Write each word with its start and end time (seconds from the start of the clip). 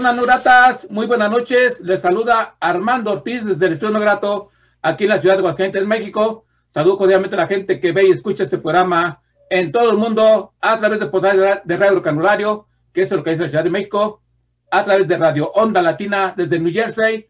personas 0.00 0.16
no 0.16 0.22
gratas, 0.22 0.90
muy 0.90 1.06
buenas 1.06 1.30
noches. 1.30 1.78
Les 1.80 2.00
saluda 2.00 2.54
Armando 2.58 3.12
Ortiz 3.12 3.44
desde 3.44 3.66
el 3.66 3.74
Estudio 3.74 3.92
No 3.92 4.00
Grato, 4.00 4.48
aquí 4.80 5.04
en 5.04 5.10
la 5.10 5.18
ciudad 5.20 5.34
de 5.34 5.40
Aguascalientes, 5.40 5.84
México. 5.84 6.46
Saludo 6.72 6.96
cordialmente 6.96 7.36
a 7.36 7.40
la 7.40 7.46
gente 7.46 7.78
que 7.78 7.92
ve 7.92 8.08
y 8.08 8.12
escucha 8.12 8.44
este 8.44 8.56
programa 8.56 9.18
en 9.50 9.70
todo 9.70 9.90
el 9.90 9.98
mundo 9.98 10.54
a 10.58 10.78
través 10.78 11.00
de 11.00 11.06
portales 11.06 11.58
de 11.64 11.76
Radio 11.76 12.00
Canulario, 12.00 12.64
que 12.94 13.02
es 13.02 13.10
lo 13.10 13.22
que 13.22 13.32
es 13.32 13.40
la 13.40 13.50
Ciudad 13.50 13.62
de 13.62 13.68
México, 13.68 14.22
a 14.70 14.86
través 14.86 15.06
de 15.06 15.18
Radio 15.18 15.52
Onda 15.52 15.82
Latina 15.82 16.32
desde 16.34 16.58
New 16.58 16.72
Jersey, 16.72 17.26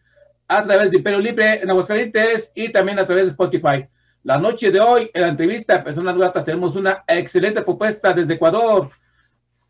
a 0.47 0.63
través 0.63 0.93
de 0.93 0.99
Imperio 0.99 1.19
Libre 1.19 1.61
en 1.61 1.71
Aguascalientes 1.71 2.53
y 2.55 2.69
también 2.69 3.01
a 3.01 3.05
través 3.05 3.25
de 3.25 3.31
Spotify. 3.31 3.85
La 4.23 4.39
noche 4.39 4.71
de 4.71 4.79
hoy, 4.79 5.11
en 5.13 5.23
la 5.23 5.29
entrevista 5.29 5.77
de 5.79 5.83
Personas 5.83 6.17
Gratas, 6.17 6.45
tenemos 6.45 6.77
una 6.77 7.03
excelente 7.09 7.63
propuesta 7.63 8.13
desde 8.13 8.35
Ecuador 8.35 8.91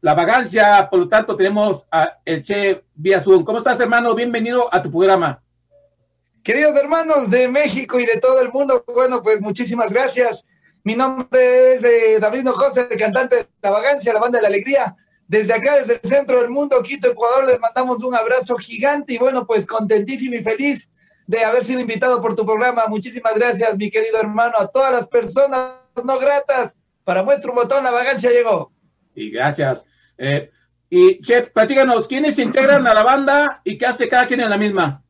la 0.02 0.14
vagancia, 0.14 0.88
por 0.88 1.00
lo 1.00 1.08
tanto, 1.08 1.36
tenemos 1.36 1.84
a 1.90 2.16
el 2.24 2.42
Che 2.42 2.82
vía 2.94 3.20
Zoom. 3.20 3.44
¿Cómo 3.44 3.58
estás, 3.58 3.78
hermano? 3.80 4.14
Bienvenido 4.14 4.72
a 4.72 4.80
tu 4.80 4.90
programa. 4.90 5.38
Queridos 6.42 6.74
hermanos 6.74 7.28
de 7.28 7.48
México 7.48 8.00
y 8.00 8.06
de 8.06 8.18
todo 8.18 8.40
el 8.40 8.50
mundo, 8.50 8.82
bueno, 8.94 9.22
pues 9.22 9.42
muchísimas 9.42 9.90
gracias. 9.90 10.46
Mi 10.84 10.94
nombre 10.94 11.74
es 11.74 11.84
eh, 11.84 12.18
David 12.18 12.44
Nojosa, 12.44 12.88
el 12.90 12.96
cantante 12.96 13.36
de 13.36 13.46
La 13.60 13.70
Vagancia, 13.72 14.14
la 14.14 14.20
banda 14.20 14.38
de 14.38 14.42
la 14.42 14.48
alegría. 14.48 14.96
Desde 15.28 15.52
acá, 15.52 15.76
desde 15.76 16.00
el 16.02 16.08
centro 16.08 16.40
del 16.40 16.48
mundo, 16.48 16.82
Quito, 16.82 17.10
Ecuador, 17.10 17.44
les 17.44 17.60
mandamos 17.60 18.02
un 18.02 18.14
abrazo 18.14 18.56
gigante 18.56 19.12
y 19.12 19.18
bueno, 19.18 19.46
pues 19.46 19.66
contentísimo 19.66 20.34
y 20.34 20.42
feliz 20.42 20.88
de 21.26 21.44
haber 21.44 21.62
sido 21.62 21.78
invitado 21.78 22.22
por 22.22 22.34
tu 22.34 22.46
programa. 22.46 22.86
Muchísimas 22.88 23.34
gracias, 23.34 23.76
mi 23.76 23.90
querido 23.90 24.18
hermano, 24.18 24.54
a 24.56 24.66
todas 24.66 24.92
las 24.92 25.06
personas 25.06 25.72
no 26.02 26.18
gratas. 26.18 26.78
Para 27.04 27.22
muestra 27.22 27.50
un 27.50 27.56
botón, 27.56 27.84
la 27.84 27.90
vagancia 27.90 28.30
llegó. 28.30 28.72
Y 29.14 29.30
gracias. 29.30 29.84
Eh, 30.18 30.50
y 30.88 31.20
Chef, 31.22 31.50
platícanos, 31.50 32.08
¿quiénes 32.08 32.38
integran 32.38 32.86
a 32.86 32.94
la 32.94 33.02
banda 33.02 33.60
y 33.64 33.78
qué 33.78 33.86
hace 33.86 34.08
cada 34.08 34.26
quien 34.26 34.40
en 34.40 34.50
la 34.50 34.58
misma? 34.58 35.02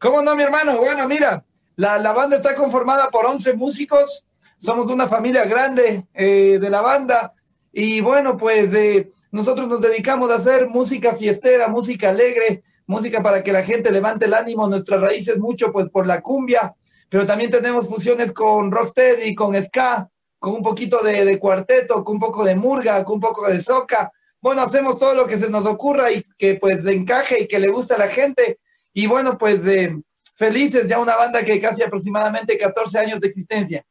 ¿Cómo 0.00 0.22
no, 0.22 0.34
mi 0.36 0.42
hermano? 0.42 0.76
Bueno, 0.78 1.08
mira, 1.08 1.44
la, 1.76 1.98
la 1.98 2.12
banda 2.12 2.36
está 2.36 2.54
conformada 2.54 3.08
por 3.10 3.26
11 3.26 3.54
músicos. 3.54 4.24
Somos 4.58 4.88
una 4.88 5.06
familia 5.06 5.44
grande 5.44 6.06
eh, 6.14 6.58
de 6.60 6.70
la 6.70 6.80
banda. 6.80 7.34
Y 7.72 8.00
bueno, 8.00 8.36
pues 8.36 8.74
eh, 8.74 9.10
nosotros 9.30 9.68
nos 9.68 9.80
dedicamos 9.80 10.30
a 10.30 10.36
hacer 10.36 10.68
música 10.68 11.14
fiestera, 11.14 11.68
música 11.68 12.08
alegre, 12.08 12.62
música 12.86 13.22
para 13.22 13.42
que 13.42 13.52
la 13.52 13.62
gente 13.62 13.92
levante 13.92 14.26
el 14.26 14.34
ánimo. 14.34 14.66
Nuestras 14.66 15.00
raíces 15.00 15.38
mucho 15.38 15.70
pues 15.72 15.88
por 15.88 16.06
la 16.06 16.20
cumbia, 16.20 16.74
pero 17.08 17.26
también 17.26 17.50
tenemos 17.50 17.88
fusiones 17.88 18.32
con 18.32 18.72
rocksteady, 18.72 19.34
con 19.34 19.54
ska, 19.62 20.08
con 20.38 20.54
un 20.54 20.62
poquito 20.62 21.02
de, 21.02 21.38
cuarteto, 21.38 22.04
con 22.04 22.16
un 22.16 22.20
poco 22.20 22.44
de 22.44 22.54
murga, 22.54 23.04
con 23.04 23.16
un 23.16 23.20
poco 23.20 23.48
de 23.48 23.60
soca. 23.60 24.12
Bueno, 24.40 24.62
hacemos 24.62 24.96
todo 24.96 25.14
lo 25.14 25.26
que 25.26 25.36
se 25.36 25.50
nos 25.50 25.66
ocurra 25.66 26.12
y 26.12 26.24
que 26.36 26.54
pues 26.56 26.86
encaje 26.86 27.42
y 27.42 27.48
que 27.48 27.58
le 27.58 27.68
guste 27.68 27.94
a 27.94 27.98
la 27.98 28.08
gente. 28.08 28.60
Y 28.92 29.06
bueno, 29.06 29.36
pues 29.36 29.66
eh, 29.66 29.96
felices, 30.36 30.88
ya 30.88 31.00
una 31.00 31.16
banda 31.16 31.44
que 31.44 31.60
casi 31.60 31.82
aproximadamente 31.82 32.56
14 32.56 32.98
años 32.98 33.20
de 33.20 33.26
existencia. 33.26 33.84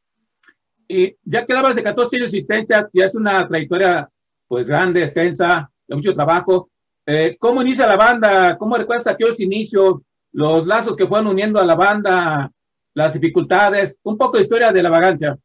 Y 0.88 1.14
ya 1.22 1.44
que 1.44 1.52
hablabas 1.52 1.76
de 1.76 1.82
14 1.82 2.16
años 2.16 2.32
de 2.32 2.38
existencia, 2.38 2.88
ya 2.92 3.04
es 3.04 3.14
una 3.14 3.46
trayectoria 3.46 4.08
pues 4.46 4.66
grande, 4.66 5.04
extensa, 5.04 5.70
de 5.86 5.96
mucho 5.96 6.14
trabajo. 6.14 6.70
Eh, 7.04 7.36
¿Cómo 7.38 7.60
inicia 7.60 7.86
la 7.86 7.96
banda? 7.96 8.56
¿Cómo 8.56 8.76
recuerdas 8.76 9.06
aquellos 9.06 9.38
inicios, 9.40 10.00
los 10.32 10.66
lazos 10.66 10.96
que 10.96 11.06
fueron 11.06 11.26
uniendo 11.26 11.60
a 11.60 11.66
la 11.66 11.74
banda, 11.74 12.50
las 12.94 13.12
dificultades? 13.12 13.98
Un 14.02 14.16
poco 14.16 14.38
de 14.38 14.44
historia 14.44 14.72
de 14.72 14.82
la 14.82 14.90
vagancia. 14.90 15.38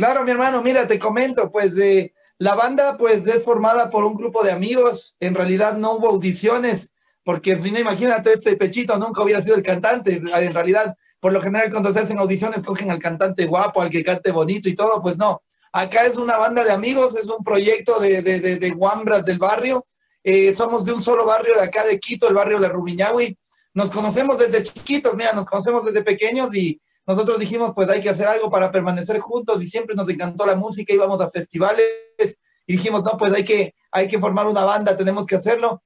Claro, 0.00 0.24
mi 0.24 0.30
hermano, 0.30 0.62
mira, 0.62 0.88
te 0.88 0.98
comento, 0.98 1.52
pues 1.52 1.76
eh, 1.76 2.14
la 2.38 2.54
banda 2.54 2.96
pues 2.96 3.26
es 3.26 3.44
formada 3.44 3.90
por 3.90 4.02
un 4.06 4.14
grupo 4.14 4.42
de 4.42 4.50
amigos, 4.50 5.14
en 5.20 5.34
realidad 5.34 5.76
no 5.76 5.92
hubo 5.92 6.08
audiciones, 6.08 6.88
porque 7.22 7.58
si 7.58 7.70
no, 7.70 7.78
imagínate, 7.78 8.32
este 8.32 8.56
Pechito 8.56 8.96
nunca 8.98 9.22
hubiera 9.22 9.42
sido 9.42 9.56
el 9.56 9.62
cantante, 9.62 10.14
en 10.14 10.54
realidad, 10.54 10.96
por 11.20 11.34
lo 11.34 11.42
general 11.42 11.70
cuando 11.70 11.92
se 11.92 11.98
hacen 11.98 12.18
audiciones 12.18 12.62
cogen 12.62 12.90
al 12.90 12.98
cantante 12.98 13.44
guapo, 13.44 13.82
al 13.82 13.90
que 13.90 14.02
cante 14.02 14.30
bonito 14.30 14.70
y 14.70 14.74
todo, 14.74 15.02
pues 15.02 15.18
no, 15.18 15.42
acá 15.70 16.06
es 16.06 16.16
una 16.16 16.38
banda 16.38 16.64
de 16.64 16.72
amigos, 16.72 17.14
es 17.14 17.28
un 17.28 17.44
proyecto 17.44 18.00
de, 18.00 18.22
de, 18.22 18.40
de, 18.40 18.56
de 18.56 18.70
Guambras 18.70 19.22
del 19.26 19.36
barrio, 19.38 19.86
eh, 20.24 20.54
somos 20.54 20.82
de 20.86 20.94
un 20.94 21.02
solo 21.02 21.26
barrio 21.26 21.56
de 21.56 21.64
acá 21.64 21.84
de 21.84 21.98
Quito, 22.00 22.26
el 22.26 22.34
barrio 22.34 22.58
La 22.58 22.70
Rumiñahui, 22.70 23.36
nos 23.74 23.90
conocemos 23.90 24.38
desde 24.38 24.62
chiquitos, 24.62 25.14
mira, 25.14 25.34
nos 25.34 25.44
conocemos 25.44 25.84
desde 25.84 26.02
pequeños 26.02 26.54
y 26.54 26.80
nosotros 27.10 27.40
dijimos, 27.40 27.72
pues 27.74 27.88
hay 27.88 28.00
que 28.00 28.08
hacer 28.08 28.28
algo 28.28 28.50
para 28.50 28.70
permanecer 28.70 29.18
juntos 29.18 29.60
y 29.60 29.66
siempre 29.66 29.96
nos 29.96 30.08
encantó 30.08 30.46
la 30.46 30.54
música, 30.54 30.94
íbamos 30.94 31.20
a 31.20 31.28
festivales 31.28 31.88
y 32.66 32.72
dijimos, 32.74 33.02
no, 33.02 33.16
pues 33.18 33.32
hay 33.32 33.42
que, 33.42 33.74
hay 33.90 34.06
que 34.06 34.20
formar 34.20 34.46
una 34.46 34.64
banda, 34.64 34.96
tenemos 34.96 35.26
que 35.26 35.34
hacerlo. 35.34 35.82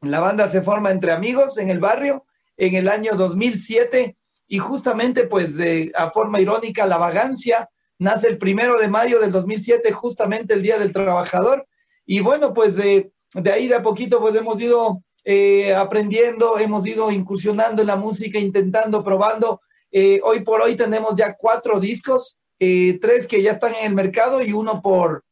La 0.00 0.20
banda 0.20 0.48
se 0.48 0.62
forma 0.62 0.92
entre 0.92 1.10
amigos 1.10 1.58
en 1.58 1.70
el 1.70 1.80
barrio 1.80 2.24
en 2.56 2.76
el 2.76 2.88
año 2.88 3.14
2007 3.14 4.16
y 4.46 4.58
justamente 4.58 5.24
pues 5.26 5.56
de, 5.56 5.90
a 5.96 6.08
forma 6.08 6.40
irónica 6.40 6.86
la 6.86 6.98
vagancia 6.98 7.68
nace 7.98 8.28
el 8.28 8.38
primero 8.38 8.78
de 8.78 8.86
mayo 8.86 9.18
del 9.18 9.32
2007, 9.32 9.90
justamente 9.90 10.54
el 10.54 10.62
Día 10.62 10.78
del 10.78 10.92
Trabajador. 10.92 11.66
Y 12.06 12.20
bueno, 12.20 12.54
pues 12.54 12.76
de, 12.76 13.10
de 13.34 13.50
ahí 13.52 13.66
de 13.66 13.74
a 13.74 13.82
poquito 13.82 14.20
pues 14.20 14.36
hemos 14.36 14.60
ido 14.60 15.02
eh, 15.24 15.74
aprendiendo, 15.74 16.58
hemos 16.58 16.86
ido 16.86 17.10
incursionando 17.10 17.82
en 17.82 17.88
la 17.88 17.96
música, 17.96 18.38
intentando, 18.38 19.02
probando. 19.02 19.62
Eh, 19.92 20.20
hoy 20.22 20.40
por 20.40 20.60
hoy 20.62 20.76
tenemos 20.76 21.16
ya 21.16 21.34
cuatro 21.36 21.80
discos, 21.80 22.38
eh, 22.58 22.98
tres 23.00 23.26
que 23.26 23.42
ya 23.42 23.52
están 23.52 23.74
en 23.74 23.86
el 23.86 23.94
mercado 23.94 24.42
y 24.42 24.52
uno 24.52 24.80
por 24.82 25.24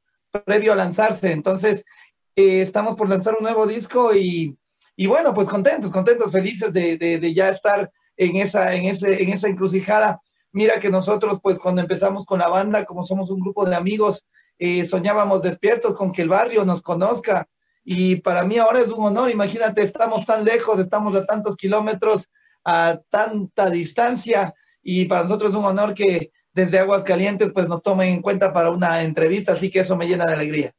previo 0.45 0.73
a 0.73 0.77
lanzarse. 0.77 1.33
Entonces, 1.33 1.85
eh, 2.35 2.63
estamos 2.63 2.97
por 2.97 3.09
lanzar 3.09 3.35
un 3.35 3.45
nuevo 3.45 3.67
disco 3.67 4.15
y, 4.15 4.57
y 4.97 5.07
bueno, 5.07 5.33
pues 5.33 5.49
contentos, 5.49 5.91
contentos, 5.91 6.33
felices 6.33 6.73
de, 6.73 6.97
de, 6.97 7.35
ya 7.35 7.51
estar 7.51 7.91
en 8.17 8.37
esa, 8.37 8.75
en, 8.75 8.87
ese, 8.87 9.23
en 9.23 9.31
esa 9.31 9.49
encrucijada. 9.49 10.21
Mira 10.51 10.81
que 10.81 10.91
nosotros, 10.91 11.39
pues 11.43 11.59
cuando 11.59 11.81
empezamos 11.81 12.25
con 12.25 12.41
la 12.41 12.49
banda, 12.49 12.85
como 12.85 13.05
somos 13.05 13.31
un 13.31 13.41
grupo 13.41 13.65
de 13.65 13.77
amigos, 13.77 14.25
soñábamos 14.89 15.43
despiertos 15.43 15.95
con 15.95 16.13
que 16.13 16.23
el 16.23 16.29
barrio 16.29 16.65
nos 16.65 16.83
conozca. 16.83 17.47
Y 17.85 18.17
para 18.17 18.43
mí 18.43 18.59
ahora 18.59 18.81
es 18.81 18.89
un 18.89 19.05
honor, 19.05 19.31
imagínate, 19.31 19.83
estamos 19.83 20.27
tan 20.27 20.45
lejos, 20.45 20.81
estamos 20.81 21.15
a 21.15 21.25
tantos 21.25 21.57
kilómetros, 21.57 22.29
a 22.65 23.01
tanta 23.11 23.71
distancia, 23.71 24.55
y 24.83 25.05
para 25.07 25.23
nosotros 25.23 25.51
es 25.51 25.57
un 25.57 25.65
honor 25.65 25.95
que 25.95 26.33
desde 26.53 26.79
Aguas 26.79 27.05
Calientes 27.05 27.53
pues 27.53 27.69
nos 27.69 27.83
tomen 27.83 28.09
en 28.09 28.23
cuenta 28.23 28.53
para 28.53 28.71
una 28.71 29.03
entrevista, 29.03 29.53
así 29.53 29.71
que 29.71 29.81
eso 29.81 29.97
me 29.97 30.07
llena 30.09 30.27
de 30.27 30.35
alegría. 30.35 30.75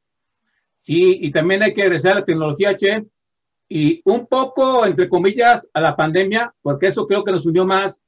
Sí, 0.81 1.19
y 1.21 1.31
también 1.31 1.61
hay 1.63 1.73
que 1.73 1.83
agradecer 1.83 2.11
a 2.11 2.15
la 2.15 2.25
tecnología, 2.25 2.75
Che, 2.75 3.05
y 3.67 4.01
un 4.05 4.25
poco, 4.25 4.85
entre 4.85 5.07
comillas, 5.07 5.67
a 5.73 5.81
la 5.81 5.95
pandemia, 5.95 6.53
porque 6.61 6.87
eso 6.87 7.05
creo 7.05 7.23
que 7.23 7.31
nos 7.31 7.45
unió 7.45 7.65
más 7.65 8.03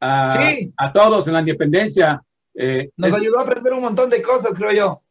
a, 0.00 0.30
Sí. 0.30 0.72
a 0.76 0.92
todos 0.92 1.26
en 1.26 1.32
la 1.34 1.40
independencia. 1.40 2.22
Eh, 2.54 2.90
Nos 2.96 3.10
es- 3.10 3.16
ayudó 3.16 3.38
a 3.40 3.42
aprender 3.42 3.72
un 3.72 3.82
montón 3.82 4.08
de 4.10 4.22
cosas, 4.22 4.56
creo 4.56 4.72
yo. 4.72 5.02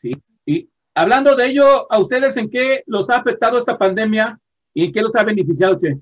sí. 0.00 0.12
Y 0.46 0.68
hablando 0.94 1.34
de 1.36 1.46
ello, 1.46 1.90
¿a 1.92 1.98
ustedes 1.98 2.36
en 2.36 2.48
qué 2.48 2.82
los 2.86 3.10
ha 3.10 3.16
afectado 3.16 3.58
esta 3.58 3.76
pandemia 3.76 4.38
y 4.72 4.84
en 4.84 4.92
qué 4.92 5.02
los 5.02 5.14
ha 5.16 5.22
beneficiado, 5.24 5.76
Che? 5.76 5.98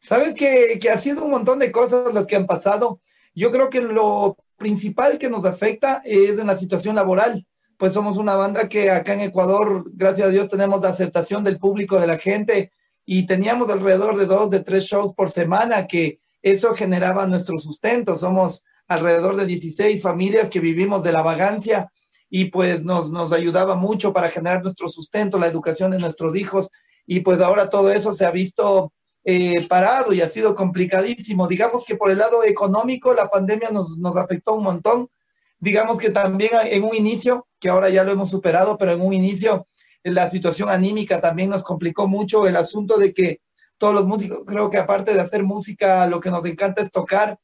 Sabes 0.00 0.34
que, 0.34 0.78
que 0.80 0.90
ha 0.90 0.98
sido 0.98 1.24
un 1.24 1.30
montón 1.30 1.58
de 1.58 1.72
cosas 1.72 2.12
las 2.14 2.26
que 2.26 2.36
han 2.36 2.46
pasado. 2.46 3.00
Yo 3.34 3.50
creo 3.50 3.70
que 3.70 3.80
lo 3.80 4.36
principal 4.56 5.18
que 5.18 5.30
nos 5.30 5.44
afecta 5.44 6.02
es 6.04 6.38
en 6.38 6.46
la 6.46 6.56
situación 6.56 6.94
laboral. 6.96 7.46
Pues 7.76 7.92
somos 7.92 8.16
una 8.16 8.34
banda 8.34 8.68
que 8.68 8.90
acá 8.90 9.14
en 9.14 9.20
Ecuador, 9.20 9.84
gracias 9.94 10.28
a 10.28 10.30
Dios, 10.30 10.48
tenemos 10.48 10.80
la 10.80 10.88
aceptación 10.88 11.44
del 11.44 11.58
público, 11.58 12.00
de 12.00 12.08
la 12.08 12.18
gente, 12.18 12.72
y 13.06 13.26
teníamos 13.26 13.70
alrededor 13.70 14.18
de 14.18 14.26
dos, 14.26 14.50
de 14.50 14.60
tres 14.60 14.84
shows 14.84 15.14
por 15.14 15.30
semana, 15.30 15.86
que 15.86 16.20
eso 16.42 16.74
generaba 16.74 17.26
nuestro 17.26 17.56
sustento. 17.58 18.16
Somos 18.16 18.64
alrededor 18.86 19.36
de 19.36 19.46
16 19.46 20.02
familias 20.02 20.50
que 20.50 20.60
vivimos 20.60 21.02
de 21.02 21.12
la 21.12 21.22
vagancia 21.22 21.90
y 22.28 22.46
pues 22.46 22.84
nos, 22.84 23.10
nos 23.10 23.32
ayudaba 23.32 23.76
mucho 23.76 24.12
para 24.12 24.30
generar 24.30 24.62
nuestro 24.62 24.88
sustento, 24.88 25.38
la 25.38 25.46
educación 25.46 25.90
de 25.90 25.98
nuestros 25.98 26.36
hijos. 26.36 26.70
Y 27.06 27.20
pues 27.20 27.40
ahora 27.40 27.70
todo 27.70 27.90
eso 27.90 28.12
se 28.12 28.26
ha 28.26 28.30
visto 28.30 28.92
eh, 29.30 29.66
parado 29.68 30.14
y 30.14 30.22
ha 30.22 30.28
sido 30.28 30.54
complicadísimo. 30.54 31.46
Digamos 31.46 31.84
que 31.84 31.96
por 31.96 32.10
el 32.10 32.16
lado 32.16 32.44
económico 32.44 33.12
la 33.12 33.28
pandemia 33.28 33.70
nos, 33.70 33.98
nos 33.98 34.16
afectó 34.16 34.54
un 34.54 34.64
montón. 34.64 35.10
Digamos 35.58 35.98
que 35.98 36.08
también 36.08 36.52
en 36.64 36.82
un 36.82 36.96
inicio, 36.96 37.46
que 37.60 37.68
ahora 37.68 37.90
ya 37.90 38.04
lo 38.04 38.12
hemos 38.12 38.30
superado, 38.30 38.78
pero 38.78 38.92
en 38.92 39.02
un 39.02 39.12
inicio 39.12 39.66
la 40.02 40.30
situación 40.30 40.70
anímica 40.70 41.20
también 41.20 41.50
nos 41.50 41.62
complicó 41.62 42.08
mucho 42.08 42.48
el 42.48 42.56
asunto 42.56 42.96
de 42.96 43.12
que 43.12 43.42
todos 43.76 43.92
los 43.92 44.06
músicos, 44.06 44.44
creo 44.46 44.70
que 44.70 44.78
aparte 44.78 45.12
de 45.12 45.20
hacer 45.20 45.42
música, 45.42 46.06
lo 46.06 46.20
que 46.20 46.30
nos 46.30 46.46
encanta 46.46 46.80
es 46.80 46.90
tocar, 46.90 47.38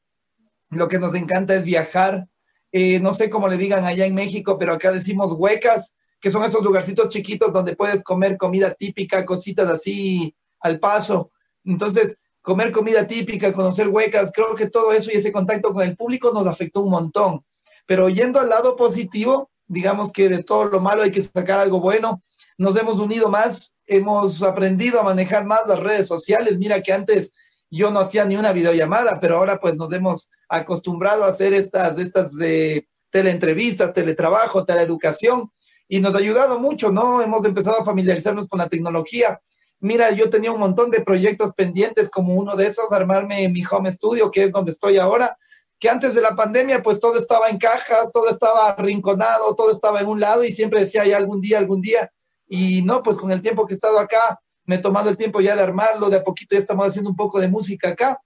lo 0.70 0.88
que 0.88 0.98
nos 0.98 1.14
encanta 1.14 1.54
es 1.54 1.64
viajar. 1.64 2.28
Eh, 2.72 2.98
no 2.98 3.12
sé 3.12 3.28
cómo 3.28 3.46
le 3.46 3.58
digan 3.58 3.84
allá 3.84 4.06
en 4.06 4.14
México, 4.14 4.56
pero 4.58 4.72
acá 4.72 4.90
decimos 4.90 5.34
huecas, 5.36 5.94
que 6.18 6.30
son 6.30 6.44
esos 6.44 6.62
lugarcitos 6.62 7.10
chiquitos 7.10 7.52
donde 7.52 7.76
puedes 7.76 8.02
comer 8.02 8.38
comida 8.38 8.72
típica, 8.72 9.26
cositas 9.26 9.68
así 9.68 10.34
al 10.60 10.80
paso. 10.80 11.30
Entonces, 11.64 12.18
comer 12.42 12.72
comida 12.72 13.06
típica, 13.06 13.52
conocer 13.52 13.88
huecas, 13.88 14.30
creo 14.32 14.54
que 14.54 14.68
todo 14.68 14.92
eso 14.92 15.10
y 15.12 15.16
ese 15.16 15.32
contacto 15.32 15.72
con 15.72 15.82
el 15.82 15.96
público 15.96 16.30
nos 16.32 16.46
afectó 16.46 16.82
un 16.82 16.90
montón. 16.90 17.44
Pero 17.86 18.08
yendo 18.08 18.40
al 18.40 18.48
lado 18.48 18.76
positivo, 18.76 19.50
digamos 19.66 20.12
que 20.12 20.28
de 20.28 20.42
todo 20.42 20.66
lo 20.66 20.80
malo 20.80 21.02
hay 21.02 21.10
que 21.10 21.22
sacar 21.22 21.58
algo 21.58 21.80
bueno. 21.80 22.22
Nos 22.58 22.76
hemos 22.76 22.98
unido 22.98 23.28
más, 23.28 23.74
hemos 23.86 24.42
aprendido 24.42 25.00
a 25.00 25.04
manejar 25.04 25.44
más 25.44 25.62
las 25.66 25.80
redes 25.80 26.06
sociales. 26.06 26.58
Mira 26.58 26.82
que 26.82 26.92
antes 26.92 27.32
yo 27.70 27.90
no 27.90 28.00
hacía 28.00 28.24
ni 28.24 28.36
una 28.36 28.52
videollamada, 28.52 29.18
pero 29.20 29.38
ahora 29.38 29.58
pues 29.58 29.76
nos 29.76 29.92
hemos 29.92 30.30
acostumbrado 30.48 31.24
a 31.24 31.28
hacer 31.28 31.54
estas, 31.54 31.98
estas 31.98 32.38
eh, 32.40 32.86
teleentrevistas, 33.10 33.92
teletrabajo, 33.92 34.64
teleeducación, 34.64 35.50
y 35.88 36.00
nos 36.00 36.14
ha 36.14 36.18
ayudado 36.18 36.58
mucho, 36.60 36.90
¿no? 36.92 37.20
Hemos 37.20 37.44
empezado 37.44 37.80
a 37.80 37.84
familiarizarnos 37.84 38.48
con 38.48 38.58
la 38.58 38.68
tecnología. 38.68 39.40
Mira, 39.84 40.12
yo 40.12 40.30
tenía 40.30 40.50
un 40.50 40.60
montón 40.60 40.90
de 40.90 41.02
proyectos 41.02 41.52
pendientes, 41.52 42.08
como 42.08 42.32
uno 42.32 42.56
de 42.56 42.68
esos, 42.68 42.90
armarme 42.90 43.50
mi 43.50 43.62
home 43.70 43.92
studio, 43.92 44.30
que 44.30 44.44
es 44.44 44.50
donde 44.50 44.72
estoy 44.72 44.96
ahora, 44.96 45.36
que 45.78 45.90
antes 45.90 46.14
de 46.14 46.22
la 46.22 46.34
pandemia, 46.34 46.82
pues 46.82 46.98
todo 46.98 47.18
estaba 47.18 47.50
en 47.50 47.58
cajas, 47.58 48.10
todo 48.10 48.30
estaba 48.30 48.70
arrinconado, 48.70 49.54
todo 49.54 49.70
estaba 49.70 50.00
en 50.00 50.06
un 50.06 50.20
lado 50.20 50.42
y 50.42 50.52
siempre 50.52 50.80
decía, 50.80 51.02
hay 51.02 51.12
algún 51.12 51.42
día, 51.42 51.58
algún 51.58 51.82
día. 51.82 52.10
Y 52.48 52.80
no, 52.80 53.02
pues 53.02 53.18
con 53.18 53.30
el 53.30 53.42
tiempo 53.42 53.66
que 53.66 53.74
he 53.74 53.76
estado 53.76 53.98
acá, 53.98 54.40
me 54.64 54.76
he 54.76 54.78
tomado 54.78 55.10
el 55.10 55.18
tiempo 55.18 55.42
ya 55.42 55.54
de 55.54 55.60
armarlo, 55.60 56.08
de 56.08 56.16
a 56.16 56.24
poquito 56.24 56.54
ya 56.54 56.60
estamos 56.60 56.86
haciendo 56.86 57.10
un 57.10 57.16
poco 57.16 57.38
de 57.38 57.48
música 57.48 57.90
acá. 57.90 58.18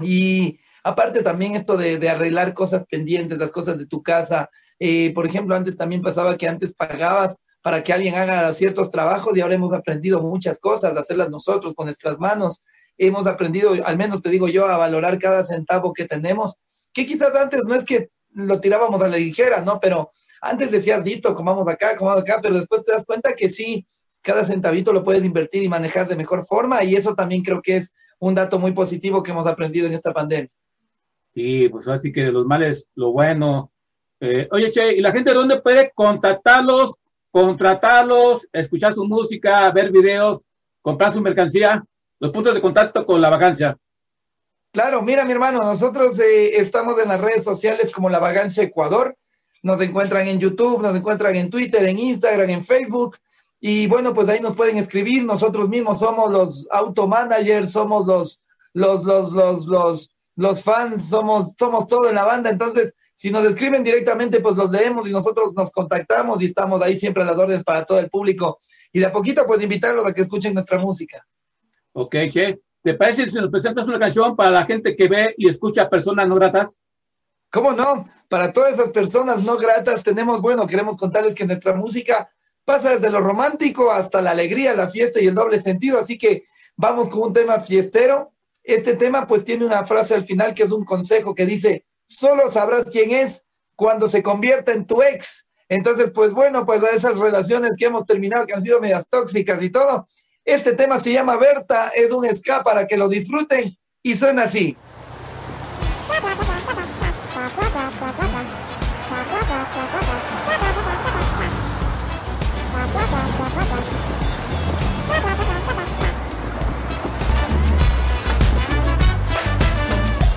Y 0.00 0.58
aparte 0.82 1.22
también 1.22 1.54
esto 1.54 1.76
de, 1.76 2.08
arreglar 2.08 2.54
cosas 2.54 2.86
pendientes, 2.86 3.36
las 3.36 3.50
cosas 3.50 3.78
de 3.78 3.86
tu 3.86 4.02
casa. 4.02 4.48
Eh, 4.78 5.12
por 5.12 5.26
ejemplo, 5.26 5.54
antes 5.54 5.76
también 5.76 6.00
pasaba 6.00 6.38
que 6.38 6.48
antes 6.48 6.72
pagabas 6.72 7.36
para 7.62 7.82
que 7.82 7.92
alguien 7.92 8.14
haga 8.14 8.52
ciertos 8.54 8.90
trabajos 8.90 9.36
y 9.36 9.40
ahora 9.40 9.54
hemos 9.54 9.72
aprendido 9.72 10.22
muchas 10.22 10.58
cosas, 10.58 10.96
hacerlas 10.96 11.30
nosotros 11.30 11.74
con 11.74 11.86
nuestras 11.86 12.18
manos. 12.18 12.62
Hemos 12.96 13.26
aprendido, 13.26 13.72
al 13.84 13.96
menos 13.96 14.22
te 14.22 14.30
digo 14.30 14.48
yo, 14.48 14.66
a 14.66 14.76
valorar 14.76 15.18
cada 15.18 15.44
centavo 15.44 15.92
que 15.92 16.04
tenemos, 16.04 16.56
que 16.92 17.06
quizás 17.06 17.34
antes 17.34 17.62
no 17.64 17.74
es 17.74 17.84
que 17.84 18.10
lo 18.32 18.60
tirábamos 18.60 19.02
a 19.02 19.08
la 19.08 19.16
ligera, 19.16 19.60
¿no? 19.62 19.78
Pero 19.80 20.10
antes 20.40 20.70
decías, 20.70 21.04
listo, 21.04 21.34
comamos 21.34 21.68
acá, 21.68 21.96
comamos 21.96 22.22
acá, 22.22 22.40
pero 22.42 22.54
después 22.54 22.84
te 22.84 22.92
das 22.92 23.04
cuenta 23.04 23.34
que 23.34 23.48
sí, 23.48 23.86
cada 24.22 24.44
centavito 24.44 24.92
lo 24.92 25.04
puedes 25.04 25.24
invertir 25.24 25.62
y 25.62 25.68
manejar 25.68 26.08
de 26.08 26.16
mejor 26.16 26.44
forma 26.44 26.82
y 26.84 26.94
eso 26.94 27.14
también 27.14 27.42
creo 27.42 27.62
que 27.62 27.76
es 27.76 27.94
un 28.18 28.34
dato 28.34 28.58
muy 28.58 28.72
positivo 28.72 29.22
que 29.22 29.30
hemos 29.30 29.46
aprendido 29.46 29.86
en 29.86 29.94
esta 29.94 30.12
pandemia. 30.12 30.50
Sí, 31.34 31.68
pues 31.68 31.86
así 31.88 32.12
que 32.12 32.22
de 32.24 32.32
los 32.32 32.46
males, 32.46 32.88
lo 32.94 33.12
bueno. 33.12 33.70
Eh, 34.20 34.48
oye, 34.50 34.70
Che, 34.70 34.94
¿y 34.94 35.00
la 35.00 35.12
gente 35.12 35.32
dónde 35.32 35.60
puede 35.60 35.92
contactarlos, 35.94 36.94
contratarlos, 37.30 38.46
escuchar 38.52 38.94
su 38.94 39.04
música, 39.04 39.70
ver 39.70 39.90
videos, 39.90 40.44
comprar 40.82 41.12
su 41.12 41.20
mercancía? 41.20 41.84
Los 42.20 42.32
puntos 42.32 42.54
de 42.54 42.60
contacto 42.60 43.06
con 43.06 43.20
la 43.20 43.30
vacancia. 43.30 43.76
Claro, 44.72 45.02
mira 45.02 45.24
mi 45.24 45.32
hermano, 45.32 45.60
nosotros 45.60 46.18
eh, 46.18 46.58
estamos 46.58 46.98
en 47.00 47.08
las 47.08 47.20
redes 47.20 47.42
sociales 47.42 47.90
como 47.90 48.10
La 48.10 48.18
Vagancia 48.18 48.62
Ecuador. 48.62 49.16
Nos 49.62 49.80
encuentran 49.80 50.28
en 50.28 50.38
YouTube, 50.38 50.82
nos 50.82 50.94
encuentran 50.94 51.34
en 51.36 51.50
Twitter, 51.50 51.84
en 51.88 51.98
Instagram, 51.98 52.50
en 52.50 52.64
Facebook. 52.64 53.16
Y 53.60 53.86
bueno, 53.86 54.14
pues 54.14 54.28
ahí 54.28 54.40
nos 54.40 54.54
pueden 54.54 54.76
escribir. 54.76 55.24
Nosotros 55.24 55.68
mismos 55.68 55.98
somos 55.98 56.30
los 56.30 56.66
automanagers, 56.70 57.72
somos 57.72 58.06
los, 58.06 58.40
los, 58.72 59.04
los, 59.04 59.32
los, 59.32 59.66
los, 59.66 60.10
los 60.36 60.62
fans, 60.62 61.08
somos, 61.08 61.54
somos 61.58 61.86
todo 61.86 62.08
en 62.08 62.14
la 62.14 62.24
banda. 62.24 62.50
Entonces, 62.50 62.94
si 63.18 63.32
nos 63.32 63.44
escriben 63.44 63.82
directamente, 63.82 64.38
pues 64.38 64.54
los 64.54 64.70
leemos 64.70 65.08
y 65.08 65.10
nosotros 65.10 65.52
nos 65.52 65.72
contactamos 65.72 66.40
y 66.40 66.44
estamos 66.44 66.80
ahí 66.80 66.94
siempre 66.94 67.24
a 67.24 67.26
las 67.26 67.36
órdenes 67.36 67.64
para 67.64 67.84
todo 67.84 67.98
el 67.98 68.08
público. 68.08 68.60
Y 68.92 69.00
de 69.00 69.06
a 69.06 69.12
poquito, 69.12 69.44
pues 69.44 69.60
invitarlos 69.60 70.06
a 70.06 70.14
que 70.14 70.20
escuchen 70.20 70.54
nuestra 70.54 70.78
música. 70.78 71.26
Ok, 71.94 72.14
Che. 72.30 72.60
¿Te 72.80 72.94
parece 72.94 73.26
si 73.26 73.34
nos 73.34 73.50
presentas 73.50 73.88
una 73.88 73.98
canción 73.98 74.36
para 74.36 74.52
la 74.52 74.66
gente 74.66 74.94
que 74.94 75.08
ve 75.08 75.34
y 75.36 75.48
escucha 75.48 75.90
personas 75.90 76.28
no 76.28 76.36
gratas? 76.36 76.78
¿Cómo 77.50 77.72
no? 77.72 78.08
Para 78.28 78.52
todas 78.52 78.74
esas 78.74 78.90
personas 78.90 79.42
no 79.42 79.56
gratas 79.56 80.04
tenemos, 80.04 80.40
bueno, 80.40 80.68
queremos 80.68 80.96
contarles 80.96 81.34
que 81.34 81.44
nuestra 81.44 81.74
música 81.74 82.30
pasa 82.64 82.90
desde 82.90 83.10
lo 83.10 83.18
romántico 83.18 83.90
hasta 83.90 84.22
la 84.22 84.30
alegría, 84.30 84.74
la 84.74 84.90
fiesta 84.90 85.20
y 85.20 85.26
el 85.26 85.34
doble 85.34 85.58
sentido, 85.58 85.98
así 85.98 86.18
que 86.18 86.44
vamos 86.76 87.08
con 87.08 87.22
un 87.22 87.32
tema 87.32 87.58
fiestero. 87.58 88.32
Este 88.62 88.94
tema 88.94 89.26
pues 89.26 89.44
tiene 89.44 89.66
una 89.66 89.82
frase 89.82 90.14
al 90.14 90.22
final 90.22 90.54
que 90.54 90.62
es 90.62 90.70
un 90.70 90.84
consejo 90.84 91.34
que 91.34 91.46
dice, 91.46 91.87
solo 92.08 92.50
sabrás 92.50 92.86
quién 92.90 93.10
es 93.10 93.44
cuando 93.76 94.08
se 94.08 94.22
convierta 94.22 94.72
en 94.72 94.86
tu 94.86 95.02
ex. 95.02 95.46
Entonces, 95.68 96.10
pues 96.12 96.32
bueno, 96.32 96.64
pues 96.64 96.82
a 96.82 96.90
esas 96.90 97.18
relaciones 97.18 97.72
que 97.78 97.84
hemos 97.84 98.06
terminado 98.06 98.46
que 98.46 98.54
han 98.54 98.62
sido 98.62 98.80
medias 98.80 99.06
tóxicas 99.08 99.62
y 99.62 99.70
todo. 99.70 100.08
Este 100.44 100.72
tema 100.72 100.98
se 100.98 101.12
llama 101.12 101.36
Berta, 101.36 101.90
es 101.94 102.10
un 102.10 102.26
ska 102.34 102.64
para 102.64 102.86
que 102.86 102.96
lo 102.96 103.08
disfruten 103.08 103.76
y 104.02 104.16
suena 104.16 104.44
así. 104.44 104.76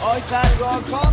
Hoy 0.03 0.21
salgo 0.27 0.81
con 0.89 1.10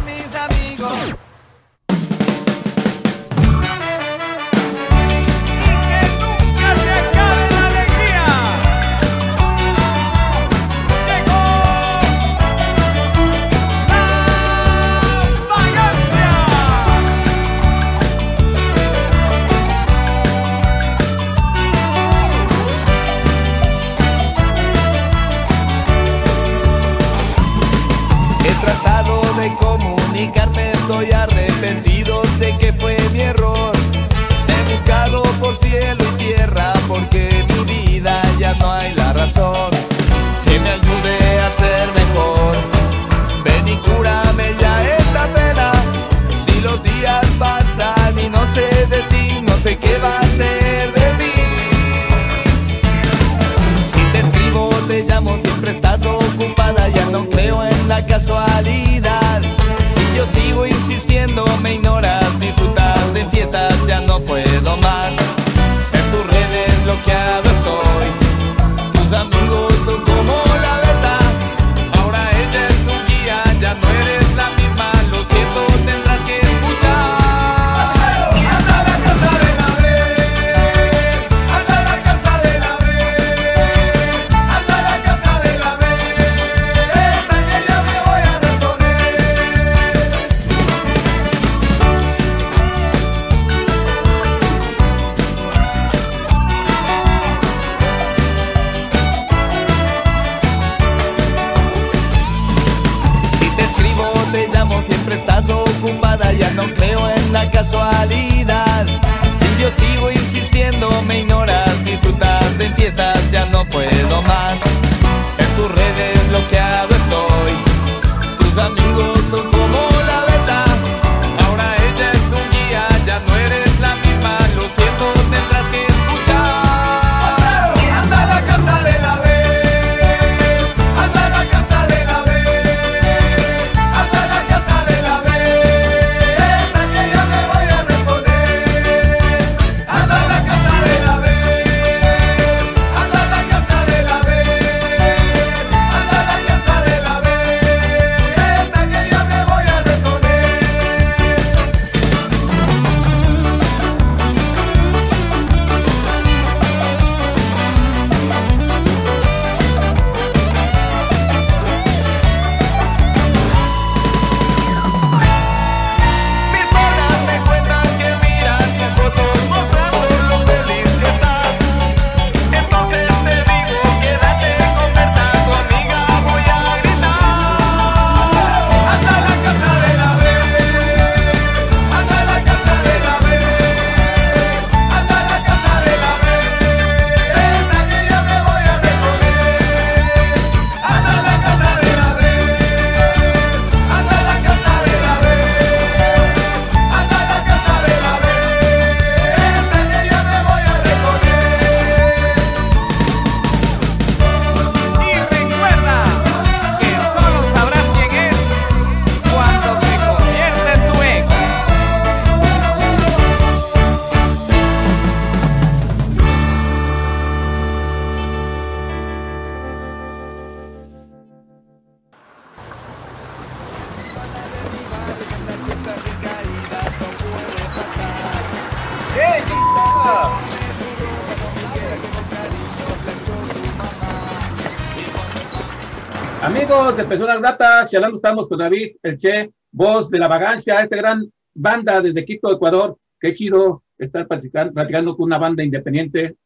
Amigos 236.49 236.97
de 236.97 237.05
Personas 237.05 237.41
Gratas, 237.41 237.91
charlando 237.91 238.17
estamos 238.17 238.49
con 238.49 238.57
David, 238.57 238.97
el 239.03 239.19
Che, 239.19 239.51
voz 239.71 240.09
de 240.09 240.19
la 240.19 240.29
vagancia, 240.29 240.81
esta 240.81 240.97
gran 240.97 241.31
banda 241.53 242.01
desde 242.01 242.25
Quito, 242.25 242.51
Ecuador. 242.51 242.97
Qué 243.21 243.35
chido 243.35 243.83
estar 243.99 244.27
platicando 244.27 245.15
con 245.15 245.27
una 245.27 245.37
banda 245.37 245.63
independiente 245.63 246.37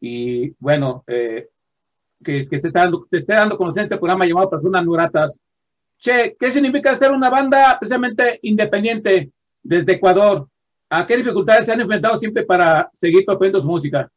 y 0.00 0.48
bueno, 0.58 1.04
eh, 1.06 1.50
que, 2.24 2.40
que 2.48 2.58
se, 2.58 2.68
está 2.68 2.80
dando, 2.84 3.06
se 3.10 3.18
esté 3.18 3.34
dando 3.34 3.58
conocer 3.58 3.82
este 3.82 3.98
programa 3.98 4.24
llamado 4.24 4.48
Personas 4.48 4.86
Gratas. 4.86 5.38
Che, 5.98 6.34
¿qué 6.40 6.50
significa 6.50 6.94
ser 6.94 7.12
una 7.12 7.28
banda 7.28 7.76
precisamente 7.78 8.38
independiente 8.40 9.30
desde 9.62 9.92
Ecuador? 9.92 10.48
¿A 10.88 11.06
qué 11.06 11.18
dificultades 11.18 11.66
se 11.66 11.72
han 11.72 11.82
enfrentado 11.82 12.16
siempre 12.16 12.44
para 12.44 12.88
seguir 12.94 13.26
proponiendo 13.26 13.60
su 13.60 13.68
música? 13.68 14.10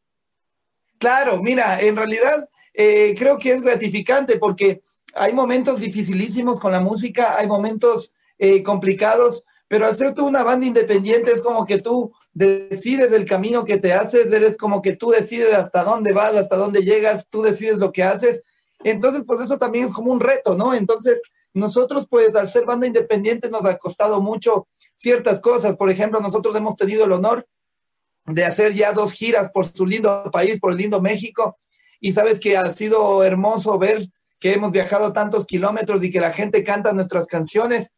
Claro, 0.96 1.42
mira, 1.42 1.82
en 1.82 1.96
realidad 1.96 2.48
eh, 2.72 3.14
creo 3.18 3.36
que 3.36 3.52
es 3.52 3.60
gratificante 3.60 4.38
porque 4.38 4.80
hay 5.14 5.32
momentos 5.32 5.80
dificilísimos 5.80 6.60
con 6.60 6.72
la 6.72 6.80
música, 6.80 7.36
hay 7.38 7.46
momentos 7.46 8.12
eh, 8.38 8.62
complicados, 8.62 9.44
pero 9.68 9.86
al 9.86 9.94
ser 9.94 10.14
tú 10.14 10.26
una 10.26 10.42
banda 10.42 10.66
independiente 10.66 11.32
es 11.32 11.40
como 11.40 11.64
que 11.64 11.78
tú 11.78 12.12
decides 12.32 13.12
el 13.12 13.24
camino 13.24 13.64
que 13.64 13.78
te 13.78 13.92
haces, 13.92 14.32
eres 14.32 14.56
como 14.56 14.82
que 14.82 14.96
tú 14.96 15.10
decides 15.10 15.54
hasta 15.54 15.84
dónde 15.84 16.12
vas, 16.12 16.34
hasta 16.34 16.56
dónde 16.56 16.82
llegas, 16.82 17.26
tú 17.30 17.42
decides 17.42 17.78
lo 17.78 17.92
que 17.92 18.02
haces. 18.02 18.42
Entonces, 18.82 19.24
pues 19.26 19.40
eso 19.40 19.58
también 19.58 19.84
es 19.86 19.92
como 19.92 20.12
un 20.12 20.20
reto, 20.20 20.56
¿no? 20.56 20.74
Entonces, 20.74 21.22
nosotros, 21.54 22.06
pues 22.10 22.34
al 22.34 22.48
ser 22.48 22.64
banda 22.64 22.86
independiente 22.86 23.48
nos 23.48 23.64
ha 23.64 23.78
costado 23.78 24.20
mucho 24.20 24.66
ciertas 24.96 25.40
cosas. 25.40 25.76
Por 25.76 25.90
ejemplo, 25.90 26.20
nosotros 26.20 26.54
hemos 26.56 26.76
tenido 26.76 27.04
el 27.04 27.12
honor 27.12 27.46
de 28.26 28.44
hacer 28.44 28.72
ya 28.72 28.92
dos 28.92 29.12
giras 29.12 29.50
por 29.52 29.66
su 29.66 29.86
lindo 29.86 30.30
país, 30.32 30.58
por 30.58 30.72
el 30.72 30.78
lindo 30.78 31.00
México. 31.00 31.56
Y 32.00 32.12
sabes 32.12 32.40
que 32.40 32.56
ha 32.56 32.70
sido 32.72 33.22
hermoso 33.22 33.78
ver 33.78 34.08
que 34.38 34.52
hemos 34.52 34.72
viajado 34.72 35.12
tantos 35.12 35.46
kilómetros 35.46 36.02
y 36.04 36.10
que 36.10 36.20
la 36.20 36.32
gente 36.32 36.64
canta 36.64 36.92
nuestras 36.92 37.26
canciones. 37.26 37.94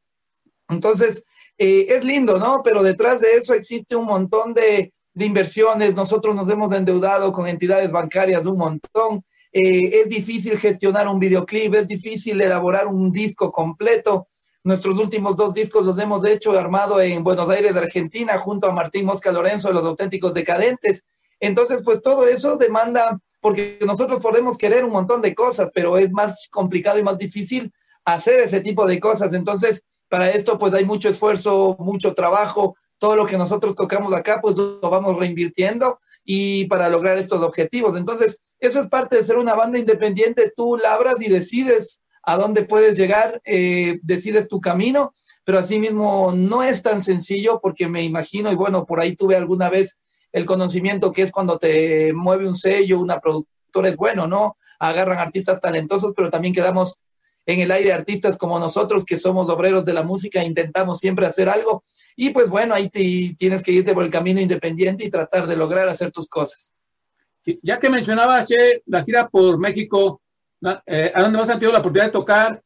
Entonces, 0.69 1.25
eh, 1.59 1.87
es 1.89 2.05
lindo, 2.05 2.39
¿no? 2.39 2.63
Pero 2.63 2.83
detrás 2.83 3.21
de 3.21 3.35
eso 3.35 3.55
existe 3.55 3.97
un 3.97 4.07
montón 4.07 4.55
de, 4.55 4.93
inversiones. 5.15 5.95
Nosotros 5.95 6.35
nos 6.35 6.49
hemos 6.51 6.73
endeudado 6.75 7.33
con 7.33 7.47
entidades 7.47 7.91
bancarias 7.91 8.45
un 8.45 8.59
montón. 8.59 9.25
Eh, 9.53 10.03
es 10.03 10.09
difícil 10.11 10.59
gestionar 10.59 11.09
un 11.09 11.19
videoclip, 11.19 11.75
es 11.75 11.89
difícil 11.89 12.41
elaborar 12.41 12.87
un 12.87 13.11
disco 13.11 13.51
completo. 13.51 14.29
Nuestros 14.63 14.99
últimos 14.99 15.37
dos 15.37 15.55
discos 15.55 15.87
los 15.87 15.99
hemos 15.99 16.25
hecho 16.27 16.59
armado 16.59 17.01
en 17.01 17.25
Buenos 17.25 17.49
Aires, 17.49 17.75
Argentina, 17.77 18.37
junto 18.37 18.67
a 18.67 18.73
Martín 18.73 19.07
Mosca 19.07 19.33
Lorenzo 19.33 19.69
de 19.69 19.75
los 19.75 19.87
auténticos 19.87 20.35
decadentes. 20.35 21.05
Entonces, 21.41 21.83
pues 21.83 22.03
todo 22.03 22.27
eso 22.27 22.57
demanda, 22.57 23.19
porque 23.47 23.79
nosotros 23.87 24.19
podemos 24.19 24.59
querer 24.59 24.85
un 24.85 24.91
montón 24.91 25.23
de 25.23 25.33
cosas, 25.33 25.71
pero 25.73 25.99
es 25.99 26.11
más 26.11 26.49
complicado 26.51 26.99
y 26.99 27.05
más 27.05 27.17
difícil 27.17 27.73
hacer 28.05 28.41
ese 28.41 28.59
tipo 28.59 28.85
de 28.85 28.99
cosas. 28.99 29.35
Entonces, 29.35 29.85
para 30.09 30.31
esto, 30.31 30.59
pues 30.59 30.75
hay 30.75 30.85
mucho 30.85 31.09
esfuerzo, 31.09 31.77
mucho 31.79 32.13
trabajo. 32.13 32.75
Todo 32.99 33.15
lo 33.15 33.25
que 33.25 33.39
nosotros 33.39 33.77
tocamos 33.77 34.13
acá, 34.13 34.41
pues 34.43 34.57
lo 34.57 34.81
vamos 34.81 35.17
reinvirtiendo 35.17 36.01
y 36.25 36.65
para 36.65 36.89
lograr 36.89 37.19
estos 37.19 37.41
objetivos. 37.41 37.97
Entonces, 37.97 38.41
eso 38.59 38.81
es 38.81 38.89
parte 38.89 39.15
de 39.15 39.23
ser 39.23 39.39
una 39.39 39.55
banda 39.55 39.79
independiente. 39.79 40.53
Tú 40.57 40.77
labras 40.77 41.23
y 41.23 41.29
decides 41.29 42.03
a 42.25 42.37
dónde 42.37 42.65
puedes 42.65 42.99
llegar, 42.99 43.41
eh, 43.45 44.01
decides 44.03 44.49
tu 44.49 44.61
camino, 44.61 45.15
pero 45.45 45.61
asimismo 45.61 46.33
no 46.35 46.65
es 46.65 46.83
tan 46.83 47.01
sencillo 47.01 47.61
porque 47.63 47.87
me 47.87 48.03
imagino, 48.03 48.51
y 48.51 48.57
bueno, 48.57 48.87
por 48.87 48.99
ahí 48.99 49.15
tuve 49.15 49.37
alguna 49.37 49.71
vez 49.71 50.01
el 50.37 50.45
conocimiento 50.45 51.13
que 51.13 51.23
es 51.23 51.33
cuando 51.33 51.59
te 51.59 52.13
mueve 52.13 52.47
un 52.47 52.57
sello, 52.57 53.01
una 53.01 53.21
productora 53.21 53.89
es 53.89 53.97
bueno, 53.97 54.27
¿no? 54.27 54.59
Agarran 54.79 55.19
artistas 55.19 55.63
talentosos, 55.63 56.13
pero 56.15 56.29
también 56.29 56.53
quedamos 56.53 56.99
en 57.47 57.61
el 57.61 57.71
aire 57.71 57.95
artistas 57.95 58.37
como 58.37 58.59
nosotros, 58.59 59.07
que 59.07 59.17
somos 59.17 59.49
obreros 59.49 59.87
de 59.87 59.95
la 59.95 60.03
música, 60.03 60.45
intentamos 60.45 60.99
siempre 60.99 61.25
hacer 61.25 61.49
algo. 61.49 61.83
Y 62.17 62.31
pues 62.31 62.51
bueno, 62.51 62.75
ahí 62.75 62.91
tienes 62.91 63.63
que 63.63 63.73
irte 63.73 63.95
por 63.95 64.05
el 64.05 64.11
camino 64.11 64.39
independiente 64.39 65.07
y 65.07 65.11
tratar 65.11 65.47
de 65.47 65.57
lograr 65.57 65.89
hacer 65.89 66.13
tus 66.13 66.29
cosas. 66.29 66.75
Ya 67.63 67.79
que 67.81 67.89
mencionabas, 67.89 68.47
Che, 68.47 68.83
la 68.85 69.05
gira 69.05 69.29
por 69.29 69.57
México, 69.59 70.21
eh, 70.85 71.13
¿a 71.15 71.23
dónde 71.23 71.39
más 71.39 71.49
han 71.49 71.59
tenido 71.59 71.73
la 71.73 71.79
oportunidad 71.79 72.09
de 72.09 72.13
tocar? 72.13 72.63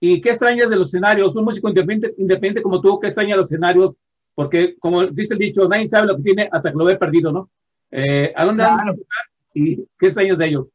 ¿Y 0.00 0.20
qué 0.20 0.30
extrañas 0.30 0.68
de 0.70 0.74
los 0.74 0.88
escenarios? 0.88 1.36
Un 1.36 1.44
músico 1.44 1.68
independiente, 1.68 2.16
independiente 2.18 2.62
como 2.62 2.80
tú, 2.80 2.98
¿qué 2.98 3.06
extraña 3.06 3.36
los 3.36 3.46
escenarios? 3.46 3.94
Porque, 4.34 4.76
como 4.78 5.06
dice 5.06 5.34
el 5.34 5.40
dicho, 5.40 5.68
nadie 5.68 5.88
sabe 5.88 6.06
lo 6.06 6.16
que 6.16 6.22
tiene 6.22 6.48
hasta 6.50 6.70
que 6.70 6.78
lo 6.78 6.84
ve 6.84 6.96
perdido, 6.96 7.32
¿no? 7.32 7.50
Eh, 7.90 8.32
¿A 8.34 8.44
dónde 8.44 8.64
claro. 8.64 8.94
y 9.54 9.76
qué 9.98 10.10
de 10.10 10.46
ellos? 10.46 10.66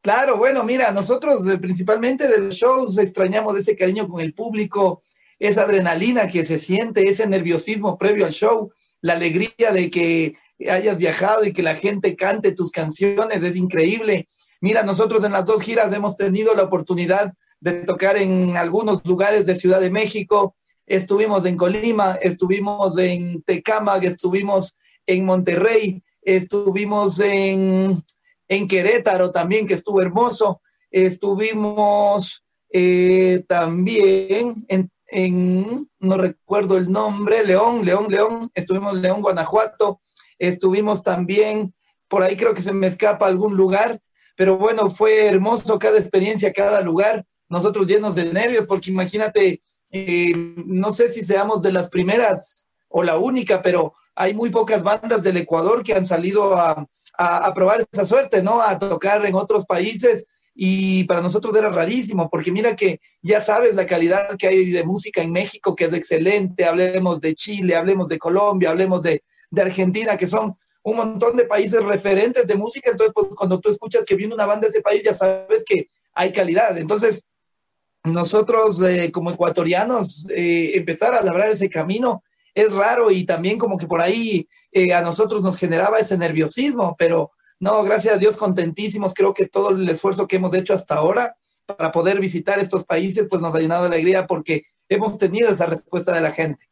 Claro, 0.00 0.36
bueno, 0.38 0.62
mira, 0.62 0.92
nosotros 0.92 1.46
eh, 1.48 1.58
principalmente 1.58 2.28
de 2.28 2.40
los 2.40 2.54
shows 2.54 2.96
extrañamos 2.98 3.56
ese 3.56 3.76
cariño 3.76 4.06
con 4.06 4.20
el 4.20 4.32
público, 4.32 5.02
esa 5.38 5.62
adrenalina 5.62 6.28
que 6.28 6.46
se 6.46 6.58
siente, 6.58 7.08
ese 7.08 7.26
nerviosismo 7.26 7.98
previo 7.98 8.24
al 8.24 8.32
show, 8.32 8.72
la 9.00 9.14
alegría 9.14 9.72
de 9.72 9.90
que 9.90 10.36
hayas 10.70 10.98
viajado 10.98 11.44
y 11.44 11.52
que 11.52 11.62
la 11.62 11.74
gente 11.74 12.16
cante 12.16 12.52
tus 12.52 12.70
canciones, 12.70 13.42
es 13.42 13.56
increíble. 13.56 14.28
Mira, 14.60 14.82
nosotros 14.82 15.24
en 15.24 15.32
las 15.32 15.44
dos 15.44 15.62
giras 15.62 15.92
hemos 15.92 16.16
tenido 16.16 16.54
la 16.54 16.64
oportunidad 16.64 17.32
de 17.60 17.72
tocar 17.84 18.16
en 18.16 18.56
algunos 18.56 19.04
lugares 19.04 19.46
de 19.46 19.56
Ciudad 19.56 19.80
de 19.80 19.90
México, 19.90 20.56
estuvimos 20.88 21.44
en 21.46 21.56
Colima, 21.56 22.18
estuvimos 22.20 22.98
en 22.98 23.42
Tecámac, 23.42 24.02
estuvimos 24.04 24.76
en 25.06 25.24
Monterrey, 25.24 26.02
estuvimos 26.22 27.20
en 27.20 28.02
en 28.48 28.66
Querétaro 28.66 29.30
también, 29.30 29.66
que 29.66 29.74
estuvo 29.74 30.00
hermoso. 30.00 30.62
Estuvimos 30.90 32.44
eh, 32.72 33.44
también 33.46 34.66
en, 34.68 35.88
no 36.00 36.16
recuerdo 36.16 36.76
el 36.76 36.90
nombre, 36.90 37.44
León, 37.44 37.84
León, 37.84 38.06
León, 38.08 38.50
estuvimos 38.54 38.96
en 38.96 39.02
León, 39.02 39.22
Guanajuato, 39.22 40.00
estuvimos 40.38 41.02
también, 41.02 41.74
por 42.08 42.22
ahí 42.22 42.36
creo 42.36 42.54
que 42.54 42.62
se 42.62 42.72
me 42.72 42.86
escapa 42.86 43.26
algún 43.26 43.56
lugar, 43.56 44.00
pero 44.36 44.58
bueno, 44.58 44.90
fue 44.90 45.26
hermoso 45.26 45.78
cada 45.78 45.98
experiencia, 45.98 46.52
cada 46.52 46.80
lugar, 46.82 47.24
nosotros 47.48 47.86
llenos 47.86 48.14
de 48.14 48.26
nervios, 48.32 48.66
porque 48.66 48.90
imagínate, 48.90 49.62
eh, 49.92 50.32
no 50.66 50.92
sé 50.92 51.08
si 51.08 51.24
seamos 51.24 51.62
de 51.62 51.72
las 51.72 51.88
primeras 51.88 52.68
o 52.88 53.02
la 53.02 53.18
única, 53.18 53.62
pero 53.62 53.94
hay 54.14 54.34
muy 54.34 54.50
pocas 54.50 54.82
bandas 54.82 55.22
del 55.22 55.36
Ecuador 55.36 55.82
que 55.82 55.94
han 55.94 56.06
salido 56.06 56.56
a, 56.56 56.86
a, 57.18 57.54
probar 57.54 57.86
esa 57.90 58.04
suerte, 58.04 58.42
¿no? 58.42 58.60
A 58.60 58.78
tocar 58.78 59.24
en 59.26 59.34
otros 59.34 59.66
países 59.66 60.26
y 60.54 61.04
para 61.04 61.20
nosotros 61.20 61.54
era 61.56 61.70
rarísimo, 61.70 62.28
porque 62.28 62.50
mira 62.50 62.74
que 62.74 63.00
ya 63.22 63.40
sabes 63.40 63.74
la 63.74 63.86
calidad 63.86 64.36
que 64.36 64.48
hay 64.48 64.70
de 64.70 64.82
música 64.82 65.22
en 65.22 65.30
México, 65.30 65.76
que 65.76 65.84
es 65.84 65.92
excelente, 65.92 66.64
hablemos 66.64 67.20
de 67.20 67.34
Chile, 67.34 67.76
hablemos 67.76 68.08
de 68.08 68.18
Colombia, 68.18 68.70
hablemos 68.70 69.02
de, 69.02 69.22
de 69.50 69.62
Argentina, 69.62 70.16
que 70.16 70.26
son 70.26 70.56
un 70.82 70.96
montón 70.96 71.36
de 71.36 71.44
países 71.44 71.82
referentes 71.84 72.46
de 72.46 72.56
música, 72.56 72.90
entonces 72.90 73.12
pues 73.14 73.28
cuando 73.36 73.60
tú 73.60 73.70
escuchas 73.70 74.04
que 74.04 74.16
viene 74.16 74.34
una 74.34 74.46
banda 74.46 74.66
de 74.66 74.70
ese 74.70 74.80
país, 74.80 75.02
ya 75.04 75.14
sabes 75.14 75.64
que 75.64 75.90
hay 76.12 76.32
calidad, 76.32 76.76
entonces 76.76 77.22
nosotros 78.04 78.80
eh, 78.82 79.10
como 79.12 79.30
ecuatorianos 79.30 80.26
eh, 80.30 80.72
empezar 80.74 81.14
a 81.14 81.22
labrar 81.22 81.50
ese 81.50 81.68
camino 81.68 82.22
es 82.54 82.72
raro 82.72 83.10
y 83.10 83.24
también 83.24 83.58
como 83.58 83.76
que 83.76 83.86
por 83.86 84.00
ahí 84.00 84.48
eh, 84.72 84.92
a 84.92 85.00
nosotros 85.00 85.42
nos 85.42 85.56
generaba 85.58 85.98
ese 85.98 86.18
nerviosismo, 86.18 86.96
pero 86.98 87.30
no, 87.60 87.82
gracias 87.82 88.14
a 88.14 88.18
Dios 88.18 88.36
contentísimos, 88.36 89.14
creo 89.14 89.34
que 89.34 89.46
todo 89.46 89.70
el 89.70 89.88
esfuerzo 89.88 90.26
que 90.26 90.36
hemos 90.36 90.54
hecho 90.54 90.74
hasta 90.74 90.96
ahora 90.96 91.36
para 91.66 91.92
poder 91.92 92.20
visitar 92.20 92.58
estos 92.58 92.84
países, 92.84 93.26
pues 93.28 93.42
nos 93.42 93.54
ha 93.54 93.60
llenado 93.60 93.82
de 93.82 93.94
alegría 93.94 94.26
porque 94.26 94.64
hemos 94.88 95.18
tenido 95.18 95.50
esa 95.50 95.66
respuesta 95.66 96.12
de 96.12 96.20
la 96.20 96.32
gente. 96.32 96.66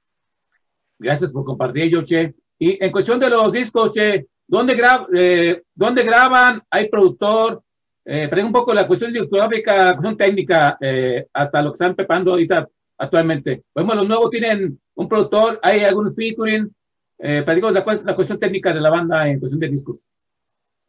Gracias 0.98 1.30
por 1.30 1.44
compartir, 1.44 1.90
yo, 1.90 2.02
Che. 2.02 2.34
Y 2.58 2.82
en 2.82 2.90
cuestión 2.90 3.20
de 3.20 3.28
los 3.28 3.52
discos, 3.52 3.92
Che, 3.92 4.26
¿dónde, 4.46 4.80
eh, 5.14 5.62
¿dónde 5.74 6.02
graban? 6.02 6.62
¿Hay 6.70 6.88
productor? 6.88 7.62
Eh, 8.08 8.30
un 8.42 8.52
poco 8.52 8.72
la 8.72 8.86
cuestión 8.86 9.12
discográfica, 9.12 9.86
la 9.86 9.92
cuestión 9.94 10.16
técnica, 10.16 10.78
eh, 10.80 11.26
hasta 11.32 11.60
lo 11.60 11.72
que 11.72 11.74
están 11.74 11.96
preparando 11.96 12.30
ahorita 12.30 12.68
actualmente. 12.98 13.64
Bueno, 13.74 13.96
los 13.96 14.06
nuevos 14.08 14.30
tienen 14.30 14.80
un 14.94 15.08
productor, 15.08 15.58
hay 15.62 15.80
algunos 15.80 16.14
featuring, 16.14 16.72
eh, 17.18 17.44
digo 17.54 17.70
la, 17.70 17.84
la 18.04 18.14
cuestión 18.14 18.38
técnica 18.38 18.72
de 18.72 18.80
la 18.80 18.90
banda 18.90 19.28
en 19.28 19.40
cuestión 19.40 19.58
de 19.58 19.68
discos. 19.68 20.06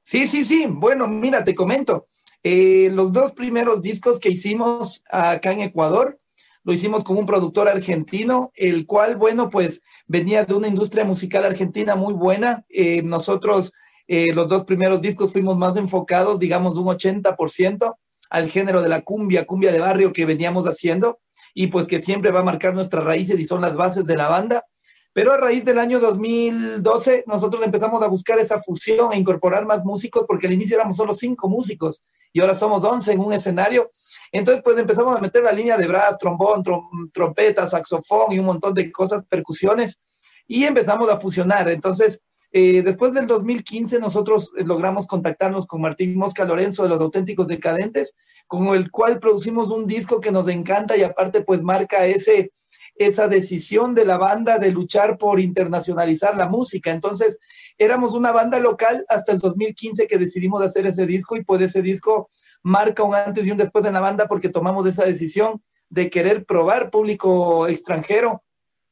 Sí, 0.04 0.28
sí, 0.28 0.46
sí. 0.46 0.68
Bueno, 0.70 1.08
mira, 1.08 1.44
te 1.44 1.56
comento. 1.56 2.08
Eh, 2.44 2.90
los 2.94 3.12
dos 3.12 3.34
primeros 3.34 3.82
discos 3.82 4.20
que 4.20 4.30
hicimos 4.30 5.04
acá 5.10 5.52
en 5.52 5.62
Ecuador, 5.62 6.20
lo 6.64 6.74
hicimos 6.74 7.04
con 7.04 7.18
un 7.18 7.26
productor 7.26 7.68
argentino, 7.68 8.52
el 8.56 8.86
cual, 8.86 9.16
bueno, 9.16 9.50
pues 9.50 9.82
venía 10.06 10.46
de 10.46 10.54
una 10.54 10.68
industria 10.68 11.04
musical 11.04 11.46
argentina 11.46 11.96
muy 11.96 12.14
buena. 12.14 12.64
Eh, 12.70 13.02
nosotros, 13.04 13.74
eh, 14.08 14.34
los 14.34 14.48
dos 14.48 14.63
primeros 14.63 15.02
discos 15.02 15.32
fuimos 15.32 15.58
más 15.58 15.76
enfocados, 15.78 16.39
digamos, 16.39 16.78
un 16.78 16.86
80% 16.88 17.96
al 18.30 18.50
género 18.50 18.82
de 18.82 18.89
la 18.89 19.02
cumbia, 19.02 19.46
cumbia 19.46 19.72
de 19.72 19.80
barrio 19.80 20.13
que 20.13 20.26
veníamos 20.26 20.65
haciendo 20.65 21.20
y 21.54 21.67
pues 21.67 21.88
que 21.88 22.02
siempre 22.02 22.32
va 22.32 22.41
a 22.41 22.43
marcar 22.43 22.74
nuestras 22.74 23.04
raíces 23.04 23.39
y 23.39 23.46
son 23.46 23.62
las 23.62 23.76
bases 23.76 24.06
de 24.06 24.15
la 24.15 24.28
banda. 24.28 24.65
Pero 25.13 25.34
a 25.34 25.38
raíz 25.38 25.65
del 25.65 25.80
año 25.80 26.00
2012 26.00 27.24
nosotros 27.26 27.63
empezamos 27.63 28.04
a 28.04 28.08
buscar 28.08 28.38
esa 28.39 28.60
fusión 28.62 29.13
e 29.13 29.17
incorporar 29.17 29.65
más 29.65 29.84
músicos 29.84 30.26
porque 30.28 30.48
al 30.48 30.54
inicio 30.54 30.76
éramos 30.76 30.96
solo 30.96 31.13
cinco 31.13 31.50
músicos 31.50 32.04
y 32.32 32.41
ahora 32.41 32.54
somos 32.54 32.84
11 32.84 33.13
en 33.13 33.20
un 33.20 33.34
escenario. 33.34 33.89
Entonces, 34.32 34.62
pues 34.63 34.78
empezamos 34.78 35.17
a 35.17 35.22
meter 35.22 35.43
la 35.43 35.52
línea 35.52 35.78
de 35.78 35.88
brass, 35.88 36.17
trombón, 36.20 36.63
trompeta, 37.12 37.65
saxofón 37.65 38.34
y 38.34 38.39
un 38.39 38.46
montón 38.46 38.76
de 38.76 38.91
cosas, 38.91 39.26
percusiones, 39.26 40.00
y 40.48 40.65
empezamos 40.65 41.10
a 41.10 41.17
fusionar. 41.17 41.67
Entonces, 41.70 42.22
eh, 42.52 42.82
después 42.82 43.14
del 43.14 43.28
2015 43.28 44.00
nosotros 44.00 44.52
eh, 44.58 44.64
logramos 44.64 45.06
contactarnos 45.06 45.68
con 45.68 45.82
Martín 45.82 46.16
Mosca 46.16 46.46
Lorenzo 46.46 46.84
de 46.84 46.90
los 46.90 47.02
Auténticos 47.02 47.48
Decadentes, 47.48 48.16
con 48.48 48.68
el 48.68 48.90
cual 48.90 49.20
producimos 49.20 49.70
un 49.70 49.86
disco 49.86 50.22
que 50.22 50.32
nos 50.32 50.48
encanta 50.48 50.96
y 50.96 51.04
aparte 51.04 51.42
pues 51.42 51.62
marca 51.62 52.06
ese, 52.06 52.54
esa 52.96 53.28
decisión 53.28 53.94
de 53.96 54.06
la 54.06 54.18
banda 54.18 54.60
de 54.60 54.72
luchar 54.72 55.18
por 55.18 55.40
internacionalizar 55.42 56.38
la 56.38 56.48
música. 56.48 56.92
Entonces 56.92 57.40
éramos 57.78 58.14
una 58.14 58.32
banda 58.32 58.60
local 58.60 59.06
hasta 59.10 59.34
el 59.34 59.40
2015 59.40 60.08
que 60.08 60.18
decidimos 60.18 60.62
hacer 60.62 60.88
ese 60.88 61.06
disco 61.06 61.36
y 61.36 61.44
pues 61.44 61.62
ese 61.62 61.82
disco 61.82 62.30
marca 62.64 63.04
un 63.04 63.14
antes 63.14 63.46
y 63.46 63.52
un 63.52 63.58
después 63.58 63.86
en 63.86 63.94
la 63.94 64.02
banda 64.02 64.28
porque 64.28 64.50
tomamos 64.50 64.88
esa 64.88 65.06
decisión 65.06 65.62
de 65.90 66.10
querer 66.10 66.46
probar 66.46 66.90
público 66.90 67.68
extranjero. 67.68 68.44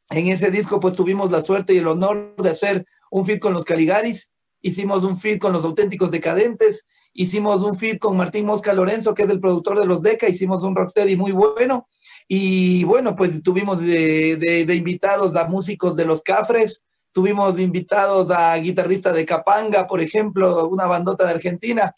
En 0.10 0.28
ese 0.28 0.52
disco 0.52 0.82
pues 0.82 0.96
tuvimos 0.96 1.32
la 1.32 1.42
suerte 1.42 1.74
y 1.74 1.78
el 1.78 1.88
honor 1.88 2.36
de 2.38 2.50
hacer 2.50 2.86
un 3.12 3.26
feed 3.26 3.40
con 3.40 3.54
los 3.54 3.66
Caligaris, 3.66 4.32
hicimos 4.62 5.04
un 5.04 5.18
feed 5.18 5.40
con 5.40 5.54
los 5.54 5.64
auténticos 5.64 6.12
decadentes, 6.12 6.88
hicimos 7.14 7.64
un 7.64 7.76
feed 7.76 7.98
con 7.98 8.18
Martín 8.18 8.46
Mosca 8.46 8.74
Lorenzo, 8.74 9.14
que 9.14 9.24
es 9.24 9.30
el 9.30 9.40
productor 9.40 9.80
de 9.80 9.86
los 9.86 10.02
Deca, 10.02 10.28
hicimos 10.28 10.64
un 10.64 10.76
rocksteady 10.76 11.16
muy 11.16 11.32
bueno. 11.32 11.88
Y 12.28 12.84
bueno, 12.84 13.16
pues 13.16 13.42
tuvimos 13.44 13.80
de, 13.80 14.66
invitados 14.76 15.36
a 15.36 15.48
músicos 15.48 15.96
de 15.96 16.06
los 16.06 16.22
Cafres, 16.22 16.84
tuvimos 17.12 17.60
invitados 17.60 18.32
a 18.32 18.56
guitarrista 18.58 19.14
de 19.14 19.26
Capanga, 19.26 19.88
por 19.88 20.02
ejemplo, 20.02 20.68
una 20.68 20.88
bandota 20.88 21.26
de 21.26 21.34
Argentina. 21.34 21.94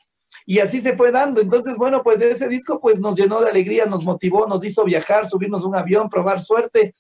Y 0.46 0.60
así 0.60 0.82
se 0.82 0.96
fue 0.96 1.12
dando. 1.12 1.42
Entonces, 1.42 1.76
bueno, 1.78 2.04
pues 2.04 2.22
ese 2.22 2.48
disco 2.48 2.80
pues 2.80 3.00
nos 3.00 3.16
llenó 3.16 3.42
de 3.42 3.50
alegría, 3.50 3.86
nos 3.86 4.04
motivó, 4.04 4.46
nos 4.48 4.64
hizo 4.64 4.84
viajar, 4.84 5.28
subirnos 5.28 5.66
un 5.66 5.76
avión, 5.76 6.10
probar 6.10 6.42
suerte. 6.42 6.94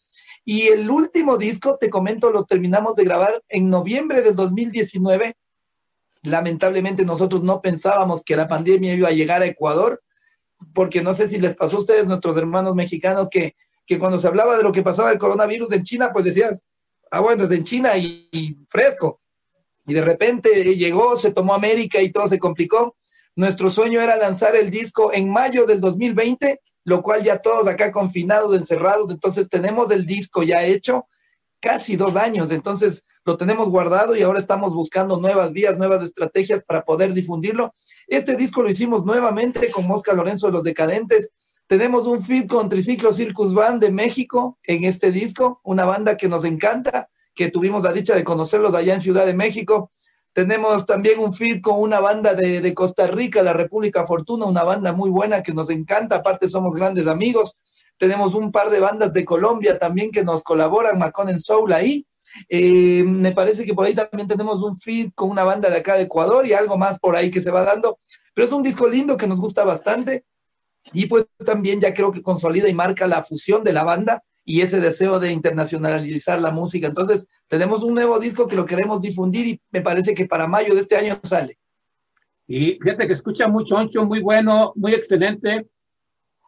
Y 0.50 0.68
el 0.68 0.90
último 0.90 1.38
disco, 1.38 1.78
te 1.78 1.90
comento, 1.90 2.32
lo 2.32 2.46
terminamos 2.46 2.96
de 2.96 3.04
grabar 3.04 3.44
en 3.50 3.70
noviembre 3.70 4.22
del 4.22 4.34
2019. 4.34 5.36
Lamentablemente 6.24 7.04
nosotros 7.04 7.44
no 7.44 7.60
pensábamos 7.60 8.24
que 8.24 8.38
la 8.38 8.48
pandemia 8.48 8.94
iba 8.94 9.10
a 9.10 9.12
llegar 9.12 9.42
a 9.42 9.46
Ecuador, 9.46 10.02
porque 10.74 11.02
no 11.02 11.14
sé 11.14 11.28
si 11.28 11.38
les 11.38 11.54
pasó 11.54 11.76
a 11.76 11.80
ustedes, 11.82 12.06
nuestros 12.06 12.38
hermanos 12.38 12.76
mexicanos, 12.76 13.28
que, 13.30 13.58
que 13.86 14.00
cuando 14.00 14.20
se 14.20 14.28
hablaba 14.30 14.56
de 14.56 14.64
lo 14.64 14.72
que 14.72 14.84
pasaba 14.84 15.12
el 15.12 15.18
coronavirus 15.18 15.70
en 15.74 15.84
China, 15.84 16.12
pues 16.14 16.24
decías, 16.24 16.66
ah, 17.12 17.20
bueno, 17.20 17.44
es 17.44 17.52
en 17.52 17.66
China 17.66 17.98
y, 17.98 18.30
y 18.32 18.58
fresco. 18.68 19.20
Y 19.86 19.96
de 19.96 20.02
repente 20.02 20.78
llegó, 20.78 21.18
se 21.18 21.34
tomó 21.34 21.56
América 21.56 22.02
y 22.02 22.10
todo 22.10 22.26
se 22.30 22.40
complicó. 22.40 22.96
Nuestro 23.36 23.70
sueño 23.70 24.00
era 24.00 24.16
lanzar 24.16 24.56
el 24.56 24.72
disco 24.72 25.12
en 25.12 25.30
mayo 25.30 25.66
del 25.66 25.82
2020 25.82 26.62
lo 26.88 27.02
cual 27.02 27.22
ya 27.22 27.42
todos 27.42 27.68
acá 27.68 27.92
confinados, 27.92 28.56
encerrados, 28.56 29.12
entonces 29.12 29.50
tenemos 29.50 29.92
el 29.92 30.06
disco 30.06 30.42
ya 30.42 30.64
hecho, 30.64 31.06
casi 31.60 31.98
dos 31.98 32.16
años, 32.16 32.50
entonces 32.50 33.04
lo 33.26 33.36
tenemos 33.36 33.70
guardado 33.70 34.16
y 34.16 34.22
ahora 34.22 34.40
estamos 34.40 34.74
buscando 34.74 35.20
nuevas 35.20 35.52
vías, 35.52 35.78
nuevas 35.78 36.02
estrategias 36.02 36.64
para 36.64 36.86
poder 36.86 37.14
difundirlo. 37.14 37.74
Este 38.08 38.38
disco 38.38 38.62
lo 38.62 38.70
hicimos 38.70 39.04
nuevamente 39.04 39.70
con 39.70 39.86
Mosca 39.86 40.14
Lorenzo 40.14 40.48
de 40.48 40.54
los 40.54 40.64
Decadentes. 40.64 41.32
Tenemos 41.68 42.08
un 42.08 42.24
feed 42.24 42.48
con 42.48 42.70
Triciclo 42.70 43.14
Circus 43.14 43.54
Band 43.54 43.82
de 43.82 43.92
México 43.92 44.58
en 44.64 44.86
este 44.86 45.12
disco, 45.12 45.60
una 45.66 45.84
banda 45.84 46.16
que 46.16 46.30
nos 46.30 46.46
encanta, 46.46 47.10
que 47.36 47.52
tuvimos 47.52 47.84
la 47.84 47.92
dicha 47.92 48.16
de 48.16 48.24
conocerlos 48.24 48.74
allá 48.74 48.94
en 48.94 49.02
Ciudad 49.02 49.26
de 49.26 49.34
México. 49.34 49.92
Tenemos 50.38 50.86
también 50.86 51.18
un 51.18 51.34
feed 51.34 51.62
con 51.62 51.82
una 51.82 52.00
banda 52.00 52.36
de, 52.36 52.74
Costa 52.76 53.08
Rica, 53.08 53.42
la 53.42 53.54
República 53.54 54.06
Fortuna, 54.06 54.46
una 54.46 54.62
banda 54.62 54.94
muy 54.94 55.10
buena 55.10 55.42
que 55.42 55.52
nos 55.52 55.72
encanta, 55.72 56.18
aparte 56.18 56.48
somos 56.48 56.76
grandes 56.76 57.08
amigos. 57.08 57.58
Tenemos 57.98 58.36
un 58.36 58.52
par 58.52 58.70
de 58.70 58.80
bandas 58.80 59.14
de 59.14 59.26
Colombia 59.26 59.80
también 59.80 60.12
que 60.12 60.24
nos 60.24 60.44
colaboran, 60.44 61.00
Macon 61.00 61.30
en 61.30 61.40
Soul 61.40 61.74
ahí. 61.74 62.06
Eh, 62.50 63.02
me 63.04 63.32
parece 63.32 63.66
que 63.66 63.74
por 63.74 63.88
ahí 63.88 63.96
también 63.96 64.28
tenemos 64.28 64.62
un 64.62 64.76
feed 64.76 65.10
con 65.16 65.32
una 65.32 65.44
banda 65.44 65.72
de 65.72 65.78
acá 65.78 65.96
de 65.96 66.04
Ecuador 66.04 66.46
y 66.46 66.54
algo 66.54 66.78
más 66.78 67.00
por 67.00 67.16
ahí 67.16 67.32
que 67.32 67.42
se 67.42 67.50
va 67.50 67.64
dando. 67.64 67.98
Pero 68.36 68.46
es 68.46 68.54
un 68.54 68.62
disco 68.62 68.88
lindo 68.88 69.18
que 69.18 69.26
nos 69.26 69.40
gusta 69.40 69.66
bastante. 69.66 70.24
Y 70.94 71.08
pues 71.08 71.28
también 71.44 71.82
ya 71.82 71.96
creo 71.96 72.12
que 72.12 72.22
consolida 72.22 72.70
y 72.70 72.76
marca 72.76 73.08
la 73.08 73.24
fusión 73.24 73.64
de 73.64 73.74
la 73.74 73.84
banda 73.84 74.24
y 74.50 74.62
ese 74.62 74.80
deseo 74.80 75.20
de 75.20 75.34
internacionalizar 75.34 76.42
la 76.42 76.52
música. 76.52 76.88
Entonces, 76.88 77.28
tenemos 77.50 77.84
un 77.84 77.94
nuevo 77.94 78.18
disco 78.18 78.48
que 78.48 78.56
lo 78.56 78.66
queremos 78.66 79.02
difundir 79.02 79.46
y 79.46 79.62
me 79.72 79.82
parece 79.82 80.14
que 80.14 80.26
para 80.26 80.48
mayo 80.48 80.74
de 80.74 80.80
este 80.80 80.96
año 80.96 81.20
sale. 81.22 81.58
Y 82.48 82.80
fíjate 82.82 83.08
que 83.08 83.14
escucha 83.14 83.50
mucho 83.50 83.76
Oncho, 83.76 84.06
muy 84.06 84.22
bueno, 84.22 84.72
muy 84.78 84.94
excelente. 84.94 85.68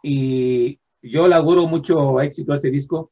Y 0.01 0.79
yo 1.01 1.27
le 1.27 1.35
auguro 1.35 1.67
mucho 1.67 2.21
éxito 2.21 2.53
a 2.53 2.55
ese 2.55 2.71
disco. 2.71 3.11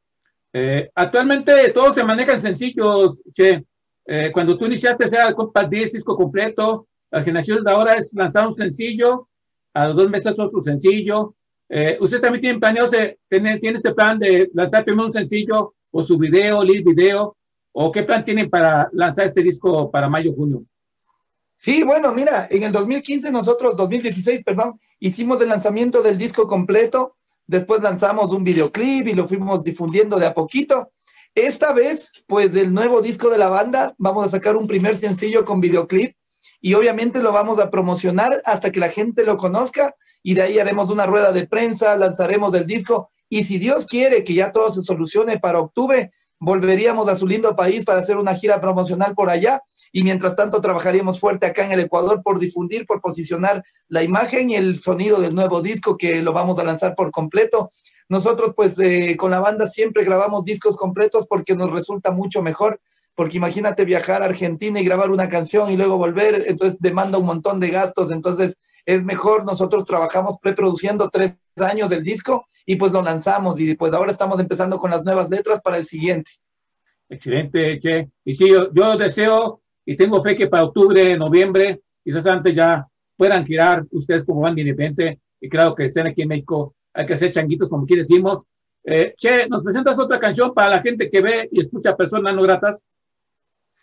Eh, 0.53 0.89
actualmente 0.95 1.69
todos 1.73 1.93
se 1.93 2.05
manejan 2.05 2.39
sencillos, 2.39 3.21
che. 3.33 3.65
Eh, 4.05 4.31
cuando 4.33 4.57
tú 4.57 4.67
iniciaste 4.67 5.03
era 5.05 5.27
el 5.27 5.91
disco 5.91 6.15
completo, 6.15 6.87
la 7.11 7.23
generación 7.23 7.61
de 7.61 7.71
ahora 7.71 7.95
es 7.95 8.13
lanzar 8.13 8.47
un 8.47 8.55
sencillo, 8.55 9.27
a 9.73 9.87
los 9.89 9.97
dos 9.97 10.09
meses 10.09 10.39
otro 10.39 10.61
sencillo, 10.61 11.35
eh, 11.69 11.97
¿Usted 11.99 12.21
también 12.21 12.41
tiene 12.41 12.59
planeado, 12.59 12.89
tiene, 13.29 13.57
tiene 13.59 13.77
ese 13.77 13.93
plan 13.93 14.17
de 14.17 14.49
lanzar 14.53 14.85
primero 14.85 15.07
un 15.07 15.11
sencillo 15.11 15.73
o 15.91 16.03
su 16.03 16.17
video, 16.17 16.63
lead 16.63 16.83
video? 16.83 17.35
¿O 17.73 17.91
qué 17.91 18.03
plan 18.03 18.25
tienen 18.25 18.49
para 18.49 18.89
lanzar 18.93 19.25
este 19.25 19.43
disco 19.43 19.91
para 19.91 20.09
mayo, 20.09 20.33
junio? 20.33 20.63
Sí, 21.57 21.83
bueno, 21.83 22.13
mira, 22.13 22.47
en 22.49 22.63
el 22.63 22.71
2015 22.71 23.31
nosotros, 23.31 23.75
2016, 23.75 24.43
perdón, 24.43 24.79
hicimos 24.99 25.41
el 25.41 25.49
lanzamiento 25.49 26.01
del 26.01 26.17
disco 26.17 26.47
completo, 26.47 27.15
después 27.45 27.81
lanzamos 27.81 28.31
un 28.31 28.43
videoclip 28.43 29.07
y 29.07 29.13
lo 29.13 29.27
fuimos 29.27 29.63
difundiendo 29.63 30.17
de 30.17 30.27
a 30.27 30.33
poquito. 30.33 30.91
Esta 31.35 31.73
vez, 31.73 32.13
pues 32.25 32.53
del 32.53 32.73
nuevo 32.73 33.01
disco 33.01 33.29
de 33.29 33.37
la 33.37 33.49
banda, 33.49 33.93
vamos 33.97 34.25
a 34.25 34.29
sacar 34.29 34.55
un 34.55 34.67
primer 34.67 34.97
sencillo 34.97 35.45
con 35.45 35.59
videoclip 35.59 36.15
y 36.61 36.73
obviamente 36.73 37.21
lo 37.21 37.31
vamos 37.31 37.59
a 37.59 37.69
promocionar 37.69 38.41
hasta 38.45 38.71
que 38.71 38.79
la 38.79 38.89
gente 38.89 39.23
lo 39.23 39.37
conozca 39.37 39.95
y 40.27 40.33
de 40.33 40.41
ahí 40.41 40.59
haremos 40.59 40.89
una 40.89 41.05
rueda 41.05 41.31
de 41.31 41.47
prensa, 41.47 41.95
lanzaremos 41.95 42.53
el 42.53 42.67
disco 42.67 43.11
y 43.29 43.45
si 43.45 43.59
Dios 43.59 43.85
quiere 43.85 44.25
que 44.25 44.33
ya 44.33 44.51
todo 44.51 44.69
se 44.71 44.83
solucione 44.83 45.39
para 45.39 45.61
octubre, 45.61 46.11
volveríamos 46.37 47.07
a 47.07 47.15
su 47.15 47.25
lindo 47.25 47.55
país 47.55 47.85
para 47.85 48.01
hacer 48.01 48.17
una 48.17 48.35
gira 48.35 48.59
promocional 48.59 49.15
por 49.15 49.29
allá 49.29 49.61
y 49.93 50.03
mientras 50.03 50.35
tanto 50.35 50.59
trabajaríamos 50.59 51.21
fuerte 51.21 51.45
acá 51.45 51.63
en 51.63 51.71
el 51.71 51.79
Ecuador 51.79 52.23
por 52.23 52.39
difundir, 52.39 52.85
por 52.85 52.99
posicionar 52.99 53.63
la 53.87 54.03
imagen 54.03 54.49
y 54.49 54.55
el 54.55 54.75
sonido 54.75 55.21
del 55.21 55.33
nuevo 55.33 55.61
disco 55.61 55.95
que 55.95 56.21
lo 56.21 56.33
vamos 56.33 56.59
a 56.59 56.65
lanzar 56.65 56.93
por 56.93 57.09
completo. 57.09 57.71
Nosotros 58.09 58.51
pues 58.53 58.77
eh, 58.79 59.15
con 59.15 59.31
la 59.31 59.39
banda 59.39 59.65
siempre 59.65 60.03
grabamos 60.03 60.43
discos 60.43 60.75
completos 60.75 61.25
porque 61.25 61.55
nos 61.55 61.71
resulta 61.71 62.11
mucho 62.11 62.41
mejor, 62.41 62.81
porque 63.15 63.37
imagínate 63.37 63.85
viajar 63.85 64.23
a 64.23 64.25
Argentina 64.25 64.81
y 64.81 64.83
grabar 64.83 65.09
una 65.09 65.29
canción 65.29 65.71
y 65.71 65.77
luego 65.77 65.95
volver, 65.95 66.43
entonces 66.47 66.79
demanda 66.81 67.17
un 67.17 67.27
montón 67.27 67.61
de 67.61 67.69
gastos, 67.69 68.11
entonces 68.11 68.57
es 68.87 69.03
mejor, 69.03 69.43
nosotros 69.43 69.83
trabajamos 69.83 70.39
preproduciendo 70.41 71.09
tres 71.09 71.35
años 71.57 71.89
del 71.89 72.03
disco 72.03 72.47
y 72.65 72.77
pues 72.77 72.93
lo 72.93 73.01
lanzamos 73.01 73.59
y 73.59 73.75
pues 73.75 73.93
ahora 73.93 74.13
estamos 74.13 74.39
empezando 74.39 74.77
con 74.77 74.89
las 74.89 75.03
nuevas 75.03 75.29
letras 75.29 75.61
para 75.61 75.75
el 75.75 75.83
siguiente. 75.83 76.31
Excelente, 77.09 77.79
Che. 77.79 78.09
Y 78.23 78.33
sí, 78.33 78.47
yo, 78.47 78.97
deseo 78.97 79.61
y 79.85 79.97
tengo 79.97 80.23
fe 80.23 80.37
que 80.37 80.47
para 80.47 80.63
octubre, 80.63 81.17
noviembre, 81.17 81.81
quizás 82.01 82.25
antes 82.27 82.55
ya 82.55 82.87
puedan 83.17 83.45
girar 83.45 83.85
ustedes 83.91 84.23
como 84.23 84.39
banda 84.39 84.61
independiente 84.61 85.19
y 85.41 85.49
claro 85.49 85.75
que 85.75 85.85
estén 85.85 86.07
aquí 86.07 86.21
en 86.21 86.29
México, 86.29 86.73
hay 86.93 87.05
que 87.05 87.15
hacer 87.15 87.33
changuitos 87.33 87.67
como 87.67 87.83
aquí 87.83 87.97
decimos. 87.97 88.43
Eh, 88.85 89.13
che, 89.17 89.49
¿nos 89.49 89.63
presentas 89.63 89.99
otra 89.99 90.17
canción 90.17 90.53
para 90.53 90.69
la 90.69 90.81
gente 90.81 91.09
que 91.09 91.19
ve 91.19 91.49
y 91.51 91.59
escucha 91.59 91.97
personas 91.97 92.33
no 92.33 92.41
gratas? 92.41 92.87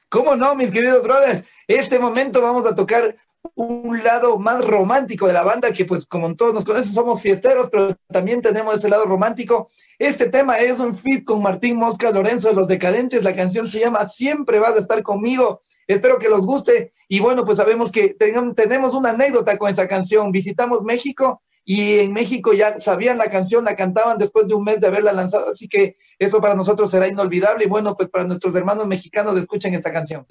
¿Cómo 0.08 0.34
no, 0.34 0.54
mis 0.54 0.70
queridos 0.70 1.02
brothers? 1.02 1.44
Este 1.68 1.98
momento 1.98 2.40
vamos 2.40 2.66
a 2.66 2.74
tocar 2.74 3.14
un 3.54 4.02
lado 4.02 4.38
más 4.38 4.64
romántico 4.64 5.26
de 5.26 5.32
la 5.32 5.42
banda, 5.42 5.72
que 5.72 5.84
pues 5.84 6.06
como 6.06 6.34
todos 6.34 6.54
nos 6.54 6.64
conocen 6.64 6.92
somos 6.92 7.20
fiesteros, 7.20 7.68
pero 7.70 7.96
también 8.08 8.42
tenemos 8.42 8.74
ese 8.74 8.88
lado 8.88 9.04
romántico. 9.04 9.68
Este 9.98 10.28
tema 10.28 10.56
es 10.56 10.80
un 10.80 10.94
feat 10.94 11.24
con 11.24 11.42
Martín 11.42 11.76
Mosca 11.76 12.10
Lorenzo 12.10 12.48
de 12.48 12.54
Los 12.54 12.68
Decadentes, 12.68 13.22
la 13.22 13.34
canción 13.34 13.68
se 13.68 13.80
llama 13.80 14.06
Siempre 14.06 14.58
vas 14.58 14.74
a 14.74 14.80
estar 14.80 15.02
conmigo, 15.02 15.60
espero 15.86 16.18
que 16.18 16.28
los 16.28 16.40
guste. 16.40 16.92
Y 17.08 17.20
bueno, 17.20 17.44
pues 17.44 17.58
sabemos 17.58 17.92
que 17.92 18.14
tenemos 18.14 18.94
una 18.94 19.10
anécdota 19.10 19.56
con 19.58 19.70
esa 19.70 19.86
canción, 19.86 20.32
visitamos 20.32 20.82
México 20.82 21.42
y 21.64 21.98
en 22.00 22.12
México 22.12 22.52
ya 22.52 22.80
sabían 22.80 23.18
la 23.18 23.30
canción, 23.30 23.64
la 23.64 23.76
cantaban 23.76 24.18
después 24.18 24.48
de 24.48 24.54
un 24.54 24.64
mes 24.64 24.80
de 24.80 24.88
haberla 24.88 25.12
lanzado, 25.12 25.48
así 25.48 25.68
que 25.68 25.96
eso 26.18 26.40
para 26.40 26.54
nosotros 26.54 26.90
será 26.90 27.08
inolvidable. 27.08 27.64
Y 27.64 27.68
bueno, 27.68 27.94
pues 27.94 28.08
para 28.08 28.24
nuestros 28.24 28.54
hermanos 28.54 28.86
mexicanos 28.86 29.36
escuchen 29.36 29.74
esta 29.74 29.92
canción. 29.92 30.26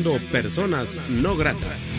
Escuchando 0.00 0.32
Personas 0.32 1.00
No 1.08 1.36
Gratas. 1.36 1.92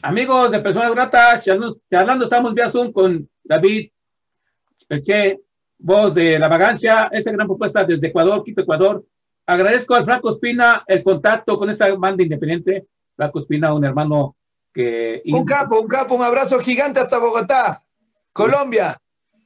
Amigos 0.00 0.50
de 0.50 0.60
Personas 0.60 0.92
Gratas, 0.92 1.44
charlando, 1.44 1.78
charlando 1.90 2.24
estamos 2.24 2.54
vía 2.54 2.70
Zoom 2.70 2.92
con 2.92 3.28
David 3.44 3.90
Peche, 4.88 5.40
voz 5.78 6.14
de 6.14 6.38
La 6.38 6.48
Vagancia, 6.48 7.08
esa 7.12 7.30
gran 7.30 7.46
propuesta 7.46 7.84
desde 7.84 8.08
Ecuador, 8.08 8.42
Quito, 8.42 8.62
Ecuador. 8.62 9.04
Agradezco 9.46 9.94
al 9.94 10.04
Franco 10.04 10.30
Espina 10.30 10.84
el 10.86 11.02
contacto 11.02 11.58
con 11.58 11.70
esta 11.70 11.94
banda 11.94 12.22
independiente. 12.22 12.86
Franco 13.14 13.38
Espina, 13.38 13.72
un 13.72 13.84
hermano 13.84 14.36
que... 14.72 15.22
Un 15.26 15.44
capo, 15.44 15.80
un 15.80 15.88
capo, 15.88 16.14
un 16.14 16.22
abrazo 16.22 16.58
gigante 16.60 17.00
hasta 17.00 17.18
Bogotá, 17.18 17.82
Colombia. 18.32 18.98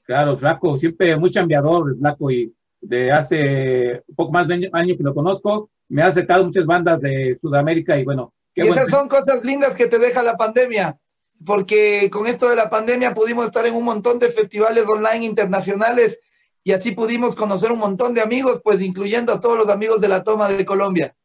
Claro, 0.06 0.38
Flaco, 0.38 0.78
siempre 0.78 1.16
muy 1.16 1.30
chambeador, 1.30 1.98
Flaco, 1.98 2.30
y 2.30 2.52
de 2.80 3.10
hace 3.10 4.02
poco 4.14 4.32
más 4.32 4.46
de 4.46 4.54
año, 4.54 4.68
año 4.72 4.96
que 4.96 5.02
lo 5.02 5.14
conozco, 5.14 5.70
me 5.88 6.02
ha 6.02 6.06
acercado 6.06 6.44
muchas 6.44 6.64
bandas 6.64 7.00
de 7.00 7.36
Sudamérica 7.40 7.98
y 7.98 8.04
bueno, 8.04 8.32
qué 8.54 8.64
Y 8.64 8.68
esas 8.68 8.88
son 8.88 9.08
cosas 9.08 9.44
lindas 9.44 9.74
que 9.74 9.88
te 9.88 9.98
deja 9.98 10.22
la 10.22 10.36
pandemia, 10.36 10.96
porque 11.44 12.08
con 12.10 12.26
esto 12.26 12.48
de 12.48 12.56
la 12.56 12.70
pandemia 12.70 13.14
pudimos 13.14 13.46
estar 13.46 13.66
en 13.66 13.74
un 13.74 13.84
montón 13.84 14.18
de 14.18 14.28
festivales 14.28 14.86
online 14.88 15.24
internacionales 15.24 16.20
y 16.62 16.72
así 16.72 16.92
pudimos 16.92 17.34
conocer 17.34 17.72
un 17.72 17.78
montón 17.78 18.14
de 18.14 18.20
amigos, 18.20 18.60
pues 18.62 18.80
incluyendo 18.80 19.32
a 19.32 19.40
todos 19.40 19.56
los 19.56 19.68
amigos 19.68 20.00
de 20.00 20.08
la 20.08 20.22
toma 20.22 20.48
de 20.48 20.64
Colombia. 20.64 21.16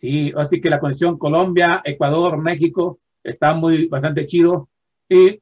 Sí, 0.00 0.32
así 0.36 0.60
que 0.60 0.70
la 0.70 0.80
conexión 0.80 1.18
Colombia, 1.18 1.82
Ecuador, 1.84 2.38
México 2.38 2.98
está 3.22 3.54
muy 3.54 3.86
bastante 3.86 4.26
chido. 4.26 4.68
Y 5.08 5.40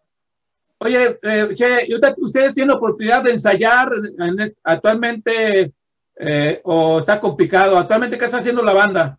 oye, 0.79 1.19
eh, 1.23 1.49
che, 1.55 1.87
¿y 1.87 1.95
usted- 1.95 2.15
ustedes 2.19 2.55
tienen 2.55 2.77
oportunidad 2.77 3.23
de 3.23 3.33
ensayar 3.33 3.91
en 4.19 4.41
es- 4.41 4.57
actualmente 4.63 5.73
eh, 6.21 6.61
o 6.65 7.01
está 7.01 7.21
complicado? 7.21 7.79
Actualmente, 7.79 8.19
¿qué 8.19 8.25
está 8.25 8.39
haciendo 8.39 8.63
la 8.63 8.73
banda? 8.73 9.19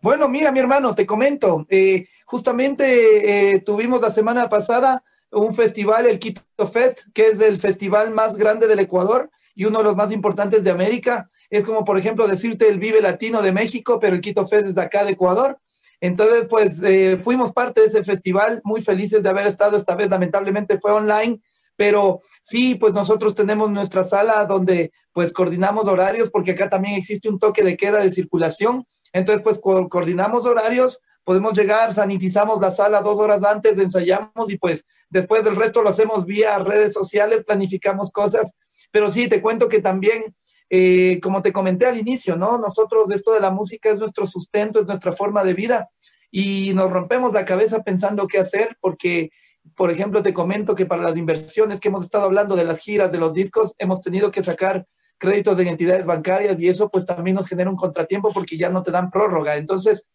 Bueno, 0.00 0.28
mira, 0.28 0.52
mi 0.52 0.60
hermano, 0.60 0.94
te 0.94 1.06
comento, 1.06 1.66
eh, 1.68 2.06
justamente 2.26 3.54
eh, 3.54 3.60
tuvimos 3.60 4.00
la 4.00 4.10
semana 4.10 4.48
pasada 4.48 5.02
un 5.30 5.54
festival, 5.54 6.06
el 6.06 6.18
Quito 6.18 6.42
Fest, 6.70 7.08
que 7.12 7.28
es 7.28 7.40
el 7.40 7.56
festival 7.56 8.12
más 8.12 8.36
grande 8.36 8.68
del 8.68 8.78
Ecuador 8.80 9.30
y 9.54 9.64
uno 9.64 9.78
de 9.78 9.84
los 9.84 9.96
más 9.96 10.12
importantes 10.12 10.62
de 10.62 10.70
América. 10.70 11.26
Es 11.50 11.64
como, 11.64 11.84
por 11.84 11.98
ejemplo, 11.98 12.26
decirte 12.28 12.68
el 12.68 12.78
Vive 12.78 13.00
Latino 13.00 13.42
de 13.42 13.52
México, 13.52 13.98
pero 13.98 14.14
el 14.14 14.20
Quito 14.20 14.46
Fest 14.46 14.66
es 14.66 14.74
de 14.74 14.82
acá 14.82 15.04
de 15.04 15.12
Ecuador. 15.12 15.58
Entonces, 16.04 16.46
pues 16.50 16.82
eh, 16.82 17.16
fuimos 17.16 17.54
parte 17.54 17.80
de 17.80 17.86
ese 17.86 18.04
festival, 18.04 18.60
muy 18.62 18.82
felices 18.82 19.22
de 19.22 19.30
haber 19.30 19.46
estado 19.46 19.78
esta 19.78 19.94
vez, 19.94 20.10
lamentablemente 20.10 20.78
fue 20.78 20.90
online, 20.92 21.40
pero 21.76 22.20
sí, 22.42 22.74
pues 22.74 22.92
nosotros 22.92 23.34
tenemos 23.34 23.70
nuestra 23.70 24.04
sala 24.04 24.44
donde 24.44 24.92
pues 25.14 25.32
coordinamos 25.32 25.88
horarios, 25.88 26.28
porque 26.30 26.50
acá 26.50 26.68
también 26.68 26.96
existe 26.96 27.30
un 27.30 27.38
toque 27.38 27.62
de 27.62 27.78
queda 27.78 28.02
de 28.02 28.12
circulación, 28.12 28.84
entonces 29.14 29.42
pues 29.42 29.58
co- 29.62 29.88
coordinamos 29.88 30.44
horarios, 30.44 31.00
podemos 31.24 31.54
llegar, 31.56 31.94
sanitizamos 31.94 32.60
la 32.60 32.70
sala 32.70 33.00
dos 33.00 33.18
horas 33.18 33.42
antes, 33.42 33.78
ensayamos 33.78 34.50
y 34.50 34.58
pues 34.58 34.84
después 35.08 35.42
del 35.42 35.56
resto 35.56 35.80
lo 35.80 35.88
hacemos 35.88 36.26
vía 36.26 36.58
redes 36.58 36.92
sociales, 36.92 37.44
planificamos 37.44 38.10
cosas, 38.12 38.52
pero 38.90 39.10
sí, 39.10 39.26
te 39.26 39.40
cuento 39.40 39.70
que 39.70 39.80
también 39.80 40.36
eh, 40.70 41.20
como 41.22 41.42
te 41.42 41.52
comenté 41.52 41.86
al 41.86 41.98
inicio, 41.98 42.36
¿no? 42.36 42.58
Nosotros 42.58 43.10
esto 43.10 43.32
de 43.32 43.40
la 43.40 43.50
música 43.50 43.90
es 43.90 43.98
nuestro 43.98 44.26
sustento, 44.26 44.80
es 44.80 44.86
nuestra 44.86 45.12
forma 45.12 45.44
de 45.44 45.54
vida 45.54 45.90
y 46.30 46.72
nos 46.74 46.90
rompemos 46.90 47.32
la 47.32 47.44
cabeza 47.44 47.84
pensando 47.84 48.26
qué 48.26 48.38
hacer 48.38 48.76
porque, 48.80 49.30
por 49.76 49.90
ejemplo, 49.90 50.22
te 50.22 50.34
comento 50.34 50.74
que 50.74 50.86
para 50.86 51.02
las 51.02 51.16
inversiones 51.16 51.78
que 51.78 51.88
hemos 51.88 52.04
estado 52.04 52.24
hablando 52.24 52.56
de 52.56 52.64
las 52.64 52.80
giras, 52.80 53.12
de 53.12 53.18
los 53.18 53.34
discos, 53.34 53.74
hemos 53.78 54.00
tenido 54.00 54.30
que 54.30 54.42
sacar 54.42 54.86
créditos 55.18 55.56
de 55.56 55.68
entidades 55.68 56.04
bancarias 56.04 56.58
y 56.58 56.68
eso 56.68 56.88
pues 56.88 57.06
también 57.06 57.36
nos 57.36 57.46
genera 57.46 57.70
un 57.70 57.76
contratiempo 57.76 58.32
porque 58.32 58.56
ya 58.56 58.68
no 58.68 58.82
te 58.82 58.90
dan 58.90 59.10
prórroga. 59.10 59.56
Entonces, 59.56 60.08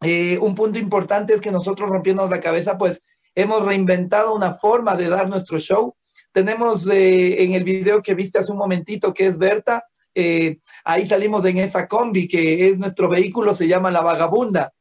eh, 0.00 0.38
un 0.40 0.54
punto 0.54 0.78
importante 0.78 1.34
es 1.34 1.40
que 1.40 1.52
nosotros 1.52 1.88
rompiendo 1.88 2.28
la 2.28 2.40
cabeza 2.40 2.76
pues 2.76 3.02
hemos 3.34 3.64
reinventado 3.64 4.34
una 4.34 4.54
forma 4.54 4.96
de 4.96 5.08
dar 5.08 5.28
nuestro 5.28 5.58
show 5.58 5.94
tenemos 6.34 6.86
eh, 6.88 7.44
en 7.44 7.52
el 7.52 7.62
video 7.62 8.02
que 8.02 8.14
viste 8.14 8.40
hace 8.40 8.50
un 8.50 8.58
momentito, 8.58 9.14
que 9.14 9.26
es 9.26 9.38
Berta, 9.38 9.84
eh, 10.12 10.58
ahí 10.84 11.06
salimos 11.06 11.44
en 11.46 11.58
esa 11.58 11.86
combi, 11.86 12.26
que 12.26 12.68
es 12.68 12.76
nuestro 12.76 13.08
vehículo, 13.08 13.54
se 13.54 13.68
llama 13.68 13.92
La 13.92 14.00
Vagabunda. 14.00 14.72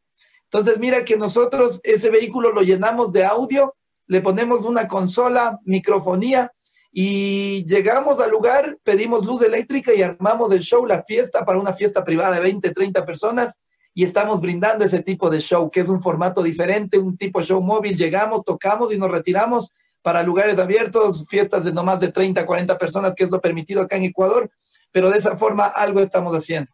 Entonces, 0.46 0.80
mira 0.80 1.06
que 1.06 1.16
nosotros 1.16 1.80
ese 1.84 2.10
vehículo 2.10 2.52
lo 2.52 2.62
llenamos 2.62 3.14
de 3.14 3.24
audio, 3.24 3.76
le 4.08 4.22
ponemos 4.22 4.62
una 4.62 4.88
consola, 4.88 5.60
microfonía, 5.64 6.52
y 6.92 7.66
llegamos 7.66 8.20
al 8.20 8.32
lugar, 8.32 8.80
pedimos 8.84 9.24
luz 9.26 9.44
eléctrica 9.44 9.94
y 9.94 10.02
armamos 10.02 10.52
el 10.52 10.62
show, 10.62 10.86
la 10.88 11.04
fiesta, 11.04 11.46
para 11.46 11.60
una 11.60 11.74
fiesta 11.74 12.04
privada 12.04 12.36
de 12.36 12.42
20, 12.42 12.72
30 12.72 13.06
personas, 13.06 13.62
y 13.94 14.04
estamos 14.04 14.42
brindando 14.42 14.86
ese 14.86 15.04
tipo 15.04 15.30
de 15.30 15.40
show, 15.40 15.70
que 15.70 15.82
es 15.82 15.88
un 15.88 16.02
formato 16.02 16.42
diferente, 16.42 16.98
un 16.98 17.16
tipo 17.16 17.44
show 17.44 17.62
móvil. 17.62 17.96
Llegamos, 17.96 18.44
tocamos 18.44 18.92
y 18.92 18.98
nos 18.98 19.12
retiramos 19.12 19.72
para 20.04 20.22
lugares 20.22 20.60
abiertos, 20.60 21.26
fiestas 21.28 21.64
de 21.64 21.74
no 21.74 21.84
más 21.84 22.00
de 22.00 22.12
30, 22.12 22.46
40 22.46 22.78
personas, 22.78 23.16
que 23.16 23.24
es 23.24 23.32
lo 23.32 23.42
permitido 23.42 23.82
acá 23.82 23.96
en 23.96 24.04
Ecuador, 24.04 24.52
pero 24.92 25.10
de 25.10 25.18
esa 25.18 25.36
forma 25.36 25.66
algo 25.66 26.02
estamos 26.02 26.34
haciendo. 26.34 26.70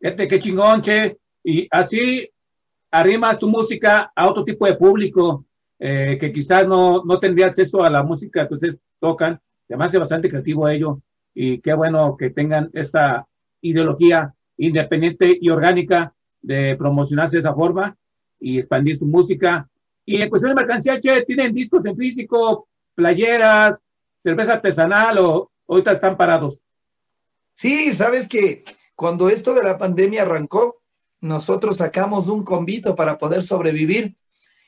Fíjate 0.00 0.28
qué 0.28 0.38
chingón, 0.38 0.82
che. 0.82 1.16
Y 1.42 1.66
así 1.70 2.28
arrimas 2.90 3.38
tu 3.38 3.48
música 3.48 4.12
a 4.14 4.28
otro 4.28 4.44
tipo 4.44 4.66
de 4.66 4.74
público 4.74 5.46
eh, 5.78 6.18
que 6.20 6.32
quizás 6.32 6.66
no, 6.66 7.02
no 7.04 7.18
tendría 7.18 7.46
acceso 7.46 7.82
a 7.82 7.90
la 7.90 8.02
música 8.02 8.46
que 8.46 8.54
ustedes 8.54 8.78
tocan. 8.98 9.40
Además, 9.68 9.94
es 9.94 10.00
bastante 10.00 10.28
creativo 10.28 10.68
ello. 10.68 11.00
Y 11.34 11.60
qué 11.60 11.74
bueno 11.74 12.16
que 12.16 12.30
tengan 12.30 12.70
esa 12.74 13.26
ideología 13.60 14.34
independiente 14.56 15.36
y 15.40 15.48
orgánica 15.48 16.14
de 16.42 16.76
promocionarse 16.76 17.36
de 17.36 17.40
esa 17.40 17.54
forma 17.54 17.96
y 18.38 18.58
expandir 18.58 18.96
su 18.96 19.06
música. 19.06 19.68
Y 20.04 20.20
en 20.20 20.28
cuestión 20.28 20.54
de 20.54 20.60
mercancía, 20.60 20.98
che, 20.98 21.22
tienen 21.22 21.54
discos 21.54 21.84
en 21.84 21.96
físico, 21.96 22.68
playeras, 22.94 23.82
cerveza 24.22 24.54
artesanal 24.54 25.18
o 25.18 25.50
ahorita 25.68 25.92
están 25.92 26.16
parados. 26.16 26.62
Sí, 27.54 27.94
sabes 27.94 28.28
que 28.28 28.64
cuando 28.94 29.28
esto 29.28 29.54
de 29.54 29.62
la 29.62 29.78
pandemia 29.78 30.22
arrancó, 30.22 30.82
nosotros 31.20 31.78
sacamos 31.78 32.28
un 32.28 32.44
convito 32.44 32.94
para 32.94 33.16
poder 33.18 33.42
sobrevivir 33.42 34.16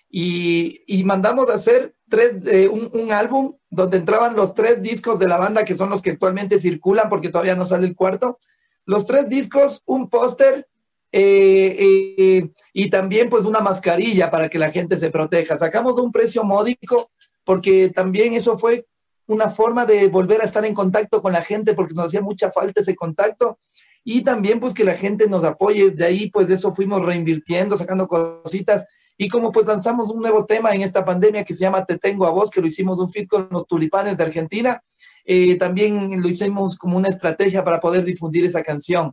y, 0.08 0.82
y 0.86 1.04
mandamos 1.04 1.50
a 1.50 1.54
hacer 1.54 1.94
tres, 2.08 2.46
eh, 2.46 2.68
un, 2.68 2.90
un, 2.92 3.12
álbum 3.12 3.56
donde 3.68 3.98
entraban 3.98 4.36
los 4.36 4.54
tres 4.54 4.80
discos 4.80 5.18
de 5.18 5.28
la 5.28 5.36
banda, 5.36 5.64
que 5.64 5.74
son 5.74 5.90
los 5.90 6.00
que 6.00 6.12
actualmente 6.12 6.58
circulan, 6.58 7.08
porque 7.08 7.28
todavía 7.28 7.56
no 7.56 7.66
sale 7.66 7.86
el 7.86 7.96
cuarto. 7.96 8.38
Los 8.84 9.06
tres 9.06 9.28
discos, 9.28 9.82
un 9.84 10.08
póster 10.08 10.68
eh, 11.12 11.76
eh, 11.78 12.50
y 12.72 12.90
también 12.90 13.30
pues 13.30 13.44
una 13.44 13.60
mascarilla 13.60 14.30
para 14.30 14.48
que 14.48 14.58
la 14.58 14.70
gente 14.70 14.98
se 14.98 15.10
proteja. 15.10 15.58
Sacamos 15.58 15.98
un 15.98 16.12
precio 16.12 16.44
módico 16.44 17.10
porque 17.44 17.90
también 17.90 18.34
eso 18.34 18.58
fue 18.58 18.86
una 19.26 19.50
forma 19.50 19.86
de 19.86 20.08
volver 20.08 20.42
a 20.42 20.44
estar 20.44 20.64
en 20.64 20.74
contacto 20.74 21.22
con 21.22 21.32
la 21.32 21.42
gente 21.42 21.74
porque 21.74 21.94
nos 21.94 22.06
hacía 22.06 22.20
mucha 22.20 22.50
falta 22.50 22.80
ese 22.80 22.94
contacto 22.94 23.58
y 24.04 24.22
también 24.22 24.60
pues 24.60 24.72
que 24.72 24.84
la 24.84 24.94
gente 24.94 25.28
nos 25.28 25.44
apoye. 25.44 25.90
De 25.90 26.04
ahí 26.04 26.30
pues 26.30 26.48
de 26.48 26.54
eso 26.54 26.72
fuimos 26.74 27.04
reinvirtiendo, 27.04 27.76
sacando 27.76 28.06
cositas 28.08 28.86
y 29.18 29.28
como 29.28 29.50
pues 29.50 29.66
lanzamos 29.66 30.10
un 30.10 30.20
nuevo 30.20 30.44
tema 30.44 30.72
en 30.72 30.82
esta 30.82 31.04
pandemia 31.04 31.44
que 31.44 31.54
se 31.54 31.60
llama 31.60 31.86
Te 31.86 31.98
Tengo 31.98 32.26
a 32.26 32.30
Vos, 32.30 32.50
que 32.50 32.60
lo 32.60 32.66
hicimos 32.66 32.98
un 32.98 33.08
fit 33.08 33.28
con 33.28 33.48
los 33.50 33.66
tulipanes 33.66 34.16
de 34.16 34.24
Argentina, 34.24 34.82
eh, 35.24 35.56
también 35.56 36.20
lo 36.20 36.28
hicimos 36.28 36.76
como 36.76 36.96
una 36.96 37.08
estrategia 37.08 37.64
para 37.64 37.80
poder 37.80 38.04
difundir 38.04 38.44
esa 38.44 38.62
canción. 38.62 39.12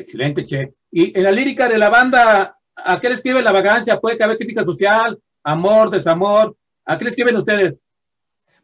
Excelente, 0.00 0.44
Che. 0.44 0.74
Y 0.90 1.16
en 1.16 1.22
la 1.22 1.30
lírica 1.30 1.68
de 1.68 1.78
la 1.78 1.90
banda, 1.90 2.58
¿a 2.74 3.00
qué 3.00 3.08
le 3.08 3.14
escribe 3.14 3.42
la 3.42 3.52
vagancia? 3.52 4.00
¿Puede 4.00 4.22
haber 4.22 4.38
crítica 4.38 4.64
social, 4.64 5.18
amor, 5.44 5.90
desamor? 5.90 6.56
¿A 6.84 6.98
qué 6.98 7.04
le 7.04 7.10
escriben 7.10 7.36
ustedes? 7.36 7.84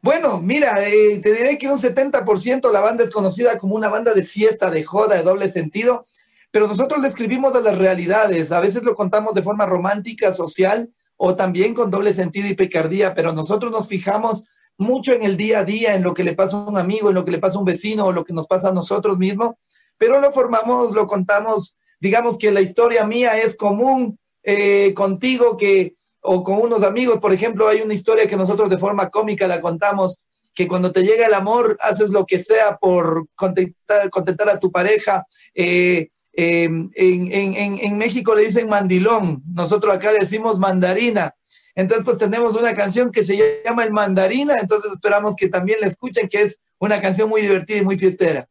Bueno, 0.01 0.41
mira, 0.41 0.83
eh, 0.87 1.21
te 1.23 1.33
diré 1.33 1.59
que 1.59 1.69
un 1.69 1.79
70% 1.79 2.71
la 2.73 2.81
banda 2.81 3.05
es 3.05 3.11
conocida 3.11 3.59
como 3.59 3.75
una 3.75 3.89
banda 3.89 4.15
de 4.15 4.25
fiesta, 4.25 4.71
de 4.71 4.85
joda, 4.85 5.17
de 5.17 5.23
doble 5.23 5.49
sentido, 5.49 6.07
pero 6.51 6.69
nosotros 6.69 7.01
le 7.03 7.09
escribimos 7.09 7.53
de 7.53 7.63
las 7.63 7.77
realidades, 7.77 8.53
a 8.53 8.61
veces 8.61 8.83
lo 8.83 8.95
contamos 8.95 9.35
de 9.35 9.43
forma 9.43 9.67
romántica, 9.67 10.33
social 10.33 10.91
o 11.17 11.35
también 11.35 11.75
con 11.75 11.91
doble 11.91 12.15
sentido 12.15 12.49
y 12.49 12.55
picardía, 12.55 13.15
pero 13.15 13.33
nosotros 13.33 13.73
nos 13.73 13.89
fijamos 13.89 14.45
mucho 14.79 15.13
en 15.13 15.23
el 15.23 15.37
día 15.37 15.61
a 15.61 15.65
día, 15.65 15.95
en 15.95 16.03
lo 16.03 16.15
que 16.15 16.25
le 16.25 16.35
pasa 16.35 16.57
a 16.57 16.67
un 16.67 16.79
amigo, 16.79 17.09
en 17.09 17.15
lo 17.15 17.25
que 17.25 17.31
le 17.31 17.39
pasa 17.39 17.57
a 17.57 17.61
un 17.61 17.65
vecino 17.65 18.05
o 18.05 18.13
lo 18.13 18.25
que 18.25 18.33
nos 18.33 18.47
pasa 18.47 18.69
a 18.69 18.73
nosotros 18.73 19.19
mismos, 19.19 19.55
pero 19.99 20.21
lo 20.21 20.33
formamos, 20.33 20.93
lo 20.93 21.07
contamos, 21.07 21.77
digamos 22.01 22.39
que 22.39 22.51
la 22.51 22.61
historia 22.61 23.05
mía 23.05 23.39
es 23.39 23.57
común 23.57 24.19
eh, 24.43 24.93
contigo 24.95 25.57
que 25.57 25.95
o 26.21 26.43
con 26.43 26.59
unos 26.59 26.83
amigos, 26.83 27.19
por 27.19 27.33
ejemplo, 27.33 27.69
hay 27.69 27.83
una 27.83 27.95
historia 27.95 28.27
que 28.27 28.37
nosotros 28.37 28.69
de 28.69 28.79
forma 28.79 29.11
cómica 29.11 29.47
la 29.47 29.61
contamos, 29.61 30.19
que 30.55 30.67
cuando 30.67 30.91
te 30.91 31.03
llega 31.03 31.27
el 31.27 31.35
amor 31.35 31.77
haces 31.81 32.11
lo 32.11 32.27
que 32.27 32.41
sea 32.41 32.79
por 32.79 33.29
contentar, 33.37 34.49
a 34.49 34.59
tu 34.59 34.73
pareja, 34.73 35.25
eh, 35.55 36.09
en, 36.33 36.91
en, 36.95 37.79
en, 37.79 37.97
México 37.97 38.35
le 38.35 38.43
dicen 38.43 38.69
mandilón, 38.69 39.43
nosotros 39.55 39.95
acá 39.95 40.13
le 40.13 40.19
decimos 40.19 40.59
mandarina. 40.59 41.35
Entonces, 41.77 42.07
pues 42.07 42.17
tenemos 42.17 42.57
una 42.57 42.75
canción 42.75 43.13
que 43.13 43.23
se 43.23 43.63
llama 43.65 43.85
El 43.85 43.93
Mandarina, 43.93 44.55
entonces 44.59 44.93
esperamos 44.93 45.37
que 45.37 45.49
también 45.49 45.79
la 45.81 45.87
escuchen, 45.87 46.27
que 46.27 46.41
es 46.41 46.59
una 46.79 47.03
canción 47.03 47.29
muy 47.29 47.43
divertida 47.43 47.77
y 47.77 47.85
muy 47.85 47.99
fiestera. 47.99 48.49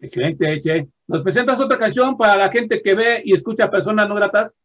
Excelente, 0.00 0.60
Che. 0.60 0.88
¿Nos 1.06 1.22
presentas 1.22 1.58
otra 1.58 1.78
canción 1.78 2.16
para 2.16 2.36
la 2.36 2.50
gente 2.50 2.82
que 2.82 2.94
ve 2.94 3.22
y 3.24 3.34
escucha 3.34 3.70
personas 3.70 4.08
no 4.08 4.14
gratas? 4.14 4.60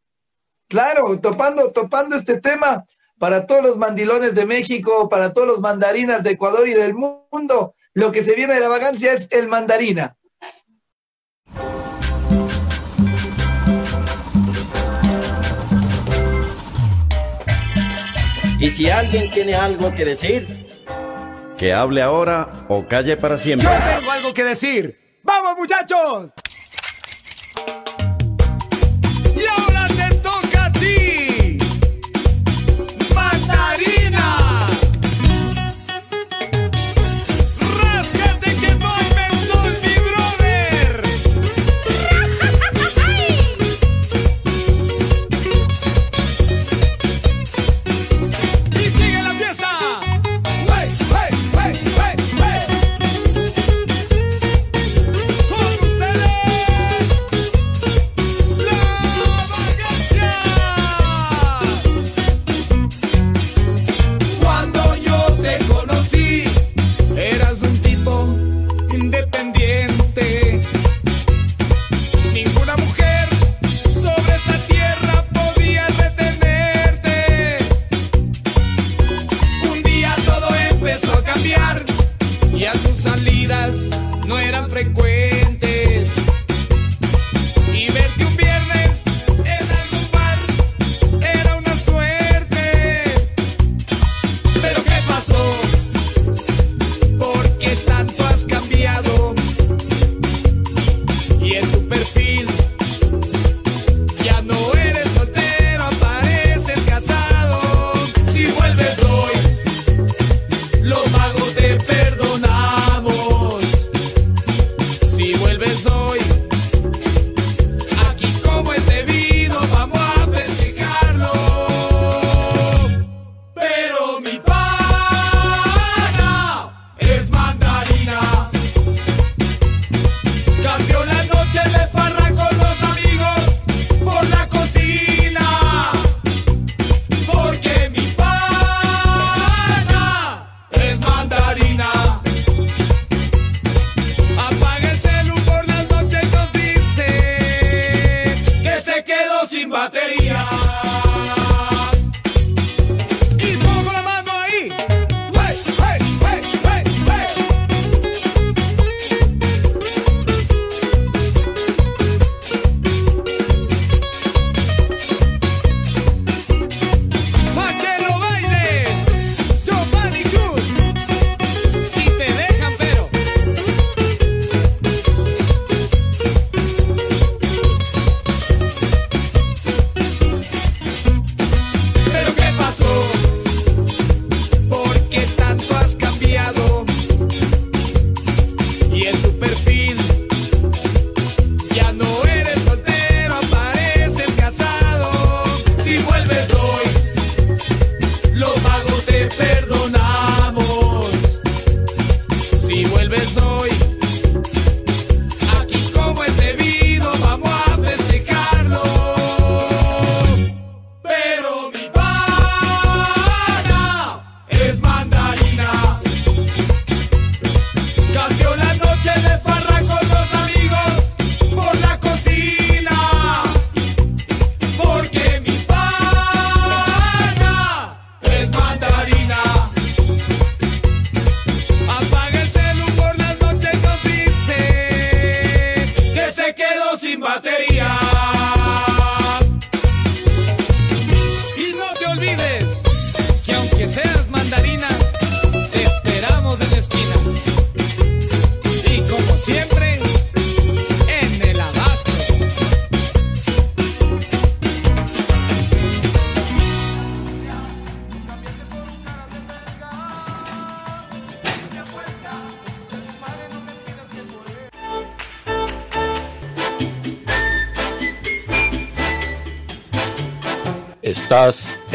Claro, 0.68 1.20
topando, 1.20 1.72
topando 1.72 2.16
este 2.16 2.40
tema 2.40 2.86
para 3.18 3.46
todos 3.46 3.64
los 3.64 3.78
mandilones 3.78 4.36
de 4.36 4.46
México, 4.46 5.08
para 5.10 5.34
todos 5.34 5.48
los 5.48 5.60
mandarinas 5.62 6.24
de 6.24 6.32
Ecuador 6.32 6.68
y 6.68 6.74
del 6.74 6.94
mundo, 6.94 7.76
lo 7.94 8.12
que 8.12 8.24
se 8.24 8.36
viene 8.36 8.56
de 8.56 8.60
la 8.60 8.68
vagancia 8.68 9.14
es 9.14 9.28
el 9.32 9.48
mandarina. 9.48 10.18
Y 18.60 18.70
si 18.70 18.90
alguien 18.90 19.30
tiene 19.30 19.56
algo 19.56 19.94
que 19.94 20.06
decir, 20.06 20.68
que 21.58 21.74
hable 21.74 22.02
ahora 22.02 22.66
o 22.70 22.88
calle 22.88 23.18
para 23.18 23.38
siempre. 23.38 23.68
Yo 23.68 24.00
tengo 24.00 24.12
algo 24.12 24.34
que 24.34 24.44
decir. 24.44 25.03
¡Vamos, 25.24 25.58
muchachos! 25.58 26.43
Si 84.84 85.13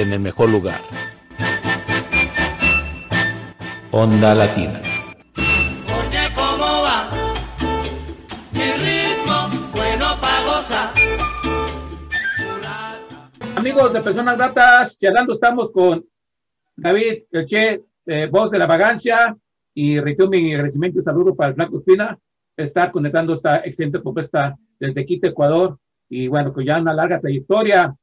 en 0.08 0.14
el 0.14 0.20
mejor 0.20 0.48
lugar. 0.48 0.80
Onda 3.90 4.34
Latina. 4.34 4.80
Oye, 5.36 6.24
¿cómo 6.34 6.64
va? 6.82 7.10
Mi 8.52 8.72
ritmo, 8.84 9.38
bueno 9.74 10.06
pa' 10.18 10.40
gozar. 10.46 10.88
Amigos 13.56 13.92
de 13.92 14.00
Personas 14.00 14.38
Gratas, 14.38 14.98
charlando 14.98 15.34
estamos 15.34 15.70
con 15.70 16.06
David 16.74 17.24
Elche, 17.30 17.82
eh, 18.06 18.28
voz 18.30 18.50
de 18.50 18.58
la 18.58 18.66
vagancia, 18.66 19.36
y 19.74 20.00
reitero 20.00 20.30
mi 20.30 20.54
agradecimiento 20.54 21.00
y 21.00 21.02
saludo 21.02 21.34
para 21.34 21.50
el 21.50 21.54
Blanco 21.54 21.76
Espina, 21.76 22.18
estar 22.56 22.90
conectando 22.90 23.34
esta 23.34 23.58
excelente 23.58 24.00
propuesta 24.00 24.56
desde 24.80 25.04
Quito, 25.04 25.26
Ecuador, 25.26 25.78
y 26.08 26.28
bueno, 26.28 26.54
con 26.54 26.64
ya 26.64 26.80
una 26.80 26.94
larga 26.94 27.20
trayectoria. 27.20 27.94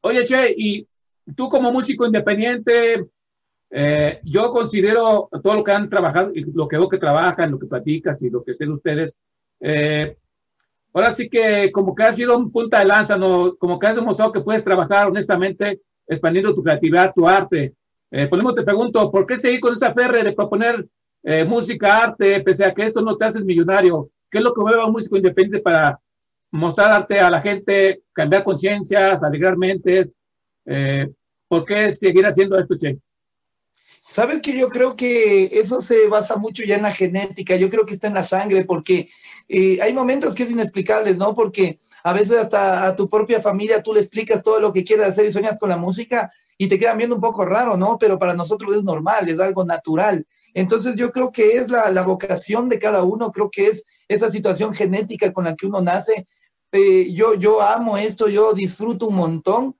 Oye, 0.00 0.24
Che, 0.24 0.52
y 0.56 0.88
tú 1.36 1.48
como 1.48 1.72
músico 1.72 2.06
independiente, 2.06 3.06
eh, 3.70 4.18
yo 4.24 4.50
considero 4.50 5.28
todo 5.42 5.54
lo 5.54 5.64
que 5.64 5.72
han 5.72 5.88
trabajado, 5.88 6.32
lo 6.54 6.68
que 6.68 6.78
veo 6.78 6.88
que 6.88 6.98
trabajan, 6.98 7.50
lo 7.50 7.58
que 7.58 7.66
platicas 7.66 8.22
y 8.22 8.30
lo 8.30 8.44
que 8.44 8.54
sé 8.54 8.66
de 8.66 8.72
ustedes, 8.72 9.18
eh, 9.60 10.16
ahora 10.92 11.14
sí 11.14 11.28
que 11.28 11.70
como 11.72 11.94
que 11.94 12.04
ha 12.04 12.12
sido 12.12 12.36
un 12.36 12.50
punta 12.50 12.78
de 12.78 12.84
lanza, 12.86 13.16
¿no? 13.16 13.56
como 13.56 13.78
que 13.78 13.86
has 13.86 13.96
demostrado 13.96 14.32
que 14.32 14.40
puedes 14.40 14.64
trabajar 14.64 15.08
honestamente 15.08 15.80
expandiendo 16.06 16.54
tu 16.54 16.62
creatividad, 16.62 17.12
tu 17.14 17.26
arte. 17.26 17.74
Eh, 18.10 18.26
por 18.28 18.38
ejemplo, 18.38 18.54
te 18.54 18.62
pregunto, 18.62 19.10
¿por 19.10 19.26
qué 19.26 19.36
seguir 19.38 19.60
con 19.60 19.74
esa 19.74 19.92
ferre 19.92 20.22
de 20.22 20.32
proponer 20.32 20.86
eh, 21.22 21.44
música, 21.44 22.02
arte, 22.02 22.40
pese 22.42 22.64
a 22.64 22.72
que 22.72 22.84
esto 22.84 23.00
no 23.00 23.16
te 23.16 23.24
haces 23.24 23.44
millonario? 23.44 24.10
¿Qué 24.30 24.38
es 24.38 24.44
lo 24.44 24.54
que 24.54 24.60
mueve 24.60 24.80
a 24.80 24.86
un 24.86 24.92
músico 24.92 25.16
independiente 25.16 25.60
para 25.60 25.98
mostrar 26.50 26.92
arte 26.92 27.18
a 27.18 27.30
la 27.30 27.40
gente, 27.40 28.02
cambiar 28.12 28.44
conciencias, 28.44 29.22
alegrar 29.22 29.56
mentes? 29.56 30.16
Eh, 30.66 31.08
¿Por 31.48 31.64
qué 31.64 31.92
seguir 31.92 32.26
haciendo 32.26 32.58
esto, 32.58 32.74
Che? 32.76 32.98
Sabes 34.06 34.42
que 34.42 34.56
yo 34.56 34.68
creo 34.68 34.96
que 34.96 35.50
eso 35.58 35.80
se 35.80 36.08
basa 36.08 36.36
mucho 36.36 36.62
ya 36.62 36.76
en 36.76 36.82
la 36.82 36.92
genética, 36.92 37.56
yo 37.56 37.70
creo 37.70 37.86
que 37.86 37.94
está 37.94 38.06
en 38.06 38.14
la 38.14 38.24
sangre, 38.24 38.64
porque 38.64 39.08
eh, 39.48 39.78
hay 39.80 39.92
momentos 39.94 40.34
que 40.34 40.42
es 40.42 40.50
inexplicable, 40.50 41.14
¿no? 41.14 41.34
Porque 41.34 41.80
a 42.02 42.12
veces 42.12 42.38
hasta 42.38 42.86
a 42.86 42.94
tu 42.94 43.08
propia 43.08 43.40
familia 43.40 43.82
tú 43.82 43.94
le 43.94 44.00
explicas 44.00 44.42
todo 44.42 44.60
lo 44.60 44.72
que 44.72 44.84
quieres 44.84 45.06
hacer 45.06 45.24
y 45.24 45.32
sueñas 45.32 45.58
con 45.58 45.70
la 45.70 45.78
música 45.78 46.30
y 46.58 46.68
te 46.68 46.78
quedan 46.78 46.98
viendo 46.98 47.16
un 47.16 47.22
poco 47.22 47.46
raro, 47.46 47.76
¿no? 47.76 47.96
Pero 47.98 48.18
para 48.18 48.34
nosotros 48.34 48.76
es 48.76 48.84
normal, 48.84 49.28
es 49.28 49.40
algo 49.40 49.64
natural. 49.64 50.26
Entonces 50.52 50.96
yo 50.96 51.10
creo 51.10 51.32
que 51.32 51.56
es 51.56 51.70
la, 51.70 51.90
la 51.90 52.02
vocación 52.02 52.68
de 52.68 52.78
cada 52.78 53.02
uno, 53.04 53.32
creo 53.32 53.50
que 53.50 53.68
es 53.68 53.84
esa 54.06 54.30
situación 54.30 54.74
genética 54.74 55.32
con 55.32 55.44
la 55.44 55.54
que 55.54 55.66
uno 55.66 55.80
nace. 55.80 56.26
Eh, 56.72 57.12
yo, 57.12 57.34
yo 57.34 57.62
amo 57.62 57.96
esto, 57.96 58.28
yo 58.28 58.52
disfruto 58.52 59.08
un 59.08 59.16
montón. 59.16 59.76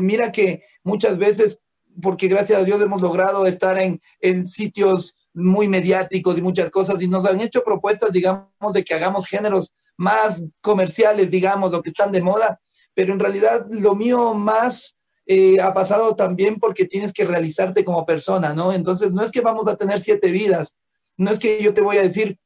Mira 0.00 0.32
que 0.32 0.64
muchas 0.84 1.18
veces 1.18 1.60
porque 2.00 2.28
gracias 2.28 2.60
a 2.60 2.64
Dios 2.64 2.80
hemos 2.82 3.00
logrado 3.00 3.46
estar 3.46 3.78
en, 3.78 4.00
en 4.20 4.46
sitios 4.46 5.16
muy 5.32 5.68
mediáticos 5.68 6.38
y 6.38 6.42
muchas 6.42 6.70
cosas 6.70 7.00
y 7.00 7.08
nos 7.08 7.26
han 7.26 7.40
hecho 7.40 7.62
propuestas, 7.62 8.12
digamos, 8.12 8.72
de 8.72 8.84
que 8.84 8.94
hagamos 8.94 9.26
géneros 9.26 9.74
más 9.96 10.42
comerciales, 10.60 11.30
digamos, 11.30 11.72
lo 11.72 11.82
que 11.82 11.90
están 11.90 12.12
de 12.12 12.22
moda, 12.22 12.60
pero 12.94 13.12
en 13.12 13.20
realidad 13.20 13.66
lo 13.70 13.94
mío 13.94 14.34
más 14.34 14.96
eh, 15.26 15.60
ha 15.60 15.74
pasado 15.74 16.14
también 16.14 16.58
porque 16.58 16.86
tienes 16.86 17.12
que 17.12 17.24
realizarte 17.24 17.84
como 17.84 18.06
persona, 18.06 18.54
¿no? 18.54 18.72
Entonces, 18.72 19.12
no 19.12 19.22
es 19.22 19.32
que 19.32 19.40
vamos 19.40 19.68
a 19.68 19.76
tener 19.76 20.00
siete 20.00 20.30
vidas, 20.30 20.76
no 21.16 21.30
es 21.30 21.38
que 21.38 21.62
yo 21.62 21.74
te 21.74 21.80
voy 21.80 21.98
a 21.98 22.02
decir, 22.02 22.38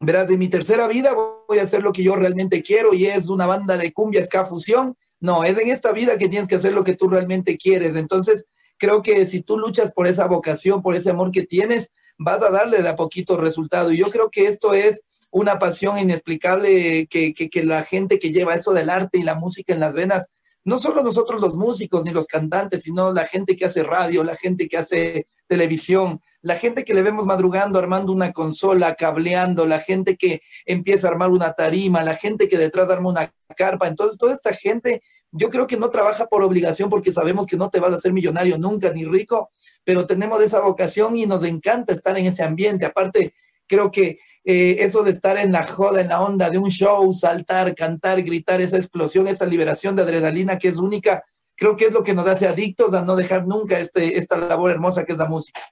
verás, 0.00 0.28
de 0.28 0.36
mi 0.36 0.48
tercera 0.48 0.88
vida 0.88 1.14
voy 1.48 1.58
a 1.58 1.62
hacer 1.62 1.82
lo 1.82 1.92
que 1.92 2.02
yo 2.02 2.16
realmente 2.16 2.62
quiero 2.62 2.94
y 2.94 3.06
es 3.06 3.28
una 3.28 3.46
banda 3.46 3.76
de 3.76 3.92
cumbia, 3.92 4.24
ska, 4.24 4.44
fusión, 4.44 4.96
no, 5.22 5.44
es 5.44 5.56
en 5.56 5.68
esta 5.68 5.92
vida 5.92 6.18
que 6.18 6.28
tienes 6.28 6.48
que 6.48 6.56
hacer 6.56 6.72
lo 6.72 6.82
que 6.82 6.96
tú 6.96 7.08
realmente 7.08 7.56
quieres, 7.56 7.94
entonces 7.94 8.46
creo 8.76 9.02
que 9.02 9.24
si 9.26 9.40
tú 9.40 9.56
luchas 9.56 9.92
por 9.92 10.08
esa 10.08 10.26
vocación, 10.26 10.82
por 10.82 10.96
ese 10.96 11.10
amor 11.10 11.30
que 11.30 11.46
tienes, 11.46 11.92
vas 12.18 12.42
a 12.42 12.50
darle 12.50 12.82
de 12.82 12.88
a 12.88 12.96
poquito 12.96 13.36
resultado. 13.36 13.92
Y 13.92 13.98
yo 13.98 14.10
creo 14.10 14.30
que 14.30 14.46
esto 14.46 14.74
es 14.74 15.04
una 15.30 15.60
pasión 15.60 15.96
inexplicable 15.96 17.06
que, 17.06 17.34
que, 17.34 17.48
que, 17.48 17.64
la 17.64 17.84
gente 17.84 18.18
que 18.18 18.32
lleva 18.32 18.56
eso 18.56 18.72
del 18.72 18.90
arte 18.90 19.18
y 19.18 19.22
la 19.22 19.36
música 19.36 19.72
en 19.72 19.78
las 19.78 19.94
venas, 19.94 20.32
no 20.64 20.80
solo 20.80 21.04
nosotros 21.04 21.40
los 21.40 21.54
músicos 21.54 22.04
ni 22.04 22.10
los 22.10 22.26
cantantes, 22.26 22.82
sino 22.82 23.12
la 23.12 23.24
gente 23.28 23.54
que 23.54 23.66
hace 23.66 23.84
radio, 23.84 24.24
la 24.24 24.34
gente 24.34 24.68
que 24.68 24.78
hace 24.78 25.28
televisión, 25.46 26.20
la 26.42 26.56
gente 26.56 26.84
que 26.84 26.94
le 26.94 27.02
vemos 27.02 27.24
madrugando 27.24 27.78
armando 27.78 28.12
una 28.12 28.32
consola, 28.32 28.94
cableando, 28.94 29.66
la 29.66 29.78
gente 29.78 30.16
que 30.16 30.42
empieza 30.66 31.06
a 31.06 31.10
armar 31.12 31.30
una 31.30 31.52
tarima, 31.52 32.02
la 32.02 32.16
gente 32.16 32.48
que 32.48 32.58
detrás 32.58 32.90
arma 32.90 33.10
una 33.10 33.32
carpa. 33.56 33.88
Entonces, 33.88 34.18
toda 34.18 34.34
esta 34.34 34.52
gente 34.52 35.02
yo 35.32 35.48
creo 35.48 35.66
que 35.66 35.78
no 35.78 35.88
trabaja 35.88 36.26
por 36.26 36.42
obligación 36.42 36.90
porque 36.90 37.10
sabemos 37.10 37.46
que 37.46 37.56
no 37.56 37.70
te 37.70 37.80
vas 37.80 37.92
a 37.92 37.96
hacer 37.96 38.12
millonario 38.12 38.58
nunca 38.58 38.92
ni 38.92 39.06
rico, 39.06 39.50
pero 39.82 40.06
tenemos 40.06 40.42
esa 40.42 40.60
vocación 40.60 41.16
y 41.16 41.24
nos 41.24 41.42
encanta 41.42 41.94
estar 41.94 42.18
en 42.18 42.26
ese 42.26 42.42
ambiente. 42.42 42.84
Aparte, 42.84 43.34
creo 43.66 43.90
que 43.90 44.18
eh, 44.44 44.76
eso 44.80 45.02
de 45.02 45.10
estar 45.10 45.38
en 45.38 45.50
la 45.50 45.66
joda, 45.66 46.02
en 46.02 46.08
la 46.08 46.20
onda 46.22 46.50
de 46.50 46.58
un 46.58 46.68
show, 46.68 47.10
saltar, 47.14 47.74
cantar, 47.74 48.22
gritar, 48.22 48.60
esa 48.60 48.76
explosión, 48.76 49.26
esa 49.26 49.46
liberación 49.46 49.96
de 49.96 50.02
adrenalina 50.02 50.58
que 50.58 50.68
es 50.68 50.76
única, 50.76 51.24
creo 51.56 51.76
que 51.76 51.86
es 51.86 51.92
lo 51.92 52.02
que 52.02 52.12
nos 52.12 52.26
hace 52.26 52.46
adictos 52.46 52.92
a 52.92 53.02
no 53.02 53.16
dejar 53.16 53.46
nunca 53.46 53.78
este, 53.78 54.18
esta 54.18 54.36
labor 54.36 54.70
hermosa 54.70 55.04
que 55.04 55.12
es 55.12 55.18
la 55.18 55.26
música. 55.28 55.62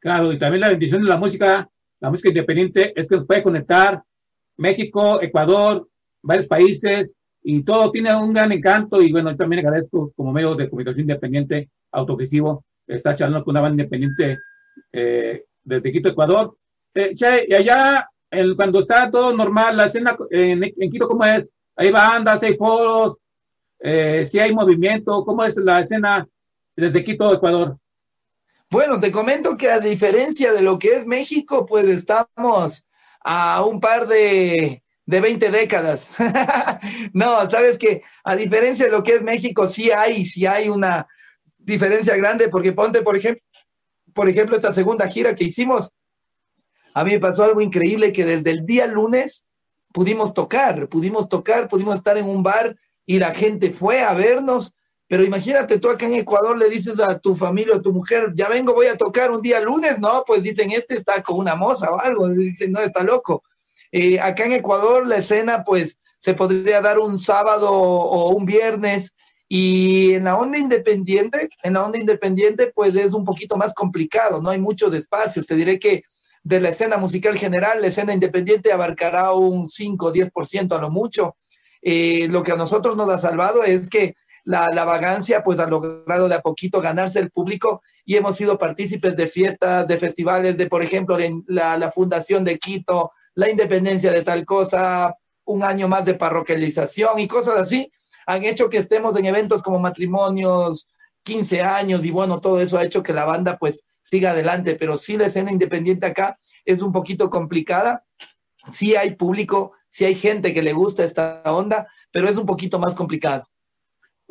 Claro, 0.00 0.32
y 0.32 0.38
también 0.38 0.62
la 0.62 0.70
bendición 0.70 1.02
de 1.02 1.08
la 1.08 1.18
música, 1.18 1.68
la 2.00 2.10
música 2.10 2.30
independiente, 2.30 2.92
es 2.98 3.08
que 3.08 3.16
nos 3.16 3.26
puede 3.26 3.42
conectar 3.42 4.02
México, 4.56 5.22
Ecuador, 5.22 5.86
varios 6.22 6.48
países, 6.48 7.14
y 7.42 7.62
todo 7.62 7.90
tiene 7.90 8.14
un 8.14 8.32
gran 8.32 8.52
encanto 8.52 9.00
y 9.00 9.12
bueno, 9.12 9.30
yo 9.30 9.36
también 9.36 9.64
agradezco 9.64 10.12
como 10.14 10.32
medio 10.32 10.54
de 10.54 10.68
comunicación 10.68 11.02
independiente, 11.02 11.70
autogesivo, 11.92 12.64
estar 12.86 13.16
charlando 13.16 13.44
con 13.44 13.52
una 13.52 13.62
banda 13.62 13.82
independiente 13.82 14.38
eh, 14.92 15.44
desde 15.64 15.92
Quito, 15.92 16.10
Ecuador. 16.10 16.56
Eh, 16.94 17.14
che, 17.14 17.46
y 17.48 17.54
allá, 17.54 18.08
el, 18.30 18.56
cuando 18.56 18.80
está 18.80 19.10
todo 19.10 19.34
normal, 19.34 19.76
la 19.76 19.86
escena 19.86 20.16
en, 20.30 20.64
en, 20.64 20.90
Quito, 20.90 21.08
¿cómo 21.08 21.24
es? 21.24 21.50
¿Hay 21.76 21.90
bandas, 21.90 22.42
hay 22.42 22.56
foros? 22.56 23.16
Eh, 23.78 24.26
si 24.30 24.38
hay 24.38 24.52
movimiento? 24.54 25.24
¿Cómo 25.24 25.44
es 25.44 25.56
la 25.56 25.80
escena 25.80 26.26
desde 26.76 27.04
Quito, 27.04 27.32
Ecuador? 27.32 27.78
Bueno, 28.70 29.00
te 29.00 29.10
comento 29.10 29.56
que 29.56 29.68
a 29.68 29.80
diferencia 29.80 30.52
de 30.52 30.62
lo 30.62 30.78
que 30.78 30.94
es 30.96 31.04
México, 31.04 31.66
pues 31.66 31.88
estamos 31.88 32.86
a 33.20 33.64
un 33.64 33.80
par 33.80 34.06
de, 34.06 34.84
de 35.06 35.20
20 35.20 35.50
décadas. 35.50 36.14
no, 37.12 37.50
sabes 37.50 37.78
que 37.78 38.04
a 38.22 38.36
diferencia 38.36 38.84
de 38.84 38.92
lo 38.92 39.02
que 39.02 39.16
es 39.16 39.22
México, 39.22 39.68
sí 39.68 39.90
hay, 39.90 40.24
sí 40.24 40.46
hay 40.46 40.68
una 40.68 41.08
diferencia 41.58 42.16
grande, 42.16 42.48
porque 42.48 42.72
ponte, 42.72 43.02
por 43.02 43.16
ejemplo, 43.16 43.42
por 44.14 44.28
ejemplo, 44.28 44.54
esta 44.54 44.70
segunda 44.70 45.08
gira 45.08 45.34
que 45.34 45.44
hicimos, 45.44 45.92
a 46.94 47.02
mí 47.02 47.10
me 47.10 47.20
pasó 47.20 47.42
algo 47.42 47.60
increíble 47.60 48.12
que 48.12 48.24
desde 48.24 48.50
el 48.50 48.66
día 48.66 48.86
lunes 48.86 49.48
pudimos 49.92 50.32
tocar, 50.32 50.88
pudimos 50.88 51.28
tocar, 51.28 51.68
pudimos 51.68 51.96
estar 51.96 52.16
en 52.18 52.26
un 52.26 52.44
bar 52.44 52.76
y 53.04 53.18
la 53.18 53.34
gente 53.34 53.72
fue 53.72 54.02
a 54.02 54.14
vernos, 54.14 54.74
pero 55.10 55.24
imagínate 55.24 55.80
tú 55.80 55.90
acá 55.90 56.06
en 56.06 56.14
Ecuador 56.14 56.56
le 56.56 56.70
dices 56.70 57.00
a 57.00 57.18
tu 57.18 57.34
familia 57.34 57.74
o 57.74 57.78
a 57.78 57.82
tu 57.82 57.92
mujer, 57.92 58.32
ya 58.32 58.48
vengo, 58.48 58.74
voy 58.74 58.86
a 58.86 58.96
tocar 58.96 59.32
un 59.32 59.42
día 59.42 59.60
lunes, 59.60 59.98
no, 59.98 60.22
pues 60.24 60.44
dicen, 60.44 60.70
este 60.70 60.94
está 60.94 61.20
con 61.20 61.36
una 61.36 61.56
moza 61.56 61.90
o 61.90 61.98
algo, 61.98 62.28
dicen, 62.28 62.70
no, 62.70 62.78
está 62.78 63.02
loco. 63.02 63.42
Eh, 63.90 64.20
acá 64.20 64.44
en 64.44 64.52
Ecuador 64.52 65.08
la 65.08 65.16
escena 65.16 65.64
pues 65.64 65.98
se 66.16 66.34
podría 66.34 66.80
dar 66.80 67.00
un 67.00 67.18
sábado 67.18 67.72
o 67.72 68.28
un 68.36 68.44
viernes 68.44 69.12
y 69.48 70.12
en 70.12 70.22
la 70.22 70.38
onda 70.38 70.58
independiente, 70.58 71.48
en 71.64 71.72
la 71.72 71.84
onda 71.84 71.98
independiente 71.98 72.70
pues 72.72 72.94
es 72.94 73.12
un 73.12 73.24
poquito 73.24 73.56
más 73.56 73.74
complicado, 73.74 74.40
no 74.40 74.50
hay 74.50 74.60
muchos 74.60 74.94
espacios. 74.94 75.44
Te 75.44 75.56
diré 75.56 75.80
que 75.80 76.04
de 76.44 76.60
la 76.60 76.68
escena 76.68 76.98
musical 76.98 77.36
general, 77.36 77.80
la 77.80 77.88
escena 77.88 78.14
independiente 78.14 78.70
abarcará 78.70 79.32
un 79.32 79.66
5 79.66 80.06
o 80.06 80.12
10% 80.12 80.72
a 80.72 80.80
lo 80.80 80.88
mucho. 80.88 81.36
Eh, 81.82 82.28
lo 82.30 82.44
que 82.44 82.52
a 82.52 82.56
nosotros 82.56 82.96
nos 82.96 83.10
ha 83.10 83.18
salvado 83.18 83.64
es 83.64 83.90
que 83.90 84.14
la, 84.50 84.66
la, 84.74 84.84
vagancia 84.84 85.44
pues 85.44 85.60
ha 85.60 85.66
logrado 85.66 86.28
de 86.28 86.34
a 86.34 86.40
poquito 86.40 86.80
ganarse 86.80 87.20
el 87.20 87.30
público 87.30 87.82
y 88.04 88.16
hemos 88.16 88.36
sido 88.36 88.58
partícipes 88.58 89.14
de 89.16 89.28
fiestas, 89.28 89.86
de 89.86 89.96
festivales, 89.96 90.56
de 90.56 90.66
por 90.66 90.82
ejemplo 90.82 91.16
la, 91.46 91.78
la 91.78 91.92
Fundación 91.92 92.44
de 92.44 92.58
Quito, 92.58 93.12
la 93.36 93.48
independencia 93.48 94.10
de 94.10 94.22
tal 94.22 94.44
cosa, 94.44 95.14
un 95.44 95.62
año 95.62 95.86
más 95.86 96.04
de 96.04 96.14
parroquialización 96.14 97.20
y 97.20 97.28
cosas 97.28 97.58
así, 97.58 97.92
han 98.26 98.42
hecho 98.42 98.68
que 98.68 98.78
estemos 98.78 99.16
en 99.16 99.26
eventos 99.26 99.62
como 99.62 99.78
matrimonios, 99.78 100.88
15 101.22 101.62
años 101.62 102.04
y 102.04 102.10
bueno, 102.10 102.40
todo 102.40 102.60
eso 102.60 102.76
ha 102.76 102.84
hecho 102.84 103.04
que 103.04 103.12
la 103.12 103.26
banda 103.26 103.56
pues 103.56 103.84
siga 104.00 104.32
adelante, 104.32 104.74
pero 104.74 104.96
sí 104.96 105.16
la 105.16 105.26
escena 105.26 105.52
independiente 105.52 106.06
acá 106.06 106.40
es 106.64 106.82
un 106.82 106.90
poquito 106.90 107.30
complicada, 107.30 108.04
sí 108.72 108.96
hay 108.96 109.14
público, 109.14 109.74
sí 109.88 110.06
hay 110.06 110.16
gente 110.16 110.52
que 110.52 110.62
le 110.62 110.72
gusta 110.72 111.04
esta 111.04 111.40
onda, 111.44 111.86
pero 112.10 112.28
es 112.28 112.36
un 112.36 112.46
poquito 112.46 112.80
más 112.80 112.96
complicado. 112.96 113.44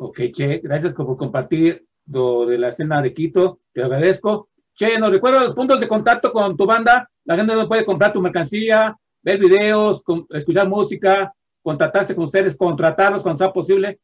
Ok, 0.02 0.18
Che, 0.32 0.60
gracias 0.60 0.94
por 0.94 1.14
compartir 1.18 1.86
lo 2.06 2.46
de 2.46 2.56
la 2.56 2.70
escena 2.70 3.02
de 3.02 3.12
Quito, 3.12 3.60
te 3.70 3.82
agradezco. 3.82 4.48
Che, 4.74 4.98
nos 4.98 5.10
recuerda 5.10 5.42
los 5.42 5.54
puntos 5.54 5.78
de 5.78 5.86
contacto 5.86 6.32
con 6.32 6.56
tu 6.56 6.64
banda, 6.64 7.10
la 7.26 7.36
gente 7.36 7.54
no 7.54 7.68
puede 7.68 7.84
comprar 7.84 8.10
tu 8.10 8.22
mercancía, 8.22 8.96
ver 9.20 9.38
videos, 9.38 10.02
escuchar 10.30 10.66
música, 10.70 11.34
contactarse 11.62 12.14
con 12.14 12.24
ustedes, 12.24 12.56
contratarlos 12.56 13.22
cuando 13.22 13.44
sea 13.44 13.52
posible. 13.52 14.00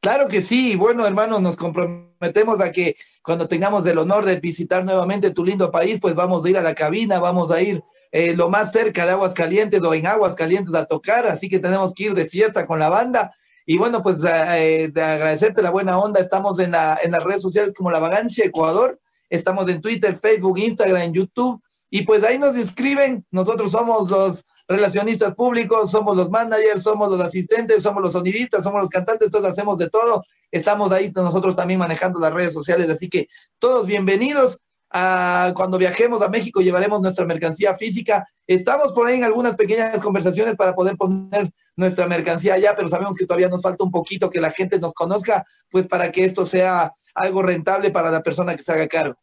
Claro 0.00 0.26
que 0.26 0.40
sí, 0.40 0.74
bueno 0.74 1.06
hermano, 1.06 1.38
nos 1.38 1.56
comprometemos 1.56 2.60
a 2.60 2.72
que 2.72 2.96
cuando 3.22 3.46
tengamos 3.46 3.86
el 3.86 3.98
honor 3.98 4.24
de 4.24 4.40
visitar 4.40 4.84
nuevamente 4.84 5.30
tu 5.30 5.44
lindo 5.44 5.70
país, 5.70 6.00
pues 6.00 6.16
vamos 6.16 6.44
a 6.44 6.50
ir 6.50 6.58
a 6.58 6.62
la 6.62 6.74
cabina, 6.74 7.20
vamos 7.20 7.52
a 7.52 7.62
ir 7.62 7.80
eh, 8.10 8.34
lo 8.34 8.50
más 8.50 8.72
cerca 8.72 9.06
de 9.06 9.12
Aguas 9.12 9.34
Calientes 9.34 9.80
o 9.82 9.94
en 9.94 10.08
Aguas 10.08 10.34
Calientes 10.34 10.74
a 10.74 10.86
tocar, 10.86 11.26
así 11.26 11.48
que 11.48 11.60
tenemos 11.60 11.94
que 11.94 12.06
ir 12.06 12.14
de 12.14 12.26
fiesta 12.26 12.66
con 12.66 12.80
la 12.80 12.88
banda. 12.88 13.32
Y 13.66 13.78
bueno, 13.78 14.02
pues 14.02 14.18
eh, 14.24 14.90
de 14.92 15.02
agradecerte 15.02 15.62
la 15.62 15.70
buena 15.70 15.98
onda, 15.98 16.20
estamos 16.20 16.58
en, 16.58 16.72
la, 16.72 16.98
en 17.02 17.12
las 17.12 17.24
redes 17.24 17.42
sociales 17.42 17.72
como 17.74 17.90
La 17.90 17.98
Vagancia 17.98 18.44
Ecuador, 18.44 19.00
estamos 19.30 19.68
en 19.68 19.80
Twitter, 19.80 20.16
Facebook, 20.16 20.58
Instagram, 20.58 21.12
YouTube, 21.12 21.62
y 21.90 22.02
pues 22.02 22.24
ahí 22.24 22.38
nos 22.38 22.56
inscriben, 22.56 23.24
nosotros 23.30 23.70
somos 23.70 24.10
los 24.10 24.44
relacionistas 24.66 25.34
públicos, 25.34 25.90
somos 25.90 26.16
los 26.16 26.30
managers, 26.30 26.82
somos 26.82 27.10
los 27.10 27.20
asistentes, 27.20 27.82
somos 27.82 28.02
los 28.02 28.12
sonidistas, 28.12 28.64
somos 28.64 28.80
los 28.80 28.90
cantantes, 28.90 29.30
todos 29.30 29.46
hacemos 29.46 29.78
de 29.78 29.88
todo. 29.88 30.24
Estamos 30.50 30.92
ahí 30.92 31.12
nosotros 31.14 31.54
también 31.54 31.78
manejando 31.78 32.18
las 32.18 32.32
redes 32.32 32.52
sociales, 32.52 32.88
así 32.90 33.08
que 33.08 33.28
todos 33.58 33.86
bienvenidos. 33.86 34.60
A, 34.96 35.52
cuando 35.56 35.76
viajemos 35.76 36.22
a 36.22 36.28
México 36.28 36.60
llevaremos 36.60 37.00
nuestra 37.00 37.26
mercancía 37.26 37.74
física. 37.74 38.28
Estamos 38.46 38.92
por 38.92 39.08
ahí 39.08 39.16
en 39.16 39.24
algunas 39.24 39.56
pequeñas 39.56 39.98
conversaciones 40.00 40.54
para 40.54 40.72
poder 40.72 40.96
poner 40.96 41.50
nuestra 41.74 42.06
mercancía 42.06 42.54
allá, 42.54 42.74
pero 42.76 42.86
sabemos 42.86 43.16
que 43.16 43.26
todavía 43.26 43.48
nos 43.48 43.60
falta 43.60 43.82
un 43.82 43.90
poquito 43.90 44.30
que 44.30 44.40
la 44.40 44.50
gente 44.50 44.78
nos 44.78 44.94
conozca, 44.94 45.44
pues 45.68 45.88
para 45.88 46.12
que 46.12 46.24
esto 46.24 46.46
sea 46.46 46.92
algo 47.12 47.42
rentable 47.42 47.90
para 47.90 48.12
la 48.12 48.22
persona 48.22 48.54
que 48.54 48.62
se 48.62 48.70
haga 48.70 48.86
cargo. 48.86 49.16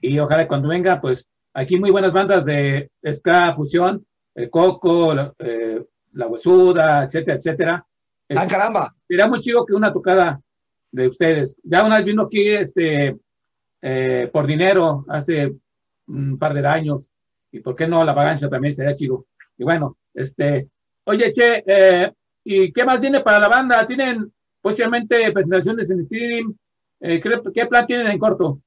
Y 0.00 0.18
ojalá 0.18 0.48
cuando 0.48 0.68
venga, 0.70 0.98
pues 1.02 1.28
aquí 1.52 1.78
muy 1.78 1.90
buenas 1.90 2.12
bandas 2.12 2.42
de 2.46 2.90
ska, 3.12 3.54
fusión, 3.54 4.06
el 4.34 4.48
Coco, 4.48 5.12
la, 5.14 5.34
eh, 5.38 5.84
la 6.12 6.28
Huesuda, 6.28 7.04
etcétera, 7.04 7.36
etcétera. 7.36 7.86
¡Ah, 8.34 8.46
caramba! 8.46 8.94
Sería 9.06 9.26
muy 9.26 9.40
chido 9.40 9.66
que 9.66 9.74
una 9.74 9.92
tocada 9.92 10.40
de 10.90 11.08
ustedes. 11.08 11.56
Ya 11.62 11.84
una 11.84 11.96
vez 11.96 12.04
vino 12.06 12.22
aquí 12.22 12.48
este, 12.48 13.18
eh, 13.86 14.30
por 14.32 14.46
dinero 14.46 15.04
hace 15.08 15.52
un 16.06 16.38
par 16.38 16.54
de 16.54 16.66
años. 16.66 17.10
Y 17.52 17.60
por 17.60 17.76
qué 17.76 17.86
no 17.86 18.02
la 18.04 18.14
vagancia 18.14 18.48
también 18.48 18.74
sería 18.74 18.96
chido. 18.96 19.26
Y 19.58 19.64
bueno, 19.64 19.96
este, 20.14 20.68
oye, 21.04 21.30
Che, 21.30 21.62
eh, 21.66 22.12
¿y 22.42 22.72
qué 22.72 22.84
más 22.84 23.00
viene 23.00 23.20
para 23.20 23.38
la 23.38 23.48
banda? 23.48 23.86
¿Tienen 23.86 24.32
posiblemente 24.60 25.30
presentaciones 25.32 25.90
en 25.90 26.00
streaming? 26.00 26.54
Eh, 27.00 27.20
¿qué, 27.20 27.30
¿Qué 27.54 27.66
plan 27.66 27.86
tienen 27.86 28.08
en 28.08 28.18
corto? 28.18 28.60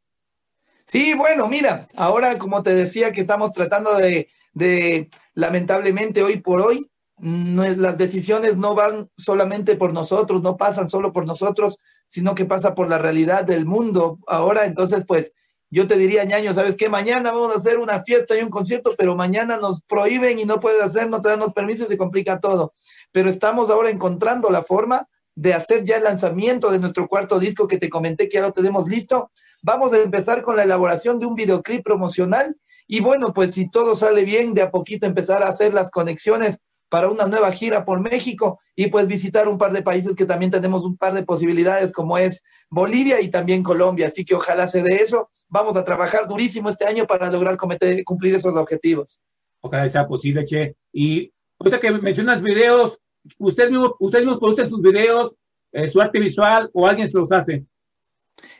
Sí, 0.85 1.13
bueno, 1.15 1.47
mira, 1.47 1.87
ahora 1.95 2.37
como 2.37 2.61
te 2.63 2.73
decía 2.73 3.11
que 3.11 3.21
estamos 3.21 3.51
tratando 3.51 3.97
de 3.97 4.29
de 4.57 5.09
lamentablemente 5.35 6.23
hoy 6.23 6.37
por 6.37 6.61
hoy 6.61 6.89
no 7.19 7.63
las 7.63 7.97
decisiones 7.97 8.57
no 8.57 8.75
van 8.75 9.09
solamente 9.15 9.75
por 9.75 9.93
nosotros, 9.93 10.41
no 10.41 10.57
pasan 10.57 10.89
solo 10.89 11.13
por 11.13 11.25
nosotros, 11.25 11.79
sino 12.07 12.35
que 12.35 12.45
pasa 12.45 12.75
por 12.75 12.89
la 12.89 12.97
realidad 12.97 13.43
del 13.43 13.65
mundo 13.65 14.19
ahora. 14.27 14.65
Entonces, 14.65 15.05
pues 15.07 15.33
yo 15.69 15.87
te 15.87 15.97
diría, 15.97 16.23
ñaño, 16.23 16.53
¿sabes 16.53 16.77
qué? 16.77 16.87
Mañana 16.87 17.31
vamos 17.31 17.53
a 17.53 17.57
hacer 17.57 17.77
una 17.77 18.01
fiesta 18.01 18.37
y 18.37 18.41
un 18.41 18.49
concierto, 18.49 18.95
pero 18.97 19.15
mañana 19.15 19.57
nos 19.57 19.81
prohíben 19.81 20.39
y 20.39 20.45
no 20.45 20.59
puedes 20.59 20.81
hacer, 20.81 21.09
no 21.09 21.21
te 21.21 21.29
dan 21.29 21.39
los 21.39 21.53
permisos 21.53 21.87
y 21.87 21.89
se 21.89 21.97
complica 21.97 22.39
todo. 22.39 22.73
Pero 23.11 23.29
estamos 23.29 23.69
ahora 23.69 23.89
encontrando 23.89 24.49
la 24.49 24.63
forma 24.63 25.07
de 25.35 25.53
hacer 25.53 25.83
ya 25.83 25.97
el 25.97 26.03
lanzamiento 26.03 26.71
de 26.71 26.79
nuestro 26.79 27.07
cuarto 27.07 27.39
disco 27.39 27.67
que 27.67 27.77
te 27.77 27.89
comenté 27.89 28.29
que 28.29 28.37
ya 28.37 28.41
lo 28.41 28.53
tenemos 28.53 28.87
listo. 28.87 29.31
Vamos 29.61 29.93
a 29.93 30.01
empezar 30.01 30.41
con 30.41 30.55
la 30.55 30.63
elaboración 30.63 31.19
de 31.19 31.25
un 31.25 31.35
videoclip 31.35 31.83
promocional 31.83 32.55
y 32.87 33.01
bueno, 33.01 33.33
pues 33.33 33.53
si 33.53 33.69
todo 33.69 33.95
sale 33.97 34.23
bien, 34.23 34.53
de 34.53 34.61
a 34.61 34.71
poquito 34.71 35.05
empezar 35.05 35.43
a 35.43 35.49
hacer 35.49 35.73
las 35.73 35.91
conexiones 35.91 36.59
para 36.89 37.09
una 37.09 37.25
nueva 37.25 37.51
gira 37.51 37.85
por 37.85 37.99
México 37.99 38.59
y 38.75 38.87
pues 38.87 39.07
visitar 39.07 39.47
un 39.47 39.57
par 39.57 39.73
de 39.73 39.81
países 39.81 40.15
que 40.15 40.25
también 40.25 40.51
tenemos 40.51 40.83
un 40.85 40.97
par 40.97 41.13
de 41.13 41.23
posibilidades 41.23 41.91
como 41.91 42.17
es 42.17 42.43
Bolivia 42.69 43.21
y 43.21 43.29
también 43.29 43.63
Colombia. 43.63 44.07
Así 44.07 44.23
que 44.23 44.35
ojalá 44.35 44.67
se 44.67 44.81
dé 44.81 44.95
eso. 44.95 45.29
Vamos 45.49 45.75
a 45.75 45.83
trabajar 45.83 46.27
durísimo 46.27 46.69
este 46.69 46.85
año 46.85 47.05
para 47.05 47.29
lograr 47.31 47.57
cometer, 47.57 48.03
cumplir 48.03 48.35
esos 48.35 48.55
objetivos. 48.55 49.19
Ojalá 49.61 49.89
sea 49.89 50.07
posible, 50.07 50.45
Che. 50.45 50.75
Y 50.93 51.31
ahorita 51.59 51.79
que 51.79 51.91
mencionas 51.91 52.41
videos, 52.41 52.99
¿ustedes 53.37 53.71
mismos, 53.71 53.93
ustedes 53.99 54.25
mismos 54.25 54.39
producen 54.39 54.69
sus 54.69 54.81
videos, 54.81 55.35
eh, 55.71 55.89
su 55.89 55.99
arte 55.99 56.19
visual 56.19 56.69
o 56.73 56.87
alguien 56.87 57.09
se 57.09 57.17
los 57.17 57.31
hace? 57.31 57.65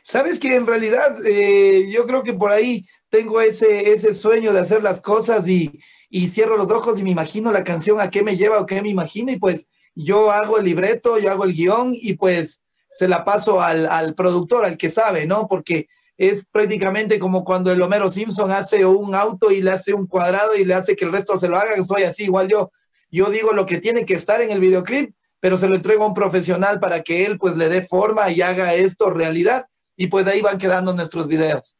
Sabes 0.02 0.38
que 0.38 0.56
en 0.56 0.66
realidad 0.66 1.24
eh, 1.24 1.88
yo 1.90 2.04
creo 2.06 2.22
que 2.22 2.34
por 2.34 2.50
ahí 2.50 2.84
tengo 3.08 3.40
ese, 3.40 3.92
ese 3.92 4.12
sueño 4.12 4.52
de 4.52 4.60
hacer 4.60 4.82
las 4.82 5.00
cosas 5.00 5.46
y, 5.48 5.80
y 6.10 6.28
cierro 6.28 6.56
los 6.56 6.70
ojos 6.70 6.98
y 6.98 7.02
me 7.02 7.10
imagino 7.10 7.52
la 7.52 7.64
canción 7.64 8.00
a 8.00 8.10
qué 8.10 8.22
me 8.22 8.36
lleva 8.36 8.60
o 8.60 8.66
qué 8.66 8.82
me 8.82 8.88
imagino 8.88 9.32
y 9.32 9.38
pues 9.38 9.68
yo 9.94 10.30
hago 10.30 10.58
el 10.58 10.64
libreto, 10.64 11.18
yo 11.18 11.30
hago 11.30 11.44
el 11.44 11.54
guion 11.54 11.90
y 11.92 12.14
pues 12.14 12.62
se 12.90 13.08
la 13.08 13.24
paso 13.24 13.60
al, 13.60 13.86
al 13.86 14.14
productor, 14.14 14.64
al 14.64 14.76
que 14.76 14.88
sabe, 14.88 15.26
¿no? 15.26 15.46
Porque 15.48 15.88
es 16.16 16.46
prácticamente 16.50 17.18
como 17.18 17.44
cuando 17.44 17.70
el 17.70 17.80
Homero 17.80 18.08
Simpson 18.08 18.50
hace 18.50 18.84
un 18.84 19.14
auto 19.14 19.50
y 19.50 19.62
le 19.62 19.70
hace 19.70 19.94
un 19.94 20.06
cuadrado 20.06 20.56
y 20.56 20.64
le 20.64 20.74
hace 20.74 20.96
que 20.96 21.04
el 21.04 21.12
resto 21.12 21.38
se 21.38 21.48
lo 21.48 21.56
haga, 21.56 21.80
soy 21.82 22.02
así, 22.02 22.24
igual 22.24 22.48
yo. 22.48 22.72
Yo 23.10 23.30
digo 23.30 23.52
lo 23.52 23.66
que 23.66 23.78
tiene 23.78 24.04
que 24.04 24.14
estar 24.14 24.40
en 24.42 24.50
el 24.50 24.60
videoclip, 24.60 25.14
pero 25.40 25.56
se 25.56 25.68
lo 25.68 25.76
entrego 25.76 26.04
a 26.04 26.08
un 26.08 26.14
profesional 26.14 26.80
para 26.80 27.02
que 27.02 27.24
él 27.24 27.36
pues 27.38 27.56
le 27.56 27.68
dé 27.68 27.82
forma 27.82 28.30
y 28.30 28.42
haga 28.42 28.74
esto 28.74 29.10
realidad 29.10 29.66
y 29.96 30.08
pues 30.08 30.26
ahí 30.26 30.40
van 30.40 30.58
quedando 30.58 30.92
nuestros 30.92 31.28
videos. 31.28 31.76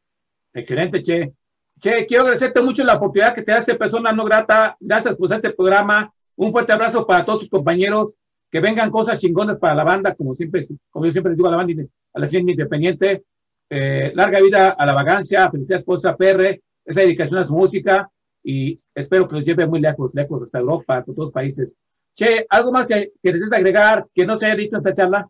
Excelente, 0.54 1.02
Che. 1.02 1.32
Che, 1.80 2.06
quiero 2.06 2.24
agradecerte 2.24 2.60
mucho 2.60 2.82
la 2.82 2.96
oportunidad 2.96 3.34
que 3.34 3.42
te 3.42 3.52
hace 3.52 3.74
persona 3.74 4.12
no 4.12 4.24
grata. 4.24 4.76
Gracias 4.80 5.14
por 5.14 5.32
este 5.32 5.50
programa. 5.50 6.12
Un 6.36 6.50
fuerte 6.50 6.72
abrazo 6.72 7.06
para 7.06 7.24
todos 7.24 7.40
tus 7.40 7.48
compañeros. 7.48 8.16
Que 8.50 8.60
vengan 8.60 8.90
cosas 8.90 9.18
chingonas 9.18 9.58
para 9.58 9.74
la 9.74 9.84
banda, 9.84 10.14
como 10.14 10.34
siempre, 10.34 10.66
como 10.90 11.04
yo 11.04 11.10
siempre 11.10 11.34
digo 11.34 11.48
a 11.48 11.50
la 11.50 11.58
banda, 11.58 11.84
a 12.14 12.18
la 12.18 12.26
ciencia 12.26 12.52
independiente. 12.52 13.24
Eh, 13.70 14.12
larga 14.14 14.40
vida 14.40 14.70
a 14.70 14.86
la 14.86 14.94
vagancia, 14.94 15.50
felicidades 15.50 15.82
esposa 15.82 16.16
PR, 16.16 16.58
esa 16.86 17.00
dedicación 17.00 17.38
a 17.38 17.44
su 17.44 17.54
música 17.54 18.10
y 18.42 18.80
espero 18.94 19.28
que 19.28 19.36
los 19.36 19.44
lleve 19.44 19.66
muy 19.66 19.78
lejos, 19.78 20.14
lejos 20.14 20.42
hasta 20.42 20.58
Europa, 20.58 21.04
por 21.04 21.14
todos 21.14 21.26
los 21.26 21.32
países. 21.34 21.76
Che, 22.14 22.46
¿algo 22.48 22.72
más 22.72 22.86
que, 22.86 23.12
que 23.22 23.32
desees 23.32 23.52
agregar 23.52 24.06
que 24.14 24.24
no 24.24 24.38
se 24.38 24.46
haya 24.46 24.56
dicho 24.56 24.76
en 24.76 24.80
esta 24.80 24.94
charla? 24.94 25.28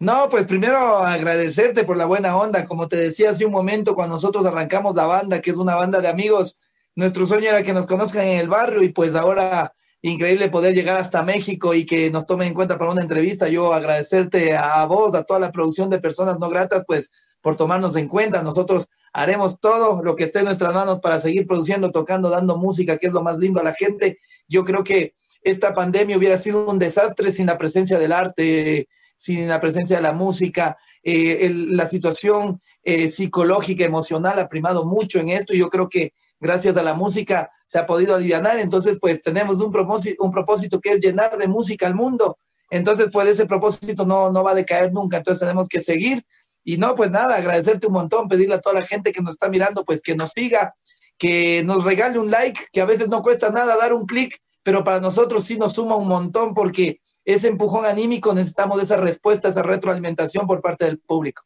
No, 0.00 0.28
pues 0.28 0.44
primero 0.46 0.98
agradecerte 0.98 1.84
por 1.84 1.96
la 1.96 2.06
buena 2.06 2.36
onda. 2.36 2.64
Como 2.64 2.88
te 2.88 2.96
decía 2.96 3.30
hace 3.30 3.46
un 3.46 3.52
momento, 3.52 3.94
cuando 3.94 4.16
nosotros 4.16 4.44
arrancamos 4.44 4.94
la 4.94 5.06
banda, 5.06 5.40
que 5.40 5.50
es 5.50 5.56
una 5.56 5.76
banda 5.76 6.00
de 6.00 6.08
amigos, 6.08 6.58
nuestro 6.96 7.26
sueño 7.26 7.48
era 7.48 7.62
que 7.62 7.72
nos 7.72 7.86
conozcan 7.86 8.26
en 8.26 8.38
el 8.38 8.48
barrio 8.48 8.82
y 8.82 8.90
pues 8.90 9.14
ahora 9.14 9.74
increíble 10.02 10.50
poder 10.50 10.74
llegar 10.74 11.00
hasta 11.00 11.22
México 11.22 11.72
y 11.74 11.86
que 11.86 12.10
nos 12.10 12.26
tomen 12.26 12.48
en 12.48 12.54
cuenta 12.54 12.76
para 12.76 12.90
una 12.90 13.02
entrevista. 13.02 13.48
Yo 13.48 13.72
agradecerte 13.72 14.56
a 14.56 14.84
vos, 14.86 15.14
a 15.14 15.22
toda 15.22 15.40
la 15.40 15.52
producción 15.52 15.88
de 15.90 15.98
personas 16.00 16.38
no 16.38 16.50
gratas, 16.50 16.84
pues 16.86 17.12
por 17.40 17.56
tomarnos 17.56 17.96
en 17.96 18.08
cuenta. 18.08 18.42
Nosotros 18.42 18.86
haremos 19.12 19.60
todo 19.60 20.02
lo 20.02 20.16
que 20.16 20.24
esté 20.24 20.40
en 20.40 20.46
nuestras 20.46 20.74
manos 20.74 21.00
para 21.00 21.18
seguir 21.20 21.46
produciendo, 21.46 21.90
tocando, 21.90 22.30
dando 22.30 22.58
música, 22.58 22.98
que 22.98 23.06
es 23.06 23.12
lo 23.12 23.22
más 23.22 23.38
lindo 23.38 23.60
a 23.60 23.64
la 23.64 23.74
gente. 23.74 24.18
Yo 24.48 24.64
creo 24.64 24.84
que 24.84 25.14
esta 25.42 25.72
pandemia 25.72 26.18
hubiera 26.18 26.36
sido 26.36 26.68
un 26.68 26.78
desastre 26.78 27.30
sin 27.32 27.46
la 27.46 27.56
presencia 27.56 27.98
del 27.98 28.12
arte 28.12 28.88
sin 29.24 29.48
la 29.48 29.58
presencia 29.58 29.96
de 29.96 30.02
la 30.02 30.12
música. 30.12 30.76
Eh, 31.02 31.50
la 31.68 31.86
situación 31.86 32.60
eh, 32.82 33.08
psicológica, 33.08 33.82
emocional 33.82 34.38
ha 34.38 34.50
primado 34.50 34.84
mucho 34.84 35.18
en 35.18 35.30
esto 35.30 35.54
y 35.54 35.58
yo 35.58 35.70
creo 35.70 35.88
que 35.88 36.12
gracias 36.38 36.76
a 36.76 36.82
la 36.82 36.92
música 36.92 37.50
se 37.66 37.78
ha 37.78 37.86
podido 37.86 38.14
aliviar. 38.14 38.46
Entonces, 38.58 38.98
pues 39.00 39.22
tenemos 39.22 39.62
un 39.62 39.72
propósito, 39.72 40.22
un 40.22 40.30
propósito 40.30 40.78
que 40.78 40.90
es 40.90 41.00
llenar 41.00 41.38
de 41.38 41.48
música 41.48 41.86
al 41.86 41.94
mundo. 41.94 42.36
Entonces, 42.68 43.08
pues 43.10 43.26
ese 43.28 43.46
propósito 43.46 44.04
no, 44.04 44.30
no 44.30 44.44
va 44.44 44.50
a 44.50 44.54
decaer 44.54 44.92
nunca. 44.92 45.16
Entonces 45.16 45.40
tenemos 45.40 45.68
que 45.68 45.80
seguir. 45.80 46.26
Y 46.62 46.76
no, 46.76 46.94
pues 46.94 47.10
nada, 47.10 47.36
agradecerte 47.36 47.86
un 47.86 47.94
montón, 47.94 48.28
pedirle 48.28 48.56
a 48.56 48.60
toda 48.60 48.80
la 48.80 48.86
gente 48.86 49.10
que 49.10 49.22
nos 49.22 49.32
está 49.32 49.48
mirando, 49.48 49.86
pues 49.86 50.02
que 50.02 50.14
nos 50.14 50.32
siga, 50.32 50.74
que 51.16 51.62
nos 51.64 51.82
regale 51.82 52.18
un 52.18 52.30
like, 52.30 52.60
que 52.72 52.82
a 52.82 52.86
veces 52.86 53.08
no 53.08 53.22
cuesta 53.22 53.48
nada 53.48 53.74
dar 53.74 53.94
un 53.94 54.04
clic, 54.04 54.38
pero 54.62 54.84
para 54.84 55.00
nosotros 55.00 55.44
sí 55.44 55.56
nos 55.56 55.72
suma 55.74 55.96
un 55.96 56.08
montón 56.08 56.52
porque 56.52 57.00
ese 57.24 57.48
empujón 57.48 57.86
anímico 57.86 58.34
necesitamos 58.34 58.82
esa 58.82 58.96
respuesta, 58.96 59.48
esa 59.48 59.62
retroalimentación 59.62 60.46
por 60.46 60.60
parte 60.60 60.84
del 60.84 60.98
público. 60.98 61.42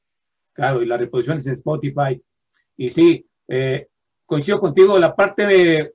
Claro, 0.53 0.83
y 0.83 0.87
la 0.87 0.97
reposición 0.97 1.39
es 1.39 1.47
en 1.47 1.55
Spotify. 1.55 2.21
Y 2.77 2.91
sí, 2.91 3.27
eh, 3.47 3.87
coincido 4.27 4.61
contigo, 4.61 4.99
la 4.99 5.15
parte 5.15 5.47
de, 5.47 5.95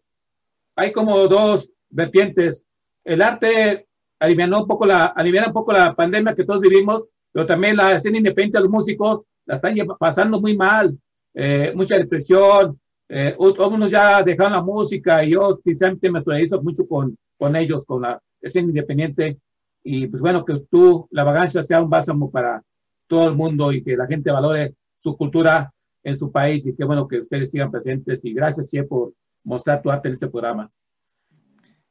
hay 0.76 0.92
como 0.92 1.28
dos 1.28 1.72
vertientes. 1.90 2.64
El 3.04 3.22
arte 3.22 3.88
alivianó 4.20 4.62
un 4.62 4.68
poco 4.68 4.86
la, 4.86 5.08
aliviana 5.08 5.48
un 5.48 5.54
poco 5.54 5.74
la 5.74 5.94
pandemia 5.94 6.34
que 6.34 6.46
todos 6.46 6.62
vivimos, 6.62 7.06
pero 7.32 7.46
también 7.46 7.76
la 7.76 7.96
escena 7.96 8.18
independiente 8.18 8.58
de 8.58 8.64
los 8.64 8.72
músicos 8.72 9.24
la 9.46 9.56
están 9.56 9.76
pasando 10.00 10.40
muy 10.40 10.56
mal, 10.56 10.98
eh, 11.34 11.74
mucha 11.76 11.98
depresión, 11.98 12.80
eh, 13.10 13.36
algunos 13.38 13.92
ya 13.92 14.24
dejaron 14.24 14.54
la 14.54 14.62
música 14.62 15.24
y 15.26 15.32
yo 15.32 15.60
sinceramente 15.64 16.10
me 16.10 16.24
solidarizo 16.24 16.62
mucho 16.62 16.88
con, 16.88 17.18
con 17.38 17.56
ellos, 17.56 17.84
con 17.86 18.04
la 18.04 18.22
escena 18.42 18.70
independiente 18.70 19.38
y 19.84 20.08
pues 20.08 20.22
bueno, 20.22 20.46
que 20.46 20.60
tú, 20.70 21.08
la 21.12 21.24
vagancia 21.24 21.64
sea 21.64 21.82
un 21.82 21.90
bálsamo 21.90 22.32
para 22.32 22.64
todo 23.08 23.28
el 23.28 23.36
mundo 23.36 23.72
y 23.72 23.84
que 23.84 23.98
la 23.98 24.08
gente 24.08 24.32
valore 24.32 24.76
su 25.00 25.18
cultura 25.18 25.74
en 26.04 26.18
su 26.18 26.32
país 26.32 26.66
y 26.66 26.76
qué 26.76 26.84
bueno 26.86 27.08
que 27.08 27.20
ustedes 27.20 27.52
sigan 27.52 27.72
presentes 27.72 28.24
y 28.26 28.34
gracias 28.34 28.70
Che 28.70 28.84
por 28.84 29.14
mostrar 29.44 29.82
tu 29.82 29.92
arte 29.92 30.08
en 30.08 30.14
este 30.14 30.28
programa. 30.28 30.72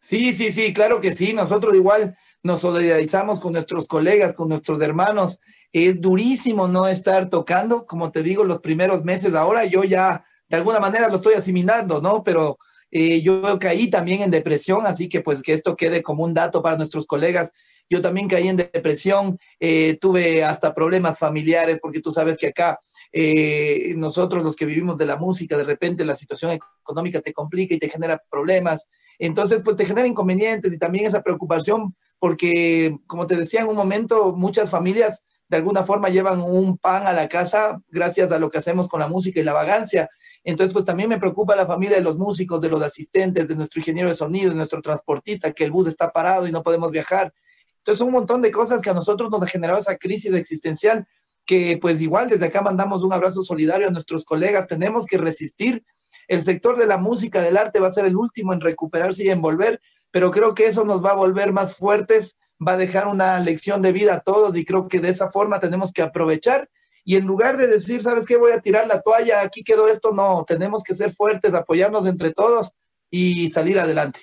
Sí, 0.01 0.35
sí, 0.35 0.51
sí, 0.51 0.73
claro 0.73 1.01
que 1.01 1.13
sí, 1.13 1.33
nosotros 1.33 1.75
igual 1.75 2.17
nos 2.43 2.61
solidarizamos 2.61 3.39
con 3.39 3.53
nuestros 3.53 3.87
colegas, 3.87 4.35
con 4.35 4.49
nuestros 4.49 4.81
hermanos. 4.81 5.41
Es 5.73 6.01
durísimo 6.01 6.67
no 6.67 6.89
estar 6.89 7.31
tocando, 7.31 7.87
como 7.87 8.11
te 8.11 8.23
digo, 8.23 8.45
los 8.45 8.61
primeros 8.61 9.05
meses. 9.05 9.35
Ahora 9.35 9.65
yo 9.65 9.85
ya 9.85 10.25
de 10.49 10.57
alguna 10.57 10.81
manera 10.81 11.09
lo 11.09 11.17
estoy 11.17 11.35
asimilando, 11.35 12.01
¿no? 12.01 12.25
Pero 12.25 12.59
eh, 12.91 13.23
yo 13.23 13.59
caí 13.61 13.89
también 13.89 14.23
en 14.23 14.31
depresión, 14.31 14.87
así 14.87 15.09
que 15.09 15.21
pues 15.21 15.41
que 15.41 15.53
esto 15.53 15.77
quede 15.77 16.03
como 16.03 16.25
un 16.25 16.35
dato 16.35 16.63
para 16.63 16.77
nuestros 16.77 17.07
colegas. 17.07 17.53
Yo 17.93 18.01
también 18.01 18.27
caí 18.27 18.49
en 18.49 18.57
depresión, 18.57 19.39
eh, 19.61 19.99
tuve 20.01 20.45
hasta 20.45 20.75
problemas 20.75 21.19
familiares, 21.19 21.79
porque 21.79 22.01
tú 22.01 22.11
sabes 22.11 22.39
que 22.39 22.47
acá 22.47 22.81
eh, 23.13 23.93
nosotros 23.99 24.43
los 24.43 24.57
que 24.57 24.65
vivimos 24.65 24.97
de 24.97 25.05
la 25.05 25.17
música, 25.17 25.59
de 25.59 25.65
repente 25.65 26.03
la 26.07 26.15
situación 26.15 26.59
económica 26.81 27.21
te 27.21 27.35
complica 27.35 27.75
y 27.75 27.79
te 27.79 27.91
genera 27.91 28.23
problemas. 28.31 28.89
Entonces, 29.19 29.61
pues 29.63 29.77
te 29.77 29.85
genera 29.85 30.09
inconvenientes 30.09 30.73
y 30.73 30.79
también 30.79 31.05
esa 31.05 31.23
preocupación 31.23 31.95
porque, 32.19 32.97
como 33.07 33.27
te 33.27 33.37
decía 33.37 33.61
en 33.61 33.69
un 33.69 33.77
momento, 33.77 34.33
muchas 34.35 34.71
familias 34.71 35.27
de 35.49 35.59
alguna 35.59 35.85
forma 35.85 36.09
llevan 36.09 36.41
un 36.41 36.79
pan 36.79 37.07
a 37.07 37.13
la 37.13 37.29
casa 37.29 37.83
gracias 37.91 38.33
a 38.33 38.39
lo 38.39 38.49
que 38.49 38.57
hacemos 38.57 38.89
con 38.89 39.01
la 39.01 39.07
música 39.07 39.39
y 39.39 39.43
la 39.43 39.53
vagancia. 39.53 40.09
Entonces, 40.45 40.73
pues 40.73 40.87
también 40.87 41.11
me 41.11 41.19
preocupa 41.19 41.55
la 41.55 41.67
familia 41.67 41.99
de 41.99 42.03
los 42.03 42.17
músicos, 42.17 42.63
de 42.63 42.71
los 42.71 42.81
asistentes, 42.81 43.49
de 43.49 43.55
nuestro 43.55 43.81
ingeniero 43.81 44.09
de 44.09 44.15
sonido, 44.15 44.49
de 44.49 44.57
nuestro 44.57 44.81
transportista, 44.81 45.53
que 45.53 45.65
el 45.65 45.71
bus 45.71 45.89
está 45.89 46.11
parado 46.11 46.49
y 46.49 46.53
no 46.53 46.63
podemos 46.63 46.91
viajar. 46.91 47.35
Entonces, 47.83 48.05
un 48.05 48.13
montón 48.13 48.43
de 48.43 48.53
cosas 48.53 48.81
que 48.81 48.91
a 48.91 48.95
nosotros 48.95 49.31
nos 49.31 49.43
ha 49.43 49.47
generado 49.47 49.81
esa 49.81 49.97
crisis 49.97 50.33
existencial, 50.33 51.07
que 51.45 51.79
pues 51.81 52.01
igual 52.01 52.29
desde 52.29 52.47
acá 52.47 52.63
mandamos 52.63 53.03
un 53.03 53.13
abrazo 53.13 53.43
solidario 53.43 53.89
a 53.89 53.91
nuestros 53.91 54.25
colegas, 54.25 54.69
tenemos 54.69 55.07
que 55.07 55.19
resistir. 55.19 55.85
El 56.29 56.43
sector 56.43 56.79
de 56.79 56.87
la 56.87 56.99
música, 56.99 57.43
del 57.43 57.57
arte 57.57 57.81
va 57.81 57.89
a 57.89 57.93
ser 57.93 58.05
el 58.05 58.17
último 58.17 58.53
en 58.53 58.61
recuperarse 58.61 59.25
y 59.25 59.31
en 59.31 59.41
volver, 59.41 59.81
pero 60.13 60.31
creo 60.31 60.55
que 60.55 60.67
eso 60.67 60.85
nos 60.85 61.05
va 61.05 61.11
a 61.11 61.17
volver 61.17 61.53
más 61.53 61.77
fuertes, 61.77 62.39
va 62.65 62.73
a 62.73 62.77
dejar 62.77 63.09
una 63.09 63.41
lección 63.41 63.83
de 63.83 63.91
vida 63.91 64.15
a 64.15 64.21
todos 64.21 64.57
y 64.57 64.65
creo 64.65 64.87
que 64.87 65.01
de 65.01 65.09
esa 65.09 65.31
forma 65.31 65.59
tenemos 65.59 65.93
que 65.93 66.03
aprovechar 66.03 66.69
y 67.05 67.17
en 67.17 67.27
lugar 67.27 67.57
de 67.57 67.67
decir, 67.67 68.03
¿sabes 68.03 68.25
qué? 68.25 68.37
Voy 68.37 68.53
a 68.53 68.61
tirar 68.61 68.87
la 68.87 69.01
toalla, 69.01 69.41
aquí 69.41 69.65
quedó 69.65 69.89
esto, 69.89 70.13
no, 70.13 70.45
tenemos 70.47 70.85
que 70.85 70.95
ser 70.95 71.13
fuertes, 71.13 71.55
apoyarnos 71.55 72.07
entre 72.07 72.33
todos 72.33 72.73
y 73.11 73.51
salir 73.51 73.79
adelante. 73.79 74.21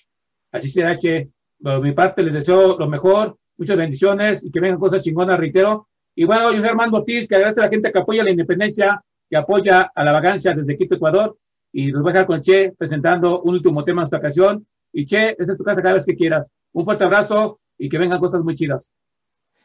Así 0.51 0.69
será, 0.69 0.97
Che. 0.97 1.29
Por 1.61 1.81
mi 1.81 1.91
parte, 1.91 2.23
les 2.23 2.33
deseo 2.33 2.77
lo 2.77 2.87
mejor, 2.87 3.37
muchas 3.59 3.77
bendiciones 3.77 4.43
y 4.43 4.51
que 4.51 4.59
vengan 4.59 4.79
cosas 4.79 5.03
chingonas, 5.03 5.37
reitero. 5.37 5.87
Y 6.15 6.25
bueno, 6.25 6.51
yo 6.51 6.59
soy 6.59 6.69
Armando 6.69 6.97
Ortiz, 6.97 7.27
que 7.27 7.35
agradece 7.35 7.61
a 7.61 7.65
la 7.65 7.69
gente 7.69 7.91
que 7.91 7.99
apoya 7.99 8.23
la 8.23 8.31
independencia, 8.31 9.03
que 9.29 9.37
apoya 9.37 9.91
a 9.93 10.03
la 10.03 10.11
vagancia 10.11 10.53
desde 10.53 10.77
Quito, 10.77 10.95
Ecuador. 10.95 11.37
Y 11.71 11.91
los 11.91 12.01
voy 12.01 12.11
a 12.11 12.13
dejar 12.13 12.27
con 12.27 12.41
Che 12.41 12.73
presentando 12.77 13.41
un 13.41 13.53
último 13.55 13.83
tema 13.83 14.01
en 14.01 14.05
esta 14.05 14.17
ocasión. 14.17 14.65
Y 14.91 15.05
Che, 15.05 15.35
esa 15.37 15.51
es 15.51 15.57
tu 15.57 15.63
casa 15.63 15.81
cada 15.81 15.95
vez 15.95 16.05
que 16.05 16.15
quieras. 16.15 16.49
Un 16.71 16.85
fuerte 16.85 17.03
abrazo 17.03 17.59
y 17.77 17.89
que 17.89 17.97
vengan 17.97 18.19
cosas 18.19 18.41
muy 18.41 18.55
chidas. 18.55 18.91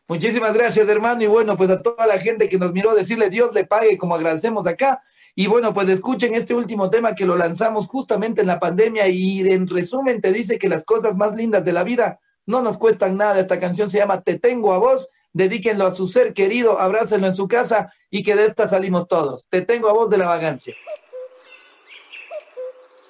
Muchísimas 0.06 0.52
gracias, 0.52 0.86
hermano. 0.88 1.22
Y 1.22 1.26
bueno, 1.26 1.56
pues 1.56 1.70
a 1.70 1.80
toda 1.80 2.06
la 2.06 2.18
gente 2.18 2.48
que 2.48 2.58
nos 2.58 2.72
miró, 2.72 2.94
decirle 2.94 3.30
Dios 3.30 3.54
le 3.54 3.64
pague 3.64 3.96
como 3.96 4.14
agradecemos 4.14 4.66
acá. 4.66 5.02
Y 5.34 5.46
bueno, 5.46 5.72
pues 5.72 5.88
escuchen 5.88 6.34
este 6.34 6.54
último 6.54 6.90
tema 6.90 7.14
que 7.14 7.26
lo 7.26 7.36
lanzamos 7.36 7.86
justamente 7.86 8.42
en 8.42 8.46
la 8.46 8.60
pandemia 8.60 9.08
y 9.08 9.40
en 9.40 9.66
resumen 9.66 10.20
te 10.20 10.32
dice 10.32 10.58
que 10.58 10.68
las 10.68 10.84
cosas 10.84 11.16
más 11.16 11.34
lindas 11.34 11.64
de 11.64 11.72
la 11.72 11.82
vida 11.82 12.20
no 12.46 12.62
nos 12.62 12.78
cuestan 12.78 13.16
nada. 13.16 13.40
Esta 13.40 13.58
canción 13.58 13.90
se 13.90 13.98
llama 13.98 14.22
Te 14.22 14.38
tengo 14.38 14.72
a 14.72 14.78
vos. 14.78 15.10
Dedíquenlo 15.32 15.86
a 15.86 15.92
su 15.92 16.06
ser 16.06 16.32
querido, 16.32 16.78
abrácenlo 16.78 17.26
en 17.26 17.34
su 17.34 17.48
casa 17.48 17.92
y 18.08 18.22
que 18.22 18.36
de 18.36 18.46
esta 18.46 18.68
salimos 18.68 19.08
todos. 19.08 19.46
Te 19.48 19.62
tengo 19.62 19.88
a 19.88 19.92
vos 19.92 20.08
de 20.08 20.18
la 20.18 20.28
vagancia. 20.28 20.74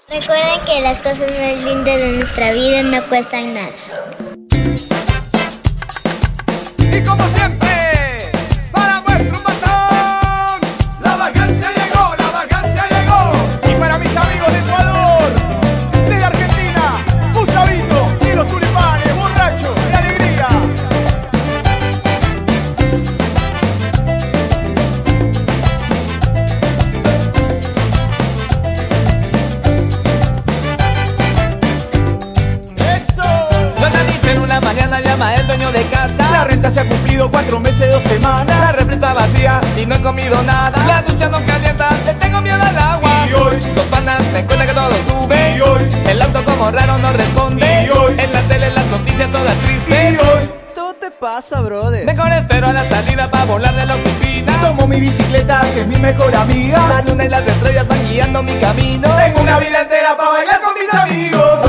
Recuerden 0.09 0.65
que 0.65 0.81
las 0.81 0.99
cosas 0.99 1.19
más 1.19 1.65
lindas 1.65 1.97
de 1.97 2.09
nuestra 2.19 2.53
vida 2.53 2.83
no 2.83 3.09
cuestan 3.09 3.55
nada. 3.55 3.73
Y 6.79 7.03
como 7.03 7.29
siempre, 7.29 7.64
y 39.85 39.87
no 39.87 39.95
he 39.95 40.01
comido 40.03 40.43
nada. 40.43 40.73
La 40.87 41.03
ducha 41.03 41.29
no 41.29 41.39
calienta, 41.45 41.89
le 42.07 42.15
tengo 42.15 42.41
miedo 42.41 42.61
al 42.63 42.77
agua. 42.79 43.11
Y 43.29 43.33
hoy, 43.35 43.57
Los 43.77 43.85
panas 43.87 44.21
me 44.33 44.45
cuentan 44.45 44.67
que 44.69 44.75
todo 44.75 44.91
sube. 45.09 45.55
y 45.57 45.61
hoy, 45.61 45.89
El 46.07 46.23
auto 46.23 46.45
como 46.45 46.71
raro 46.71 46.99
no 46.99 47.13
responde. 47.13 47.85
Y 47.87 47.91
hoy. 47.91 48.15
En 48.19 48.33
la 48.33 48.41
tele 48.43 48.71
las 48.71 48.87
noticias 48.87 49.31
todas 49.31 49.55
y 49.57 49.67
tristes. 49.67 50.19
hoy. 50.21 50.51
¿Todo 50.75 50.95
te 50.95 51.11
pasa, 51.11 51.61
brother? 51.61 52.05
Mejor 52.07 52.33
espero 52.33 52.69
a 52.69 52.73
la 52.73 52.89
salida 52.89 53.31
para 53.31 53.45
volar 53.45 53.75
de 53.75 53.87
la 53.87 53.95
oficina. 53.95 54.53
Tomo 54.63 54.87
mi 54.87 55.01
bicicleta, 55.01 55.61
que 55.75 55.81
es 55.83 55.87
mi 55.87 55.97
mejor 55.97 56.33
La 56.33 56.43
amiga. 56.43 57.03
luna 57.07 57.25
y 57.25 57.29
las 57.29 57.47
estrellas 57.47 57.87
van 57.87 58.09
guiando 58.09 58.43
mi 58.43 58.55
camino. 58.55 59.09
Tengo 59.17 59.41
una 59.43 59.59
vida 59.59 59.81
entera 59.83 60.17
para 60.17 60.31
bailar 60.31 60.61
con 60.63 60.75
mis 60.75 60.95
amigos. 60.95 61.61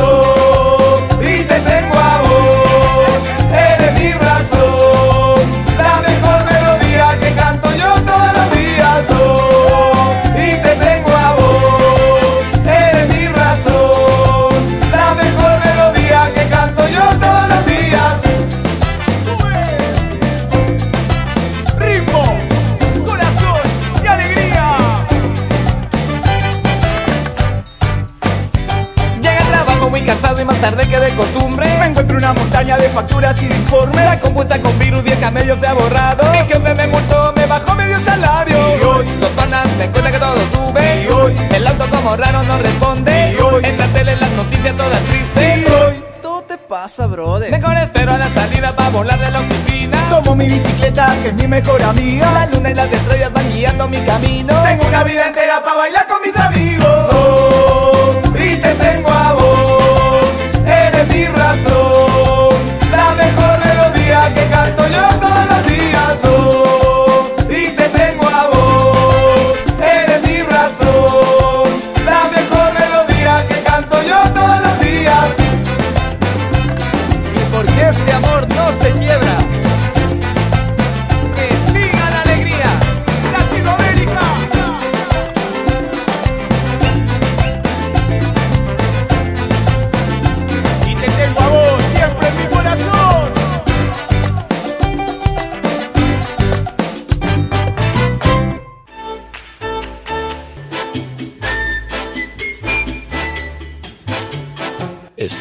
Pasa, 46.96 47.08
brother. 47.08 47.52
Mejor 47.52 47.78
espero 47.78 48.14
a 48.14 48.18
la 48.18 48.30
salida 48.30 48.74
para 48.76 48.90
volar 48.90 49.20
de 49.20 49.32
la 49.32 49.40
oficina. 49.42 49.98
tomo 50.10 50.36
mi 50.36 50.48
bicicleta, 50.48 51.14
que 51.22 51.30
es 51.30 51.34
mi 51.34 51.48
mejor 51.48 51.80
La 51.82 51.90
amiga. 51.90 52.48
luna 52.54 52.70
y 52.70 52.74
las 52.74 52.92
estrellas 52.92 53.34
van 53.34 53.52
guiando 53.52 53.88
mi 53.90 53.98
camino. 53.98 54.54
Tengo 54.64 54.88
una 54.88 55.04
vida 55.04 55.28
entera 55.28 55.62
para 55.62 55.76
bailar 55.76 56.08
con 56.08 56.22
mis 56.22 56.38
amigos. 56.38 57.10
Oh, 57.12 57.55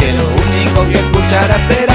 que 0.00 0.12
lo 0.12 0.26
único 0.26 0.88
que 0.88 0.98
escucharás 0.98 1.60
será 1.68 1.93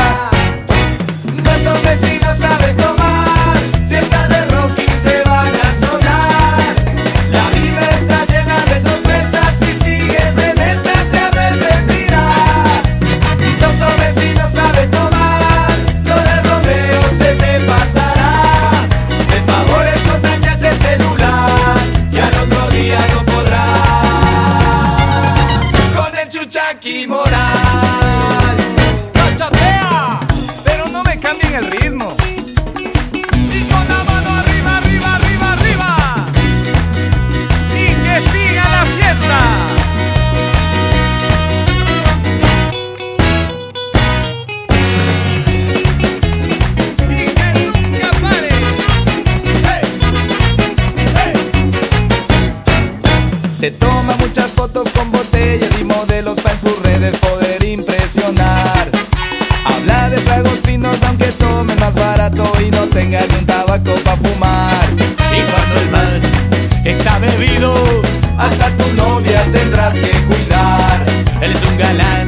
tendrás 69.33 69.93
que 69.93 70.11
cuidar. 70.27 71.05
Él 71.41 71.51
es 71.51 71.61
un 71.63 71.77
galán, 71.77 72.27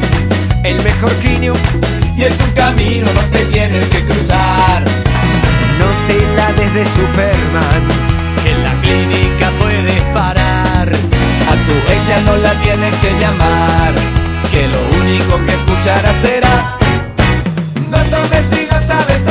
el 0.63 0.81
mejor 0.83 1.13
genio, 1.21 1.53
y 2.15 2.23
es 2.23 2.39
un 2.39 2.51
camino 2.51 3.07
no 3.13 3.21
te 3.31 3.45
tienes 3.45 3.87
que 3.89 4.05
cruzar. 4.05 4.83
No 5.79 5.87
te 6.07 6.35
la 6.35 6.51
des 6.53 6.73
de 6.73 6.85
Superman, 6.85 7.83
en 8.45 8.63
la 8.63 8.73
clínica 8.81 9.51
puedes 9.59 10.01
parar. 10.13 10.89
A 10.89 11.53
tu 11.65 11.73
ella 11.91 12.21
no 12.25 12.37
la 12.37 12.53
tienes 12.61 12.95
que 12.97 13.11
llamar, 13.13 13.93
que 14.51 14.67
lo 14.67 14.81
único 15.01 15.43
que 15.45 15.53
escucharás 15.53 16.15
será. 16.17 16.77
No 17.89 17.97
tomes 17.97 18.45
si 18.49 18.67
no 18.71 18.79
sabes 18.79 19.30